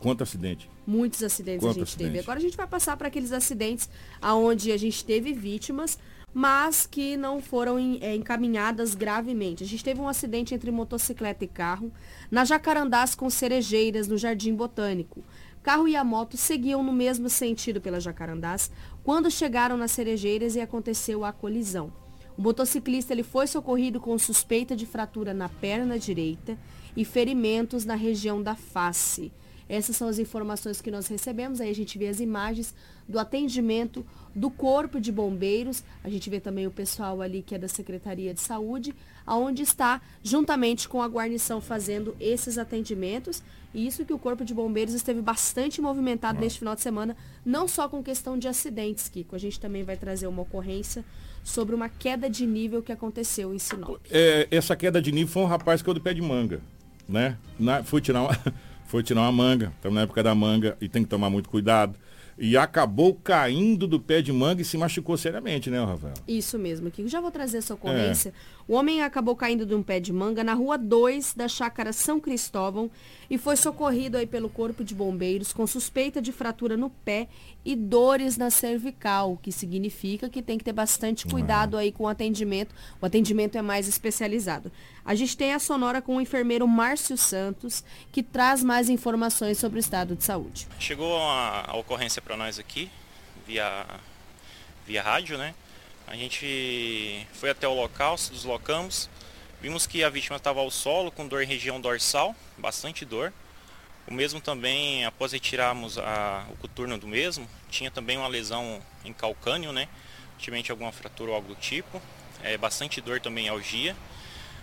Quanto 0.00 0.22
acidente? 0.22 0.68
Muitos 0.84 1.22
acidentes 1.22 1.60
Quanto 1.60 1.76
a 1.76 1.78
gente 1.78 1.88
acidente? 1.88 2.10
teve. 2.10 2.18
Agora 2.18 2.38
a 2.38 2.42
gente 2.42 2.56
vai 2.56 2.66
passar 2.66 2.96
para 2.96 3.06
aqueles 3.08 3.30
acidentes 3.30 3.88
aonde 4.20 4.72
a 4.72 4.76
gente 4.76 5.04
teve 5.04 5.32
vítimas, 5.32 5.96
mas 6.34 6.86
que 6.86 7.16
não 7.16 7.40
foram 7.40 7.78
é, 8.00 8.16
encaminhadas 8.16 8.96
gravemente. 8.96 9.62
A 9.62 9.66
gente 9.66 9.84
teve 9.84 10.00
um 10.00 10.08
acidente 10.08 10.54
entre 10.54 10.72
motocicleta 10.72 11.44
e 11.44 11.48
carro 11.48 11.92
na 12.30 12.44
Jacarandás 12.44 13.14
com 13.14 13.30
cerejeiras, 13.30 14.08
no 14.08 14.18
Jardim 14.18 14.54
Botânico. 14.54 15.22
Carro 15.62 15.86
e 15.86 15.94
a 15.94 16.02
moto 16.02 16.36
seguiam 16.36 16.82
no 16.82 16.92
mesmo 16.92 17.28
sentido 17.28 17.80
pela 17.80 18.00
Jacarandás 18.00 18.70
quando 19.04 19.30
chegaram 19.30 19.76
nas 19.76 19.92
cerejeiras 19.92 20.56
e 20.56 20.60
aconteceu 20.60 21.24
a 21.24 21.32
colisão. 21.32 21.92
O 22.36 22.42
motociclista 22.42 23.12
ele 23.12 23.22
foi 23.22 23.46
socorrido 23.46 24.00
com 24.00 24.18
suspeita 24.18 24.74
de 24.74 24.86
fratura 24.86 25.32
na 25.32 25.48
perna 25.48 25.98
direita 25.98 26.58
e 26.96 27.04
ferimentos 27.04 27.84
na 27.84 27.94
região 27.94 28.42
da 28.42 28.54
face. 28.54 29.32
Essas 29.68 29.96
são 29.96 30.08
as 30.08 30.18
informações 30.18 30.80
que 30.80 30.90
nós 30.90 31.06
recebemos. 31.06 31.60
Aí 31.60 31.70
a 31.70 31.74
gente 31.74 31.96
vê 31.96 32.08
as 32.08 32.20
imagens 32.20 32.74
do 33.08 33.18
atendimento 33.18 34.04
do 34.34 34.50
Corpo 34.50 35.00
de 35.00 35.12
Bombeiros. 35.12 35.84
A 36.02 36.08
gente 36.08 36.28
vê 36.28 36.40
também 36.40 36.66
o 36.66 36.70
pessoal 36.70 37.22
ali 37.22 37.42
que 37.42 37.54
é 37.54 37.58
da 37.58 37.68
Secretaria 37.68 38.34
de 38.34 38.40
Saúde, 38.40 38.94
aonde 39.26 39.62
está 39.62 40.00
juntamente 40.22 40.88
com 40.88 41.02
a 41.02 41.06
guarnição 41.06 41.60
fazendo 41.60 42.16
esses 42.20 42.58
atendimentos. 42.58 43.42
E 43.74 43.86
isso 43.86 44.04
que 44.04 44.12
o 44.12 44.18
Corpo 44.18 44.44
de 44.44 44.52
Bombeiros 44.52 44.92
esteve 44.92 45.22
bastante 45.22 45.80
movimentado 45.80 46.38
neste 46.38 46.58
final 46.58 46.74
de 46.74 46.82
semana, 46.82 47.16
não 47.44 47.66
só 47.66 47.88
com 47.88 48.02
questão 48.02 48.38
de 48.38 48.46
acidentes, 48.46 49.08
Kiko. 49.08 49.34
A 49.34 49.38
gente 49.38 49.58
também 49.58 49.82
vai 49.82 49.96
trazer 49.96 50.26
uma 50.26 50.42
ocorrência 50.42 51.02
sobre 51.42 51.74
uma 51.74 51.88
queda 51.88 52.28
de 52.28 52.46
nível 52.46 52.82
que 52.82 52.92
aconteceu 52.92 53.54
em 53.54 53.58
Sinop. 53.58 53.98
É, 54.10 54.46
essa 54.50 54.76
queda 54.76 55.00
de 55.00 55.10
nível 55.10 55.32
foi 55.32 55.42
um 55.42 55.46
rapaz 55.46 55.80
que 55.80 55.88
eu 55.88 55.94
do 55.94 56.00
pé 56.00 56.12
de 56.12 56.20
manga, 56.20 56.60
né? 57.08 57.36
Na, 57.58 57.82
fui 57.82 58.00
tirar 58.00 58.22
uma, 58.22 58.38
foi 58.84 59.02
tirar 59.02 59.22
uma 59.22 59.32
manga, 59.32 59.72
estamos 59.74 59.94
na 59.94 60.02
época 60.02 60.22
da 60.22 60.34
manga 60.34 60.76
e 60.80 60.88
tem 60.88 61.02
que 61.02 61.08
tomar 61.08 61.30
muito 61.30 61.48
cuidado. 61.48 61.98
e 62.38 62.56
acabou 62.56 63.14
caindo 63.14 63.86
do 63.86 63.98
pé 64.00 64.22
de 64.22 64.32
manga 64.32 64.62
e 64.62 64.64
se 64.64 64.76
machucou 64.76 65.16
seriamente, 65.16 65.70
né, 65.70 65.82
Rafael? 65.82 66.14
Isso 66.28 66.58
mesmo, 66.58 66.90
Kiko. 66.90 67.08
Já 67.08 67.20
vou 67.20 67.30
trazer 67.30 67.58
essa 67.58 67.74
ocorrência. 67.74 68.30
É. 68.30 68.32
O 68.66 68.74
homem 68.74 69.02
acabou 69.02 69.34
caindo 69.34 69.66
de 69.66 69.74
um 69.74 69.82
pé 69.82 69.98
de 69.98 70.12
manga 70.12 70.44
na 70.44 70.54
rua 70.54 70.78
2 70.78 71.34
da 71.34 71.48
chácara 71.48 71.92
São 71.92 72.20
Cristóvão 72.20 72.90
e 73.28 73.36
foi 73.38 73.56
socorrido 73.56 74.16
aí 74.16 74.26
pelo 74.26 74.48
corpo 74.48 74.84
de 74.84 74.94
bombeiros 74.94 75.52
com 75.52 75.66
suspeita 75.66 76.22
de 76.22 76.32
fratura 76.32 76.76
no 76.76 76.90
pé 76.90 77.28
e 77.64 77.74
dores 77.74 78.36
na 78.36 78.50
cervical, 78.50 79.32
o 79.32 79.36
que 79.36 79.50
significa 79.50 80.28
que 80.28 80.42
tem 80.42 80.58
que 80.58 80.64
ter 80.64 80.72
bastante 80.72 81.26
cuidado 81.26 81.76
aí 81.76 81.92
com 81.92 82.04
o 82.04 82.08
atendimento. 82.08 82.74
O 83.00 83.06
atendimento 83.06 83.56
é 83.56 83.62
mais 83.62 83.88
especializado. 83.88 84.70
A 85.04 85.14
gente 85.14 85.36
tem 85.36 85.52
a 85.52 85.58
sonora 85.58 86.00
com 86.00 86.16
o 86.16 86.20
enfermeiro 86.20 86.66
Márcio 86.66 87.16
Santos, 87.16 87.84
que 88.10 88.22
traz 88.22 88.62
mais 88.62 88.88
informações 88.88 89.58
sobre 89.58 89.78
o 89.78 89.80
estado 89.80 90.14
de 90.14 90.24
saúde. 90.24 90.68
Chegou 90.78 91.18
a, 91.18 91.70
a 91.70 91.76
ocorrência 91.76 92.22
para 92.22 92.36
nós 92.36 92.58
aqui, 92.58 92.90
via, 93.46 93.86
via 94.86 95.02
rádio, 95.02 95.38
né? 95.38 95.54
A 96.06 96.16
gente 96.16 97.26
foi 97.32 97.50
até 97.50 97.66
o 97.66 97.74
local, 97.74 98.18
se 98.18 98.32
deslocamos, 98.32 99.08
vimos 99.60 99.86
que 99.86 100.02
a 100.04 100.10
vítima 100.10 100.36
estava 100.36 100.60
ao 100.60 100.70
solo 100.70 101.10
com 101.10 101.26
dor 101.26 101.42
em 101.42 101.46
região 101.46 101.80
dorsal, 101.80 102.34
bastante 102.58 103.04
dor. 103.04 103.32
O 104.06 104.12
mesmo 104.12 104.40
também, 104.40 105.04
após 105.04 105.32
retirarmos 105.32 105.96
a, 105.96 106.44
o 106.50 106.56
coturno 106.56 106.98
do 106.98 107.06
mesmo, 107.06 107.48
tinha 107.70 107.90
também 107.90 108.18
uma 108.18 108.26
lesão 108.26 108.82
em 109.04 109.12
calcânio, 109.12 109.72
né? 109.72 109.88
Possivelmente 110.34 110.72
alguma 110.72 110.90
fratura 110.90 111.30
ou 111.30 111.36
algo 111.36 111.48
do 111.48 111.54
tipo. 111.54 112.02
É, 112.42 112.58
bastante 112.58 113.00
dor 113.00 113.20
também 113.20 113.48
algia. 113.48 113.96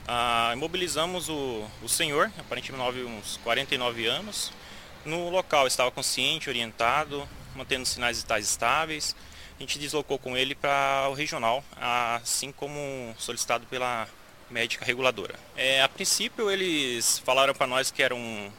Ah, 0.05 0.51
imobilizamos 0.53 1.29
o, 1.29 1.65
o 1.81 1.87
senhor, 1.87 2.29
aparentemente 2.37 2.83
uns 3.05 3.37
49 3.37 4.05
anos. 4.07 4.51
No 5.05 5.29
local 5.29 5.65
estava 5.67 5.89
consciente, 5.89 6.49
orientado, 6.49 7.27
mantendo 7.55 7.85
sinais 7.85 8.21
vitais 8.21 8.45
estáveis 8.45 9.15
a 9.59 9.61
gente 9.61 9.77
deslocou 9.77 10.17
com 10.17 10.37
ele 10.37 10.55
para 10.55 11.07
o 11.09 11.13
regional, 11.13 11.61
assim 11.75 12.49
como 12.49 13.13
solicitado 13.17 13.65
pela 13.67 14.07
médica 14.49 14.85
reguladora. 14.85 15.35
É, 15.55 15.81
a 15.81 15.89
princípio 15.89 16.49
eles 16.49 17.19
falaram 17.19 17.53
para 17.53 17.67
nós 17.67 17.91
que 17.91 18.01
era 18.01 18.15
um, 18.15 18.49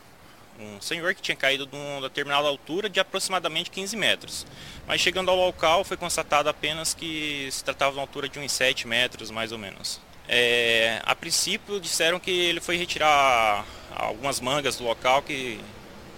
um 0.60 0.78
senhor 0.78 1.14
que 1.14 1.22
tinha 1.22 1.34
caído 1.34 1.66
de 1.66 1.74
uma 1.74 2.02
determinada 2.02 2.46
altura 2.46 2.88
de 2.88 3.00
aproximadamente 3.00 3.70
15 3.70 3.96
metros. 3.96 4.46
Mas 4.86 5.00
chegando 5.00 5.30
ao 5.30 5.36
local 5.36 5.84
foi 5.84 5.96
constatado 5.96 6.50
apenas 6.50 6.92
que 6.92 7.48
se 7.50 7.64
tratava 7.64 7.92
de 7.92 7.96
uma 7.98 8.04
altura 8.04 8.28
de 8.28 8.38
uns 8.38 8.52
7 8.52 8.86
metros 8.86 9.30
mais 9.30 9.52
ou 9.52 9.58
menos. 9.58 10.00
É, 10.28 11.00
a 11.04 11.14
princípio 11.14 11.80
disseram 11.80 12.20
que 12.20 12.30
ele 12.30 12.60
foi 12.60 12.76
retirar 12.76 13.64
algumas 13.96 14.38
mangas 14.38 14.76
do 14.76 14.84
local 14.84 15.22
que, 15.22 15.58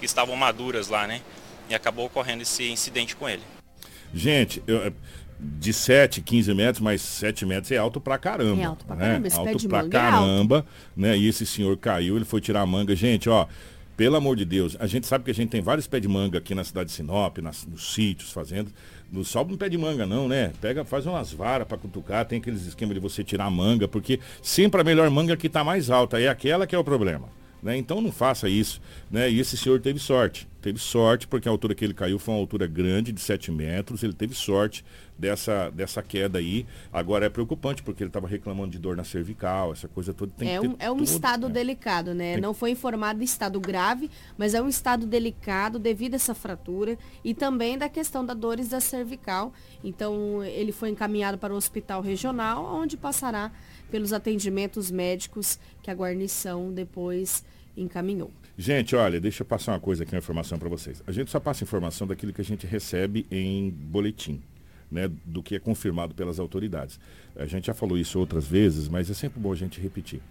que 0.01 0.05
estavam 0.05 0.35
maduras 0.35 0.89
lá, 0.89 1.07
né? 1.07 1.23
E 1.69 1.75
acabou 1.75 2.07
ocorrendo 2.07 2.43
esse 2.43 2.69
incidente 2.69 3.15
com 3.15 3.29
ele. 3.29 3.43
Gente, 4.15 4.63
eu, 4.67 4.79
é, 4.79 4.93
de 5.39 5.73
7, 5.73 6.21
15 6.21 6.55
metros, 6.55 6.81
mas 6.81 7.03
7 7.03 7.45
metros 7.45 7.73
é 7.73 7.77
alto 7.77 8.01
pra 8.01 8.17
caramba. 8.17 8.63
É 8.63 8.65
alto 8.65 8.85
pra 8.85 8.95
né? 8.97 9.07
caramba, 9.07 9.27
esse 9.27 9.37
alto 9.37 9.51
pé 9.51 9.55
de 9.57 9.69
pra 9.69 9.89
caramba, 9.89 10.57
é 10.57 10.59
alto. 10.59 10.69
né? 10.97 11.19
E 11.19 11.29
esse 11.29 11.45
senhor 11.45 11.77
caiu, 11.77 12.17
ele 12.17 12.25
foi 12.25 12.41
tirar 12.41 12.61
a 12.61 12.67
manga. 12.67 12.95
Gente, 12.95 13.29
ó, 13.29 13.47
pelo 13.97 14.17
amor 14.17 14.37
de 14.37 14.45
Deus, 14.45 14.77
a 14.79 14.87
gente 14.87 15.07
sabe 15.07 15.25
que 15.25 15.31
a 15.31 15.35
gente 15.35 15.51
tem 15.51 15.61
vários 15.61 15.87
pés 15.87 16.01
de 16.01 16.09
manga 16.09 16.39
aqui 16.39 16.55
na 16.55 16.65
cidade 16.65 16.91
de 16.91 16.95
Sinop, 16.95 17.39
nas, 17.39 17.67
nos 17.67 17.93
sítios, 17.93 18.31
fazendo. 18.31 18.71
Não 19.11 19.25
sobe 19.25 19.53
um 19.53 19.57
pé 19.57 19.69
de 19.69 19.77
manga, 19.77 20.07
não, 20.07 20.29
né? 20.29 20.53
Pega, 20.61 20.85
faz 20.85 21.07
umas 21.07 21.33
varas 21.33 21.67
para 21.67 21.77
cutucar, 21.77 22.25
tem 22.25 22.39
aqueles 22.39 22.67
esquemas 22.67 22.95
de 22.95 23.01
você 23.01 23.23
tirar 23.23 23.45
a 23.45 23.51
manga, 23.51 23.87
porque 23.87 24.21
sempre 24.41 24.81
a 24.81 24.85
melhor 24.85 25.11
manga 25.11 25.37
que 25.37 25.49
tá 25.49 25.63
mais 25.63 25.91
alta, 25.91 26.21
é 26.21 26.29
aquela 26.29 26.67
que 26.67 26.75
é 26.75 26.79
o 26.79 26.85
problema. 26.85 27.29
Né? 27.63 27.77
Então 27.77 28.01
não 28.01 28.11
faça 28.11 28.49
isso. 28.49 28.81
Né? 29.11 29.31
E 29.31 29.39
esse 29.39 29.57
senhor 29.57 29.81
teve 29.81 30.01
sorte. 30.01 30.49
Teve 30.61 30.79
sorte, 30.79 31.27
porque 31.27 31.49
a 31.49 31.51
altura 31.51 31.75
que 31.75 31.85
ele 31.85 31.95
caiu 31.95 32.19
foi 32.19 32.35
uma 32.35 32.41
altura 32.41 32.67
grande, 32.67 33.13
de 33.13 33.21
7 33.21 33.51
metros. 33.51 34.03
Ele 34.03 34.13
teve 34.13 34.35
sorte 34.35 34.85
dessa, 35.19 35.71
dessa 35.71 36.03
queda 36.03 36.39
aí. 36.39 36.67
Agora 36.93 37.27
é 37.27 37.29
preocupante, 37.29 37.83
porque 37.83 38.03
ele 38.03 38.09
estava 38.09 38.29
reclamando 38.29 38.71
de 38.71 38.79
dor 38.79 38.97
na 38.97 39.05
cervical, 39.05 39.73
essa 39.73 39.89
coisa 39.89 40.15
toda. 40.15 40.33
Tem 40.37 40.55
é, 40.55 40.61
um, 40.61 40.77
é 40.79 40.91
um 40.91 41.03
estado 41.03 41.49
né? 41.49 41.55
delicado, 41.55 42.15
né? 42.15 42.35
Tem... 42.35 42.43
Não 42.43 42.55
foi 42.55 42.71
informado 42.71 43.23
estado 43.23 43.61
grave, 43.61 44.11
mas 44.39 44.55
é 44.55 44.63
um 44.63 44.69
estado 44.69 45.07
delicado 45.07 45.79
devido 45.79 46.15
a 46.15 46.17
essa 46.17 46.35
fratura 46.35 46.97
e 47.25 47.35
também 47.35 47.77
da 47.77 47.89
questão 47.89 48.25
da 48.25 48.35
dores 48.35 48.69
da 48.69 48.81
cervical. 48.81 49.53
Então, 49.83 50.45
ele 50.45 50.71
foi 50.71 50.91
encaminhado 50.91 51.39
para 51.39 51.53
o 51.53 51.57
hospital 51.57 52.01
regional, 52.03 52.65
onde 52.65 52.97
passará 52.97 53.51
pelos 53.93 54.15
atendimentos 54.15 54.91
médicos 54.91 55.59
que 55.83 55.91
a 55.91 55.95
guarnição 55.95 56.73
depois 56.73 57.45
encaminhou. 57.77 58.31
Gente, 58.57 58.97
olha, 58.97 59.21
deixa 59.21 59.43
eu 59.43 59.47
passar 59.47 59.73
uma 59.73 59.81
coisa 59.81 60.03
aqui, 60.03 60.15
uma 60.15 60.19
informação 60.19 60.59
para 60.59 60.69
vocês. 60.69 61.03
A 61.07 61.13
gente 61.13 61.31
só 61.31 61.39
passa 61.39 61.63
informação 61.63 62.07
daquilo 62.07 62.33
que 62.33 62.41
a 62.41 62.45
gente 62.45 62.67
recebe 62.67 63.27
em 63.31 63.69
boletim, 63.71 64.41
né, 64.91 65.11
do 65.27 65.43
que 65.43 65.57
é 65.57 65.59
confirmado 65.59 66.15
pelas 66.15 66.41
autoridades. 66.41 66.99
A 67.37 67.45
gente 67.45 67.67
já 67.67 67.75
falou 67.75 67.99
isso 67.99 68.19
outras 68.19 68.47
vezes, 68.47 68.89
mas 68.89 69.11
é 69.11 69.15
sempre 69.15 69.39
bom 69.39 69.53
a 69.53 69.57
gente 69.57 69.79
repetir. 69.79 70.23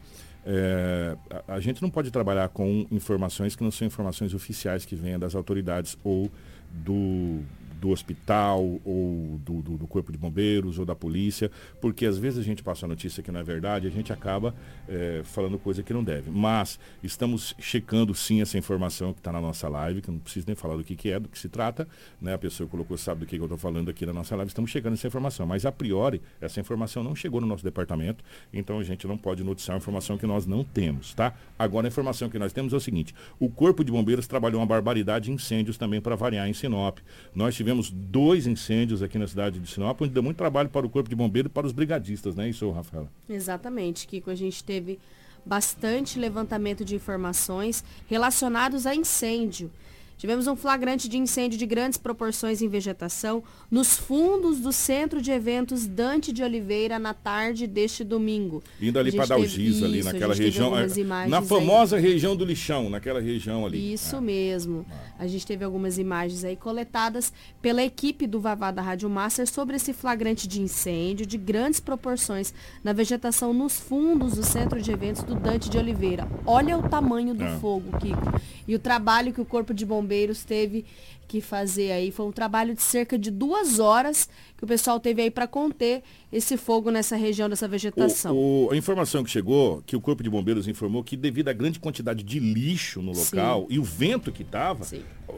É, 0.44 1.16
a, 1.30 1.56
a, 1.56 1.60
gente 1.60 1.84
não 1.84 1.90
pode 1.90 2.10
trabalhar 2.10 2.50
com 2.50 2.88
informações 2.90 3.56
que 3.56 3.64
não 3.64 3.70
são 3.70 3.86
informações 3.86 4.34
oficiais 4.34 4.86
que 4.86 4.96
venham 4.96 5.20
das 5.20 5.36
autoridades 5.36 5.96
ou 6.04 6.32
do, 6.72 7.42
do 7.82 7.90
hospital 7.90 8.80
ou 8.86 9.40
do, 9.44 9.62
do, 9.64 9.78
do, 9.80 9.88
corpo 9.88 10.12
de 10.12 10.18
bombeiros 10.18 10.78
ou 10.78 10.86
da 10.86 10.96
polícia, 10.96 11.50
porque 11.82 12.06
às 12.06 12.16
vezes 12.16 12.38
a 12.38 12.44
gente 12.44 12.62
passa 12.62 12.86
a 12.86 12.88
notícia 12.88 13.24
que 13.24 13.32
não 13.32 13.40
é 13.40 13.44
verdade, 13.44 13.88
a 13.88 13.90
gente 13.90 14.14
acaba 14.14 14.54
é, 14.88 15.22
falando 15.24 15.58
coisa 15.58 15.82
que 15.82 15.92
não 15.92 16.04
deve. 16.04 16.30
Mas 16.30 16.80
estamos 17.02 17.56
checando 17.58 18.14
sim 18.14 18.40
essa 18.40 18.56
informação 18.56 19.14
que 19.14 19.20
está 19.20 19.32
na 19.32 19.42
nossa 19.42 19.68
live, 19.68 20.00
que 20.00 20.12
não 20.12 20.20
preciso 20.20 20.46
nem 20.46 20.56
falar 20.56 20.78
do 20.78 20.84
que, 20.84 20.96
que 20.96 21.10
é, 21.10 21.20
do 21.20 21.28
que 21.28 21.40
se 21.40 21.50
trata, 21.50 21.88
né? 22.22 22.36
A 22.36 22.38
pessoa 22.38 22.70
colocou 22.70 22.96
sabe 23.00 23.22
do 23.22 23.26
que, 23.26 23.36
que 23.36 23.42
eu 23.42 23.46
estou 23.46 23.58
falando 23.58 23.90
aqui 23.90 24.06
na 24.06 24.14
nossa 24.14 24.36
live, 24.36 24.50
estamos 24.50 24.70
checando 24.70 24.94
essa 24.94 25.08
informação. 25.08 25.48
Mas 25.48 25.66
a 25.66 25.72
priori, 25.72 26.22
essa 26.40 26.60
informação 26.60 27.04
não 27.04 27.16
chegou 27.16 27.42
no 27.42 27.48
nosso 27.48 27.64
departamento, 27.64 28.24
então 28.54 28.78
a 28.78 28.84
gente 28.84 29.08
não 29.08 29.18
pode 29.18 29.44
noticiar 29.44 29.76
informação 29.76 30.20
que 30.20 30.28
nós 30.28 30.46
não 30.46 30.64
temos, 30.64 31.16
tá? 31.16 31.34
Agora 31.58 31.88
a 31.88 31.90
informação 31.90 32.30
que 32.30 32.38
nós 32.38 32.54
temos 32.54 32.74
é 32.74 32.76
o 32.76 32.80
seguinte: 32.80 33.16
o 33.40 33.50
Corpo 33.50 33.84
de 33.84 33.92
Bombeiros 33.92 34.28
trabalhou 34.28 34.62
uma 34.62 34.68
barbaridade 34.68 35.26
de 35.26 35.32
incêndios 35.32 35.78
também 35.78 36.00
para 36.00 36.16
variar 36.16 36.48
em 36.48 36.54
Sinop. 36.54 37.00
Nós 37.34 37.56
tivemos 37.56 37.71
tivemos 37.72 37.90
dois 37.90 38.46
incêndios 38.46 39.02
aqui 39.02 39.18
na 39.18 39.28
cidade 39.28 39.60
de 39.60 39.70
Sinop, 39.70 40.02
onde 40.02 40.12
deu 40.12 40.22
muito 40.22 40.38
trabalho 40.38 40.70
para 40.70 40.86
o 40.86 40.90
Corpo 40.90 41.10
de 41.10 41.16
Bombeiro 41.16 41.48
e 41.48 41.50
para 41.50 41.66
os 41.66 41.72
brigadistas, 41.72 42.36
né? 42.36 42.50
Isso, 42.50 42.70
Rafaela? 42.70 43.10
Exatamente, 43.30 44.06
Kiko. 44.08 44.30
A 44.30 44.36
gente 44.36 44.64
teve 44.64 45.00
bastante 45.46 46.20
levantamento 46.20 46.84
de 46.84 46.96
informações 46.96 47.84
relacionados 48.08 48.86
a 48.86 48.94
incêndio. 48.94 49.72
Tivemos 50.22 50.46
um 50.46 50.56
flagrante 50.56 51.10
de 51.10 51.18
incêndio 51.18 51.58
de 51.58 51.66
grandes 51.66 51.98
proporções 51.98 52.62
em 52.62 52.68
vegetação 52.68 53.44
nos 53.72 53.98
fundos 53.98 54.60
do 54.60 54.72
Centro 54.72 55.20
de 55.20 55.32
Eventos 55.32 55.88
Dante 55.88 56.32
de 56.32 56.44
Oliveira 56.44 57.00
na 57.00 57.12
tarde 57.12 57.66
deste 57.66 58.04
domingo. 58.04 58.62
Indo 58.80 59.00
ali 59.00 59.12
para 59.12 59.26
Dalgis, 59.26 59.82
ali 59.82 60.04
naquela 60.04 60.36
região. 60.36 60.78
É, 60.78 61.28
na 61.28 61.42
famosa 61.42 61.96
aí. 61.96 62.04
região 62.04 62.36
do 62.36 62.46
lixão, 62.46 62.88
naquela 62.88 63.20
região 63.20 63.66
ali. 63.66 63.94
Isso 63.94 64.18
é. 64.18 64.22
mesmo. 64.22 64.86
A 65.18 65.26
gente 65.26 65.44
teve 65.44 65.66
algumas 65.66 65.98
imagens 65.98 66.44
aí 66.44 66.56
coletadas 66.56 67.34
pela 67.60 67.82
equipe 67.82 68.28
do 68.28 68.40
Vavá 68.40 68.70
da 68.70 68.84
Rádio 68.84 69.10
Master 69.10 69.48
sobre 69.48 69.78
esse 69.78 69.92
flagrante 69.92 70.48
de 70.48 70.62
incêndio 70.62 71.26
de 71.26 71.36
grandes 71.36 71.80
proporções 71.80 72.54
na 72.84 72.94
vegetação 72.94 73.56
nos 73.56 73.80
fundos 73.80 74.36
do 74.36 74.44
Centro 74.44 74.80
de 74.80 74.92
Eventos 74.92 75.24
do 75.24 75.34
Dante 75.34 75.68
de 75.68 75.80
Oliveira. 75.80 76.30
Olha 76.46 76.78
o 76.78 76.88
tamanho 76.88 77.34
do 77.34 77.44
é. 77.44 77.58
fogo, 77.58 77.98
Kiko. 77.98 78.40
E 78.68 78.76
o 78.76 78.80
trabalho 78.80 79.34
que 79.34 79.42
o 79.42 79.46
Corpo 79.46 79.74
de 79.74 79.84
Bombeiros 79.84 80.11
bombeiros 80.12 80.44
teve 80.44 80.86
que 81.28 81.40
fazer 81.40 81.94
aí. 81.94 82.12
Foi 82.12 82.26
um 82.26 82.32
trabalho 82.32 82.76
de 82.76 82.82
cerca 82.82 83.18
de 83.18 83.32
duas 83.32 83.80
horas 83.80 84.28
que 84.58 84.66
o 84.66 84.68
pessoal 84.68 85.00
teve 85.00 85.22
aí 85.22 85.32
para 85.32 85.48
conter 85.48 86.04
esse 86.32 86.58
fogo 86.58 86.92
nessa 86.92 87.16
região 87.16 87.50
dessa 87.50 87.68
vegetação. 87.68 88.36
O, 88.36 88.66
o, 88.66 88.72
a 88.72 88.76
informação 88.76 89.24
que 89.24 89.30
chegou, 89.30 89.82
que 89.86 89.96
o 89.96 90.02
Corpo 90.02 90.22
de 90.22 90.30
Bombeiros 90.30 90.68
informou 90.68 91.02
que 91.04 91.16
devido 91.16 91.48
à 91.48 91.54
grande 91.54 91.80
quantidade 91.80 92.22
de 92.24 92.40
lixo 92.40 93.02
no 93.02 93.14
local 93.14 93.62
Sim. 93.62 93.68
e 93.70 93.80
o 93.80 93.84
vento 93.84 94.32
que 94.32 94.44
estava, 94.44 94.86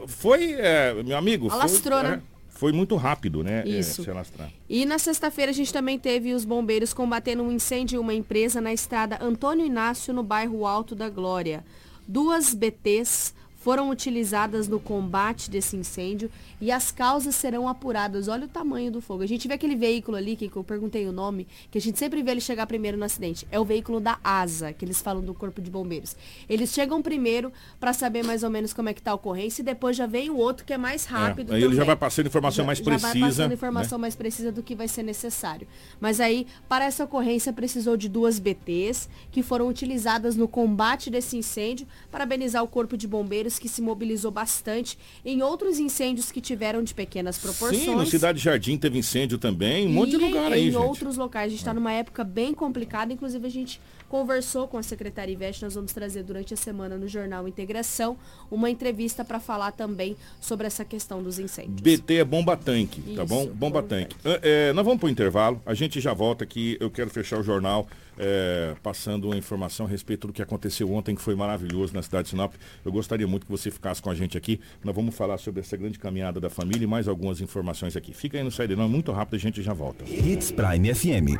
foi, 0.08 0.54
é, 0.54 1.00
meu 1.04 1.16
amigo, 1.16 1.48
Alastrou, 1.48 2.00
foi, 2.00 2.08
né? 2.08 2.16
É, 2.16 2.34
foi 2.48 2.72
muito 2.72 2.96
rápido, 2.96 3.44
né? 3.44 3.62
É, 3.64 3.68
Isso. 3.68 4.04
É, 4.10 4.48
e 4.68 4.84
na 4.84 4.98
sexta-feira 4.98 5.52
a 5.52 5.54
gente 5.54 5.72
também 5.72 5.96
teve 5.96 6.34
os 6.34 6.44
bombeiros 6.44 6.92
combatendo 6.92 7.44
um 7.44 7.52
incêndio 7.52 7.98
em 7.98 8.00
uma 8.00 8.14
empresa 8.14 8.60
na 8.60 8.72
estrada 8.72 9.18
Antônio 9.20 9.64
Inácio, 9.64 10.12
no 10.12 10.24
bairro 10.24 10.66
Alto 10.66 10.96
da 10.96 11.08
Glória. 11.08 11.64
Duas 12.06 12.52
BTs 12.52 13.32
foram 13.64 13.88
utilizadas 13.88 14.68
no 14.68 14.78
combate 14.78 15.50
desse 15.50 15.74
incêndio 15.74 16.30
e 16.60 16.70
as 16.70 16.92
causas 16.92 17.34
serão 17.34 17.66
apuradas. 17.66 18.28
Olha 18.28 18.44
o 18.44 18.48
tamanho 18.48 18.92
do 18.92 19.00
fogo. 19.00 19.22
A 19.22 19.26
gente 19.26 19.48
vê 19.48 19.54
aquele 19.54 19.74
veículo 19.74 20.18
ali, 20.18 20.36
que 20.36 20.54
eu 20.54 20.62
perguntei 20.62 21.08
o 21.08 21.12
nome, 21.12 21.48
que 21.70 21.78
a 21.78 21.80
gente 21.80 21.98
sempre 21.98 22.22
vê 22.22 22.32
ele 22.32 22.42
chegar 22.42 22.66
primeiro 22.66 22.98
no 22.98 23.06
acidente. 23.06 23.48
É 23.50 23.58
o 23.58 23.64
veículo 23.64 24.00
da 24.00 24.18
ASA, 24.22 24.74
que 24.74 24.84
eles 24.84 25.00
falam 25.00 25.22
do 25.22 25.32
Corpo 25.32 25.62
de 25.62 25.70
Bombeiros. 25.70 26.14
Eles 26.46 26.74
chegam 26.74 27.00
primeiro 27.00 27.50
para 27.80 27.94
saber 27.94 28.22
mais 28.22 28.42
ou 28.42 28.50
menos 28.50 28.74
como 28.74 28.90
é 28.90 28.92
que 28.92 29.00
está 29.00 29.12
a 29.12 29.14
ocorrência 29.14 29.62
e 29.62 29.64
depois 29.64 29.96
já 29.96 30.04
vem 30.04 30.28
o 30.28 30.36
outro 30.36 30.66
que 30.66 30.74
é 30.74 30.78
mais 30.78 31.06
rápido. 31.06 31.54
É, 31.54 31.56
aí 31.56 31.62
ele 31.62 31.74
já 31.74 31.84
vai 31.84 31.96
passando 31.96 32.26
informação 32.26 32.64
já, 32.64 32.66
mais 32.66 32.80
precisa. 32.80 33.08
Já 33.08 33.12
vai 33.14 33.30
passando 33.30 33.48
né? 33.48 33.54
informação 33.54 33.98
né? 33.98 34.02
mais 34.02 34.14
precisa 34.14 34.52
do 34.52 34.62
que 34.62 34.74
vai 34.74 34.88
ser 34.88 35.02
necessário. 35.02 35.66
Mas 35.98 36.20
aí, 36.20 36.46
para 36.68 36.84
essa 36.84 37.04
ocorrência, 37.04 37.50
precisou 37.50 37.96
de 37.96 38.10
duas 38.10 38.38
BTs 38.38 39.08
que 39.32 39.42
foram 39.42 39.68
utilizadas 39.68 40.36
no 40.36 40.46
combate 40.46 41.08
desse 41.08 41.38
incêndio. 41.38 41.86
Parabenizar 42.10 42.62
o 42.62 42.68
Corpo 42.68 42.94
de 42.94 43.08
Bombeiros 43.08 43.53
Que 43.58 43.68
se 43.68 43.80
mobilizou 43.80 44.30
bastante 44.30 44.98
em 45.24 45.42
outros 45.42 45.78
incêndios 45.78 46.30
que 46.32 46.40
tiveram 46.40 46.82
de 46.82 46.92
pequenas 46.94 47.38
proporções. 47.38 47.82
Sim, 47.82 47.94
no 47.94 48.04
Cidade 48.06 48.38
Jardim 48.38 48.76
teve 48.76 48.98
incêndio 48.98 49.38
também, 49.38 49.86
um 49.86 49.92
monte 49.92 50.10
de 50.10 50.16
lugar 50.16 50.50
em 50.50 50.54
aí, 50.54 50.60
Em 50.68 50.72
gente. 50.72 50.76
outros 50.76 51.16
locais. 51.16 51.46
A 51.46 51.50
gente 51.50 51.58
está 51.60 51.72
numa 51.72 51.92
época 51.92 52.22
bem 52.24 52.52
complicada, 52.52 53.12
inclusive 53.12 53.46
a 53.46 53.50
gente 53.50 53.80
conversou 54.14 54.68
com 54.68 54.78
a 54.78 54.82
secretária 54.84 55.32
Ivete, 55.32 55.60
nós 55.64 55.74
vamos 55.74 55.92
trazer 55.92 56.22
durante 56.22 56.54
a 56.54 56.56
semana 56.56 56.96
no 56.96 57.08
Jornal 57.08 57.48
Integração 57.48 58.16
uma 58.48 58.70
entrevista 58.70 59.24
para 59.24 59.40
falar 59.40 59.72
também 59.72 60.16
sobre 60.40 60.68
essa 60.68 60.84
questão 60.84 61.20
dos 61.20 61.40
incêndios. 61.40 61.80
BT 61.80 62.18
é 62.18 62.24
bomba 62.24 62.56
tanque, 62.56 63.02
tá 63.02 63.24
Isso, 63.24 63.26
bom? 63.26 63.46
Bomba 63.46 63.80
bomba 63.80 63.82
tanque. 63.82 64.14
É, 64.24 64.68
é, 64.68 64.72
nós 64.72 64.84
vamos 64.84 65.00
para 65.00 65.08
o 65.08 65.10
intervalo, 65.10 65.60
a 65.66 65.74
gente 65.74 66.00
já 66.00 66.14
volta 66.14 66.44
aqui, 66.44 66.76
eu 66.78 66.92
quero 66.92 67.10
fechar 67.10 67.40
o 67.40 67.42
jornal 67.42 67.88
é, 68.16 68.76
passando 68.84 69.24
uma 69.24 69.36
informação 69.36 69.84
a 69.84 69.88
respeito 69.88 70.28
do 70.28 70.32
que 70.32 70.40
aconteceu 70.40 70.92
ontem, 70.92 71.16
que 71.16 71.20
foi 71.20 71.34
maravilhoso 71.34 71.92
na 71.92 72.00
cidade 72.00 72.26
de 72.26 72.30
Sinop. 72.30 72.54
Eu 72.84 72.92
gostaria 72.92 73.26
muito 73.26 73.46
que 73.46 73.50
você 73.50 73.68
ficasse 73.68 74.00
com 74.00 74.10
a 74.10 74.14
gente 74.14 74.38
aqui. 74.38 74.60
Nós 74.84 74.94
vamos 74.94 75.16
falar 75.16 75.38
sobre 75.38 75.60
essa 75.60 75.76
grande 75.76 75.98
caminhada 75.98 76.40
da 76.40 76.48
família 76.48 76.84
e 76.84 76.86
mais 76.86 77.08
algumas 77.08 77.40
informações 77.40 77.96
aqui. 77.96 78.14
Fica 78.14 78.38
aí 78.38 78.44
no 78.44 78.52
Saída 78.52 78.76
Não, 78.76 78.84
é 78.84 78.88
muito 78.88 79.10
rápido, 79.10 79.34
a 79.34 79.38
gente 79.38 79.60
já 79.60 79.72
volta. 79.72 80.04
Hits 80.04 80.52
Prime 80.52 80.94
FM. 80.94 81.36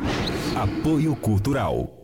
Apoio 0.56 1.14
Cultural. 1.14 2.03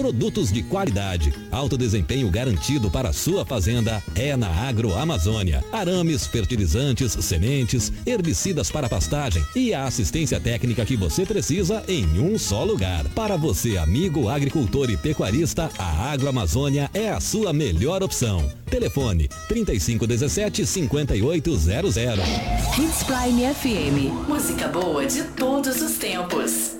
Produtos 0.00 0.50
de 0.50 0.62
qualidade, 0.62 1.30
alto 1.52 1.76
desempenho 1.76 2.30
garantido 2.30 2.90
para 2.90 3.10
a 3.10 3.12
sua 3.12 3.44
fazenda 3.44 4.02
é 4.14 4.34
na 4.34 4.48
Agroamazônia. 4.48 5.62
Arames, 5.70 6.26
fertilizantes, 6.26 7.12
sementes, 7.20 7.92
herbicidas 8.06 8.70
para 8.70 8.88
pastagem 8.88 9.44
e 9.54 9.74
a 9.74 9.84
assistência 9.84 10.40
técnica 10.40 10.86
que 10.86 10.96
você 10.96 11.26
precisa 11.26 11.84
em 11.86 12.18
um 12.18 12.38
só 12.38 12.64
lugar. 12.64 13.04
Para 13.10 13.36
você, 13.36 13.76
amigo 13.76 14.30
agricultor 14.30 14.88
e 14.88 14.96
pecuarista, 14.96 15.70
a 15.78 16.10
Agroamazônia 16.10 16.90
é 16.94 17.10
a 17.10 17.20
sua 17.20 17.52
melhor 17.52 18.02
opção. 18.02 18.50
Telefone 18.70 19.28
3517 19.48 20.64
5800. 20.64 21.96
Hits 22.78 23.02
Prime 23.02 23.54
FM. 23.54 24.26
Música 24.26 24.66
boa 24.66 25.04
de 25.04 25.24
todos 25.24 25.82
os 25.82 25.98
tempos. 25.98 26.79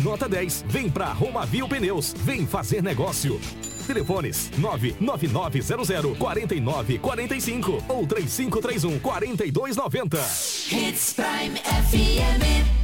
nota 0.00 0.28
10. 0.28 0.64
Vem 0.68 0.90
pra 0.90 1.12
Romavil 1.12 1.68
Pneus. 1.68 2.14
Vem 2.18 2.46
fazer 2.46 2.82
negócio. 2.82 3.40
Telefones 3.86 4.50
99900 4.58 6.16
4945 6.16 7.84
ou 7.88 8.06
3531 8.06 8.98
4290. 9.00 10.18
Hits 10.18 11.14
Prime 11.14 11.58
FM. 11.58 12.80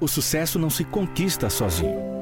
O 0.00 0.08
sucesso 0.08 0.58
não 0.58 0.70
se 0.70 0.84
conquista 0.84 1.48
sozinho. 1.48 2.21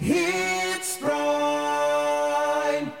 Hits 0.00 0.98
Prime. 0.98 2.92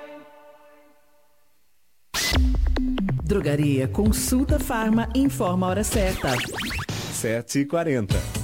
Drogaria 3.24 3.88
Consulta 3.88 4.58
Farma 4.58 5.08
informa 5.14 5.66
a 5.66 5.70
hora 5.70 5.82
certa. 5.82 6.36
7h40. 7.12 8.43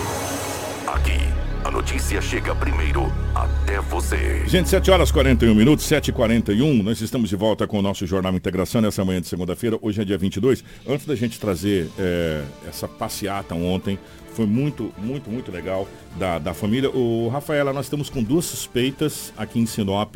Notícia 1.81 2.21
chega 2.21 2.53
primeiro 2.53 3.11
até 3.33 3.81
você. 3.81 4.47
Gente, 4.47 4.69
7 4.69 4.91
horas 4.91 5.11
41 5.11 5.55
minutos, 5.55 5.83
7h41. 5.89 6.83
Nós 6.83 7.01
estamos 7.01 7.27
de 7.27 7.35
volta 7.35 7.65
com 7.65 7.79
o 7.79 7.81
nosso 7.81 8.05
Jornal 8.05 8.35
Integração 8.35 8.81
nessa 8.81 9.03
manhã 9.03 9.19
de 9.19 9.25
segunda-feira. 9.25 9.79
Hoje 9.81 9.99
é 9.99 10.05
dia 10.05 10.15
22. 10.15 10.63
Antes 10.87 11.07
da 11.07 11.15
gente 11.15 11.39
trazer 11.39 11.89
é, 11.97 12.43
essa 12.69 12.87
passeata 12.87 13.55
ontem, 13.55 13.97
foi 14.35 14.45
muito, 14.45 14.93
muito, 14.99 15.27
muito 15.31 15.51
legal 15.51 15.87
da, 16.19 16.37
da 16.37 16.53
família. 16.53 16.87
O 16.91 17.29
Rafaela, 17.29 17.73
nós 17.73 17.87
estamos 17.87 18.11
com 18.11 18.21
duas 18.21 18.45
suspeitas 18.45 19.33
aqui 19.35 19.57
em 19.57 19.65
Sinop 19.65 20.15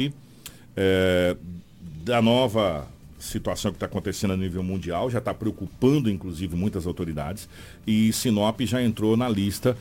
é, 0.78 1.36
da 2.04 2.22
nova 2.22 2.88
situação 3.18 3.72
que 3.72 3.78
está 3.78 3.88
acontecendo 3.88 4.34
a 4.34 4.38
nível 4.38 4.62
mundial, 4.62 5.10
já 5.10 5.18
está 5.18 5.34
preocupando 5.34 6.12
inclusive 6.12 6.56
muitas 6.56 6.86
autoridades 6.86 7.50
e 7.88 8.14
Sinop 8.14 8.62
já 8.62 8.84
entrou 8.84 9.18
na 9.18 9.28
lista 9.28 9.76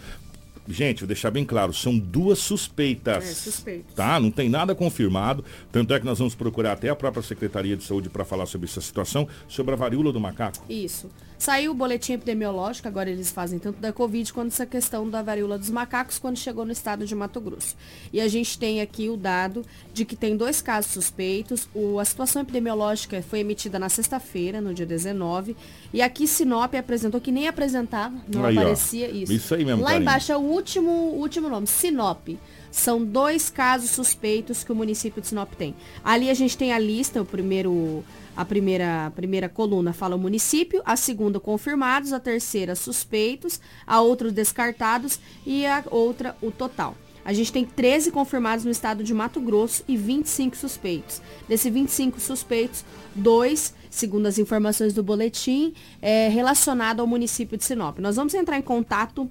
Gente, 0.66 1.00
vou 1.00 1.06
deixar 1.06 1.30
bem 1.30 1.44
claro, 1.44 1.72
são 1.72 1.98
duas 1.98 2.38
suspeitas. 2.38 3.24
É, 3.24 3.34
suspeitas. 3.34 3.94
Tá? 3.94 4.18
Não 4.18 4.30
tem 4.30 4.48
nada 4.48 4.74
confirmado. 4.74 5.44
Tanto 5.70 5.92
é 5.92 6.00
que 6.00 6.06
nós 6.06 6.18
vamos 6.18 6.34
procurar 6.34 6.72
até 6.72 6.88
a 6.88 6.96
própria 6.96 7.22
Secretaria 7.22 7.76
de 7.76 7.84
Saúde 7.84 8.08
para 8.08 8.24
falar 8.24 8.46
sobre 8.46 8.66
essa 8.66 8.80
situação, 8.80 9.28
sobre 9.46 9.74
a 9.74 9.76
varíola 9.76 10.12
do 10.12 10.20
macaco. 10.20 10.64
Isso. 10.68 11.10
Saiu 11.38 11.72
o 11.72 11.74
boletim 11.74 12.14
epidemiológico, 12.14 12.88
agora 12.88 13.10
eles 13.10 13.30
fazem 13.30 13.58
tanto 13.58 13.80
da 13.80 13.92
Covid 13.92 14.32
quanto 14.32 14.48
essa 14.48 14.64
questão 14.64 15.08
da 15.08 15.22
varíola 15.22 15.58
dos 15.58 15.70
macacos 15.70 16.18
quando 16.18 16.36
chegou 16.36 16.64
no 16.64 16.72
estado 16.72 17.06
de 17.06 17.14
Mato 17.14 17.40
Grosso. 17.40 17.76
E 18.12 18.20
a 18.20 18.28
gente 18.28 18.58
tem 18.58 18.80
aqui 18.80 19.10
o 19.10 19.16
dado 19.16 19.64
de 19.92 20.04
que 20.04 20.16
tem 20.16 20.36
dois 20.36 20.62
casos 20.62 20.92
suspeitos. 20.92 21.68
O, 21.74 21.98
a 21.98 22.04
situação 22.04 22.42
epidemiológica 22.42 23.20
foi 23.22 23.40
emitida 23.40 23.78
na 23.78 23.88
sexta-feira, 23.88 24.60
no 24.60 24.72
dia 24.72 24.86
19. 24.86 25.56
E 25.92 26.00
aqui 26.00 26.26
Sinop 26.26 26.74
apresentou 26.74 27.20
que 27.20 27.32
nem 27.32 27.48
apresentava, 27.48 28.14
não 28.32 28.44
aí, 28.44 28.56
aparecia 28.56 29.08
ó. 29.08 29.14
isso. 29.14 29.32
Isso 29.32 29.54
aí 29.54 29.64
mesmo. 29.64 29.82
Lá 29.82 29.96
embaixo 29.96 30.32
é 30.32 30.36
o 30.36 30.40
último, 30.40 30.90
último 30.90 31.48
nome, 31.48 31.66
Sinop. 31.66 32.28
São 32.74 33.04
dois 33.04 33.48
casos 33.48 33.90
suspeitos 33.90 34.64
que 34.64 34.72
o 34.72 34.74
município 34.74 35.22
de 35.22 35.28
Sinop 35.28 35.52
tem. 35.54 35.76
Ali 36.02 36.28
a 36.28 36.34
gente 36.34 36.58
tem 36.58 36.72
a 36.72 36.78
lista, 36.78 37.22
o 37.22 37.24
primeiro 37.24 38.04
a 38.36 38.44
primeira, 38.44 39.06
a 39.06 39.10
primeira 39.12 39.48
coluna 39.48 39.92
fala 39.92 40.16
o 40.16 40.18
município, 40.18 40.82
a 40.84 40.96
segunda 40.96 41.38
confirmados, 41.38 42.12
a 42.12 42.18
terceira 42.18 42.74
suspeitos, 42.74 43.60
a 43.86 44.00
outra 44.00 44.28
descartados 44.32 45.20
e 45.46 45.64
a 45.64 45.84
outra 45.88 46.36
o 46.42 46.50
total. 46.50 46.96
A 47.24 47.32
gente 47.32 47.52
tem 47.52 47.64
13 47.64 48.10
confirmados 48.10 48.64
no 48.64 48.72
estado 48.72 49.04
de 49.04 49.14
Mato 49.14 49.40
Grosso 49.40 49.84
e 49.86 49.96
25 49.96 50.56
suspeitos. 50.56 51.22
Desses 51.48 51.72
25 51.72 52.18
suspeitos, 52.18 52.84
dois, 53.14 53.72
segundo 53.88 54.26
as 54.26 54.36
informações 54.36 54.92
do 54.92 55.02
boletim, 55.02 55.72
é 56.02 56.28
relacionado 56.28 56.98
ao 56.98 57.06
município 57.06 57.56
de 57.56 57.64
Sinop. 57.64 58.00
Nós 58.00 58.16
vamos 58.16 58.34
entrar 58.34 58.58
em 58.58 58.62
contato 58.62 59.30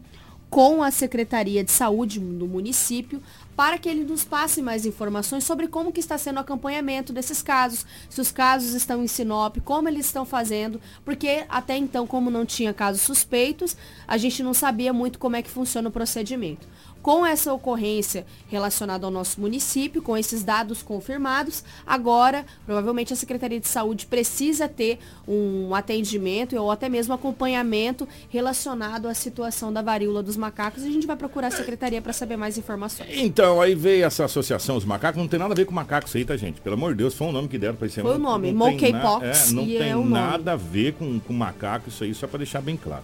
com 0.53 0.83
a 0.83 0.91
Secretaria 0.91 1.63
de 1.63 1.71
Saúde 1.71 2.19
do 2.19 2.47
município 2.47 3.19
para 3.55 3.77
que 3.77 3.89
ele 3.89 4.03
nos 4.03 4.23
passe 4.23 4.61
mais 4.61 4.85
informações 4.85 5.43
sobre 5.43 5.67
como 5.67 5.91
que 5.91 5.99
está 5.99 6.17
sendo 6.17 6.37
o 6.37 6.39
acompanhamento 6.39 7.13
desses 7.13 7.41
casos, 7.41 7.85
se 8.09 8.19
os 8.19 8.31
casos 8.31 8.73
estão 8.73 9.03
em 9.03 9.07
Sinop, 9.07 9.57
como 9.63 9.87
eles 9.87 10.05
estão 10.05 10.25
fazendo, 10.25 10.79
porque 11.05 11.45
até 11.49 11.77
então, 11.77 12.07
como 12.07 12.29
não 12.29 12.45
tinha 12.45 12.73
casos 12.73 13.01
suspeitos, 13.01 13.75
a 14.07 14.17
gente 14.17 14.41
não 14.43 14.53
sabia 14.53 14.93
muito 14.93 15.19
como 15.19 15.35
é 15.35 15.41
que 15.41 15.49
funciona 15.49 15.89
o 15.89 15.91
procedimento 15.91 16.67
com 17.03 17.25
essa 17.25 17.53
ocorrência 17.53 18.25
relacionada 18.47 19.05
ao 19.05 19.11
nosso 19.11 19.39
município, 19.41 20.01
com 20.01 20.15
esses 20.15 20.41
dados 20.41 20.81
confirmados, 20.81 21.61
agora, 21.85 22.45
provavelmente 22.65 23.11
a 23.11 23.15
Secretaria 23.15 23.59
de 23.59 23.67
Saúde 23.67 24.05
precisa 24.05 24.69
ter 24.69 24.99
um 25.27 25.75
atendimento 25.75 26.55
ou 26.55 26.71
até 26.71 26.87
mesmo 26.87 27.13
acompanhamento 27.13 28.07
relacionado 28.29 29.09
à 29.09 29.13
situação 29.13 29.71
da 29.71 29.81
varíola 29.81 30.23
dos 30.23 30.37
macacos 30.37 30.83
e 30.83 30.87
a 30.87 30.91
gente 30.91 31.05
vai 31.05 31.17
procurar 31.17 31.49
a 31.49 31.51
Secretaria 31.51 32.01
para 32.01 32.13
saber 32.13 32.37
mais 32.37 32.57
informações. 32.57 33.09
Então, 33.11 33.42
aí 33.61 33.75
veio 33.75 34.05
essa 34.05 34.25
associação 34.25 34.77
os 34.77 34.85
macacos, 34.85 35.19
não 35.19 35.27
tem 35.27 35.39
nada 35.39 35.53
a 35.53 35.55
ver 35.55 35.65
com 35.65 35.73
macacos 35.73 36.15
aí, 36.15 36.25
tá, 36.25 36.35
gente? 36.35 36.61
Pelo 36.61 36.75
amor 36.75 36.91
de 36.91 36.99
Deus, 36.99 37.13
foi 37.13 37.27
um 37.27 37.31
nome 37.31 37.47
que 37.47 37.57
deram 37.57 37.75
para 37.75 37.87
esse 37.87 38.01
Foi 38.01 38.15
o 38.15 38.19
nome, 38.19 38.51
Monkeypox. 38.53 39.51
É, 39.51 39.53
não 39.53 39.65
tem 39.65 39.91
é 39.91 39.95
nada 39.95 40.53
a 40.53 40.55
ver 40.55 40.93
com, 40.93 41.19
com 41.19 41.33
macaco, 41.33 41.89
isso 41.89 42.03
aí, 42.03 42.13
só 42.13 42.27
para 42.27 42.39
deixar 42.39 42.61
bem 42.61 42.77
claro. 42.77 43.03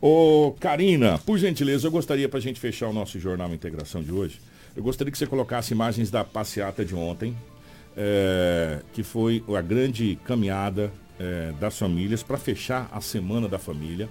Ô, 0.00 0.54
Karina, 0.60 1.18
por 1.24 1.38
gentileza, 1.38 1.86
eu 1.86 1.90
gostaria 1.90 2.28
para 2.28 2.38
a 2.38 2.42
gente 2.42 2.60
fechar 2.60 2.88
o 2.88 2.92
nosso 2.92 3.18
Jornal 3.18 3.52
Integração 3.52 4.02
de 4.02 4.12
hoje, 4.12 4.40
eu 4.76 4.82
gostaria 4.82 5.10
que 5.10 5.16
você 5.16 5.26
colocasse 5.26 5.72
imagens 5.72 6.10
da 6.10 6.22
passeata 6.22 6.84
de 6.84 6.94
ontem, 6.94 7.34
é, 7.96 8.80
que 8.92 9.02
foi 9.02 9.42
a 9.56 9.62
grande 9.62 10.18
caminhada 10.24 10.92
é, 11.18 11.52
das 11.58 11.78
famílias 11.78 12.22
para 12.22 12.36
fechar 12.36 12.88
a 12.92 13.00
Semana 13.00 13.48
da 13.48 13.58
Família. 13.58 14.08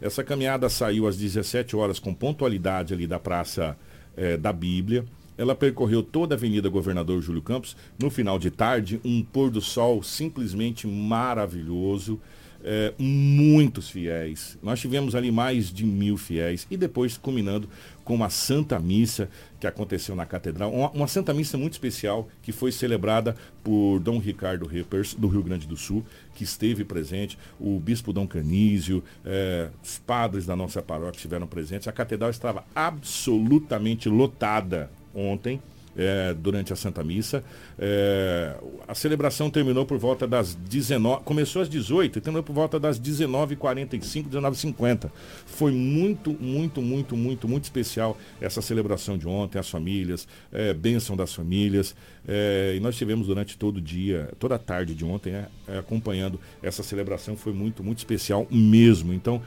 Essa 0.00 0.22
caminhada 0.22 0.68
saiu 0.68 1.08
às 1.08 1.16
17 1.16 1.74
horas 1.74 1.98
com 1.98 2.14
pontualidade 2.14 2.94
ali 2.94 3.06
da 3.06 3.18
Praça 3.18 3.76
é, 4.16 4.36
da 4.36 4.52
Bíblia. 4.52 5.04
Ela 5.36 5.54
percorreu 5.54 6.02
toda 6.02 6.34
a 6.34 6.36
Avenida 6.36 6.68
Governador 6.68 7.20
Júlio 7.20 7.42
Campos. 7.42 7.76
No 8.00 8.08
final 8.10 8.38
de 8.38 8.50
tarde, 8.50 9.00
um 9.04 9.22
pôr 9.22 9.50
do 9.50 9.60
sol 9.60 10.02
simplesmente 10.02 10.86
maravilhoso 10.86 12.20
é, 12.64 12.94
muitos 12.98 13.90
fiéis. 13.90 14.58
Nós 14.62 14.80
tivemos 14.80 15.14
ali 15.14 15.30
mais 15.30 15.70
de 15.70 15.84
mil 15.84 16.16
fiéis. 16.16 16.66
E 16.70 16.76
depois 16.76 17.18
culminando 17.18 17.68
com 18.02 18.14
uma 18.14 18.30
Santa 18.30 18.78
Missa 18.78 19.28
que 19.60 19.66
aconteceu 19.66 20.16
na 20.16 20.24
Catedral. 20.24 20.72
Uma, 20.72 20.90
uma 20.90 21.06
Santa 21.06 21.34
Missa 21.34 21.58
muito 21.58 21.74
especial 21.74 22.28
que 22.42 22.52
foi 22.52 22.72
celebrada 22.72 23.36
por 23.62 23.98
Dom 23.98 24.18
Ricardo 24.18 24.66
Rippers, 24.66 25.14
do 25.14 25.28
Rio 25.28 25.42
Grande 25.42 25.66
do 25.66 25.76
Sul, 25.76 26.04
que 26.34 26.44
esteve 26.44 26.84
presente. 26.84 27.38
O 27.60 27.78
Bispo 27.78 28.12
Dom 28.12 28.26
Canísio, 28.26 29.04
é, 29.24 29.68
os 29.82 29.98
padres 29.98 30.46
da 30.46 30.56
nossa 30.56 30.82
paróquia 30.82 31.18
estiveram 31.18 31.46
presentes. 31.46 31.86
A 31.86 31.92
Catedral 31.92 32.30
estava 32.30 32.64
absolutamente 32.74 34.08
lotada 34.08 34.90
ontem 35.14 35.60
é, 35.96 36.34
durante 36.34 36.72
a 36.72 36.76
Santa 36.76 37.02
Missa. 37.02 37.44
É, 37.78 38.56
a 38.86 38.94
celebração 38.94 39.50
terminou 39.50 39.86
por 39.86 39.98
volta 39.98 40.26
das 40.26 40.54
19, 40.54 41.22
começou 41.24 41.62
às 41.62 41.68
18 41.68 42.18
e 42.18 42.20
terminou 42.20 42.42
por 42.42 42.52
volta 42.52 42.78
das 42.78 42.98
19h45, 42.98 44.28
19h50. 44.28 45.10
Foi 45.46 45.72
muito, 45.72 46.36
muito, 46.40 46.82
muito, 46.82 47.16
muito, 47.16 47.48
muito 47.48 47.64
especial 47.64 48.16
essa 48.40 48.60
celebração 48.60 49.16
de 49.16 49.26
ontem, 49.26 49.58
as 49.58 49.68
famílias, 49.68 50.26
é, 50.52 50.72
bênção 50.74 51.16
das 51.16 51.34
famílias. 51.34 51.94
É, 52.26 52.74
e 52.76 52.80
nós 52.80 52.96
tivemos 52.96 53.26
durante 53.26 53.56
todo 53.56 53.76
o 53.76 53.80
dia, 53.80 54.30
toda 54.38 54.54
a 54.54 54.58
tarde 54.58 54.94
de 54.94 55.04
ontem, 55.04 55.32
né, 55.32 55.46
é, 55.68 55.78
acompanhando 55.78 56.40
essa 56.62 56.82
celebração. 56.82 57.36
Foi 57.36 57.52
muito, 57.52 57.84
muito 57.84 57.98
especial 57.98 58.46
mesmo. 58.50 59.12
Então, 59.12 59.42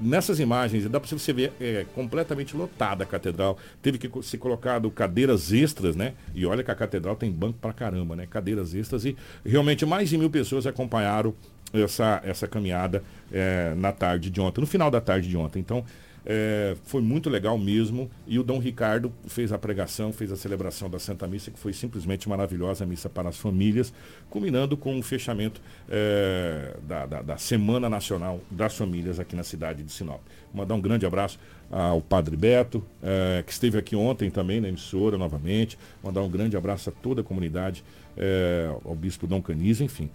nessas 0.00 0.40
imagens, 0.40 0.88
dá 0.88 0.98
para 0.98 1.08
você 1.08 1.32
ver 1.32 1.52
é, 1.60 1.84
completamente 1.94 2.56
lotada 2.56 3.04
a 3.04 3.06
catedral. 3.06 3.58
Teve 3.82 3.98
que 3.98 4.22
ser 4.22 4.38
colocado 4.38 4.90
cadeiras 4.90 5.52
extras, 5.52 5.94
né? 5.94 6.14
E 6.34 6.46
olha 6.46 6.62
que 6.62 6.70
a 6.70 6.74
catedral 6.74 7.16
tem 7.16 7.30
banco 7.30 7.58
para 7.60 7.72
caramba, 7.72 8.16
né? 8.16 8.26
Cadeiras 8.26 8.74
extras 8.74 9.04
e 9.04 9.16
realmente 9.44 9.84
mais 9.84 10.08
de 10.08 10.16
mil 10.16 10.30
pessoas 10.30 10.66
acompanharam 10.66 11.34
essa, 11.72 12.20
essa 12.24 12.46
caminhada 12.46 13.02
é, 13.32 13.74
na 13.76 13.92
tarde 13.92 14.30
de 14.30 14.40
ontem, 14.40 14.60
no 14.60 14.66
final 14.66 14.90
da 14.90 15.00
tarde 15.00 15.28
de 15.28 15.36
ontem. 15.36 15.60
Então, 15.60 15.84
é, 16.26 16.76
foi 16.82 17.00
muito 17.00 17.30
legal 17.30 17.56
mesmo. 17.56 18.10
E 18.26 18.38
o 18.38 18.42
Dom 18.42 18.58
Ricardo 18.58 19.12
fez 19.28 19.52
a 19.52 19.58
pregação, 19.58 20.12
fez 20.12 20.32
a 20.32 20.36
celebração 20.36 20.90
da 20.90 20.98
Santa 20.98 21.26
Missa, 21.28 21.52
que 21.52 21.58
foi 21.58 21.72
simplesmente 21.72 22.28
maravilhosa, 22.28 22.82
a 22.82 22.86
missa 22.86 23.08
para 23.08 23.28
as 23.28 23.38
famílias, 23.38 23.92
culminando 24.28 24.76
com 24.76 24.98
o 24.98 25.02
fechamento 25.02 25.60
é, 25.88 26.76
da, 26.82 27.06
da, 27.06 27.22
da, 27.22 27.36
Semana 27.36 27.88
Nacional 27.88 28.40
das 28.50 28.76
Famílias 28.76 29.20
aqui 29.20 29.36
na 29.36 29.44
cidade 29.44 29.84
de 29.84 29.92
Sinop. 29.92 30.20
Mandar 30.52 30.74
um 30.74 30.80
grande 30.80 31.06
abraço 31.06 31.38
ao 31.70 32.00
Padre 32.00 32.36
Beto, 32.36 32.84
é, 33.02 33.44
que 33.46 33.52
esteve 33.52 33.78
aqui 33.78 33.94
ontem 33.94 34.28
também 34.30 34.60
na 34.60 34.68
emissora 34.68 35.16
novamente. 35.16 35.78
Mandar 36.02 36.22
um 36.22 36.28
grande 36.28 36.56
abraço 36.56 36.90
a 36.90 36.92
toda 36.92 37.20
a 37.20 37.24
comunidade, 37.24 37.84
é, 38.16 38.68
ao 38.84 38.96
Bispo 38.96 39.26
Dom 39.26 39.40
Caniza, 39.40 39.84
enfim. 39.84 40.10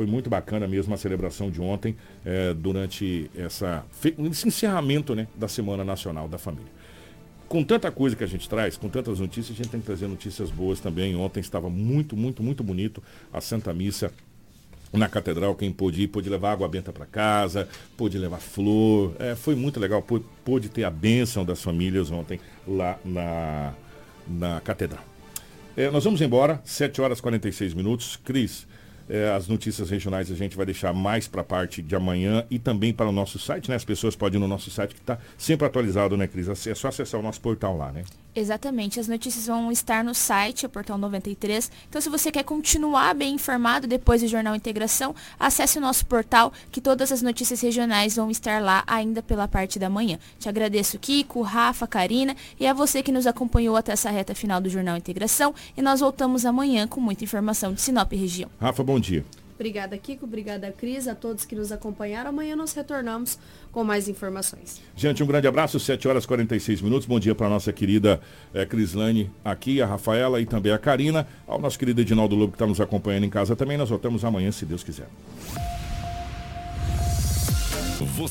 Foi 0.00 0.06
muito 0.06 0.30
bacana 0.30 0.66
mesmo 0.66 0.94
a 0.94 0.96
celebração 0.96 1.50
de 1.50 1.60
ontem, 1.60 1.94
é, 2.24 2.54
durante 2.54 3.30
essa, 3.36 3.84
esse 4.30 4.48
encerramento 4.48 5.14
né, 5.14 5.28
da 5.36 5.46
Semana 5.46 5.84
Nacional 5.84 6.26
da 6.26 6.38
Família. 6.38 6.72
Com 7.46 7.62
tanta 7.62 7.92
coisa 7.92 8.16
que 8.16 8.24
a 8.24 8.26
gente 8.26 8.48
traz, 8.48 8.78
com 8.78 8.88
tantas 8.88 9.20
notícias, 9.20 9.50
a 9.50 9.62
gente 9.62 9.68
tem 9.68 9.78
que 9.78 9.84
trazer 9.84 10.08
notícias 10.08 10.50
boas 10.50 10.80
também. 10.80 11.14
Ontem 11.16 11.40
estava 11.40 11.68
muito, 11.68 12.16
muito, 12.16 12.42
muito 12.42 12.64
bonito 12.64 13.02
a 13.30 13.42
Santa 13.42 13.74
Missa 13.74 14.10
na 14.90 15.06
catedral, 15.06 15.54
quem 15.54 15.70
pôde 15.70 16.04
ir, 16.04 16.08
pôde 16.08 16.30
levar 16.30 16.52
água 16.52 16.66
benta 16.66 16.90
para 16.94 17.04
casa, 17.04 17.68
pôde 17.94 18.16
levar 18.16 18.38
flor. 18.38 19.14
É, 19.18 19.34
foi 19.34 19.54
muito 19.54 19.78
legal, 19.78 20.02
pôde 20.42 20.70
ter 20.70 20.84
a 20.84 20.90
bênção 20.90 21.44
das 21.44 21.62
famílias 21.62 22.10
ontem 22.10 22.40
lá 22.66 22.98
na, 23.04 23.74
na 24.26 24.60
catedral. 24.62 25.04
É, 25.76 25.90
nós 25.90 26.04
vamos 26.04 26.22
embora, 26.22 26.58
7 26.64 27.02
horas 27.02 27.18
e 27.18 27.22
46 27.22 27.74
minutos. 27.74 28.16
Cris, 28.16 28.66
é, 29.10 29.28
as 29.30 29.48
notícias 29.48 29.90
regionais 29.90 30.30
a 30.30 30.34
gente 30.36 30.56
vai 30.56 30.64
deixar 30.64 30.94
mais 30.94 31.26
para 31.26 31.40
a 31.40 31.44
parte 31.44 31.82
de 31.82 31.96
amanhã 31.96 32.46
e 32.48 32.58
também 32.60 32.92
para 32.92 33.08
o 33.08 33.12
nosso 33.12 33.38
site, 33.40 33.68
né? 33.68 33.74
As 33.74 33.84
pessoas 33.84 34.14
podem 34.14 34.38
ir 34.38 34.40
no 34.40 34.46
nosso 34.46 34.70
site 34.70 34.94
que 34.94 35.00
está 35.00 35.18
sempre 35.36 35.66
atualizado, 35.66 36.16
né, 36.16 36.28
Cris? 36.28 36.66
É 36.66 36.74
só 36.74 36.88
acessar 36.88 37.18
o 37.18 37.22
nosso 37.22 37.40
portal 37.40 37.76
lá, 37.76 37.90
né? 37.90 38.04
Exatamente, 38.34 39.00
as 39.00 39.08
notícias 39.08 39.46
vão 39.46 39.72
estar 39.72 40.04
no 40.04 40.14
site, 40.14 40.64
o 40.64 40.68
Portal 40.68 40.96
93. 40.96 41.70
Então, 41.88 42.00
se 42.00 42.08
você 42.08 42.30
quer 42.30 42.44
continuar 42.44 43.14
bem 43.14 43.34
informado 43.34 43.86
depois 43.86 44.22
do 44.22 44.28
Jornal 44.28 44.54
Integração, 44.54 45.14
acesse 45.38 45.78
o 45.78 45.80
nosso 45.80 46.06
portal, 46.06 46.52
que 46.70 46.80
todas 46.80 47.10
as 47.10 47.22
notícias 47.22 47.60
regionais 47.60 48.16
vão 48.16 48.30
estar 48.30 48.62
lá 48.62 48.84
ainda 48.86 49.22
pela 49.22 49.48
parte 49.48 49.78
da 49.78 49.90
manhã. 49.90 50.18
Te 50.38 50.48
agradeço, 50.48 50.98
Kiko, 50.98 51.42
Rafa, 51.42 51.86
Karina 51.86 52.36
e 52.58 52.66
a 52.66 52.72
você 52.72 53.02
que 53.02 53.12
nos 53.12 53.26
acompanhou 53.26 53.76
até 53.76 53.92
essa 53.92 54.10
reta 54.10 54.34
final 54.34 54.60
do 54.60 54.68
Jornal 54.68 54.96
Integração. 54.96 55.54
E 55.76 55.82
nós 55.82 56.00
voltamos 56.00 56.46
amanhã 56.46 56.86
com 56.86 57.00
muita 57.00 57.24
informação 57.24 57.72
de 57.72 57.80
Sinop 57.80 58.12
região. 58.12 58.50
Rafa, 58.60 58.84
bom 58.84 59.00
dia. 59.00 59.24
Obrigada, 59.60 59.98
Kiko. 59.98 60.24
Obrigada, 60.24 60.72
Cris, 60.72 61.06
a 61.06 61.14
todos 61.14 61.44
que 61.44 61.54
nos 61.54 61.70
acompanharam. 61.70 62.30
Amanhã 62.30 62.56
nós 62.56 62.72
retornamos 62.72 63.38
com 63.70 63.84
mais 63.84 64.08
informações. 64.08 64.80
Gente, 64.96 65.22
um 65.22 65.26
grande 65.26 65.46
abraço, 65.46 65.78
7 65.78 66.08
horas 66.08 66.24
e 66.24 66.28
46 66.28 66.80
minutos. 66.80 67.06
Bom 67.06 67.20
dia 67.20 67.34
para 67.34 67.46
a 67.46 67.50
nossa 67.50 67.70
querida 67.70 68.22
é, 68.54 68.64
Crislane 68.64 69.30
aqui, 69.44 69.82
a 69.82 69.86
Rafaela 69.86 70.40
e 70.40 70.46
também 70.46 70.72
a 70.72 70.78
Karina. 70.78 71.28
Ao 71.46 71.60
nosso 71.60 71.78
querido 71.78 72.00
Edinaldo 72.00 72.34
Lobo 72.34 72.52
que 72.52 72.56
está 72.56 72.66
nos 72.66 72.80
acompanhando 72.80 73.24
em 73.24 73.28
casa 73.28 73.54
também. 73.54 73.76
Nós 73.76 73.90
voltamos 73.90 74.24
amanhã, 74.24 74.50
se 74.50 74.64
Deus 74.64 74.82
quiser. 74.82 75.08
Você... 77.98 78.28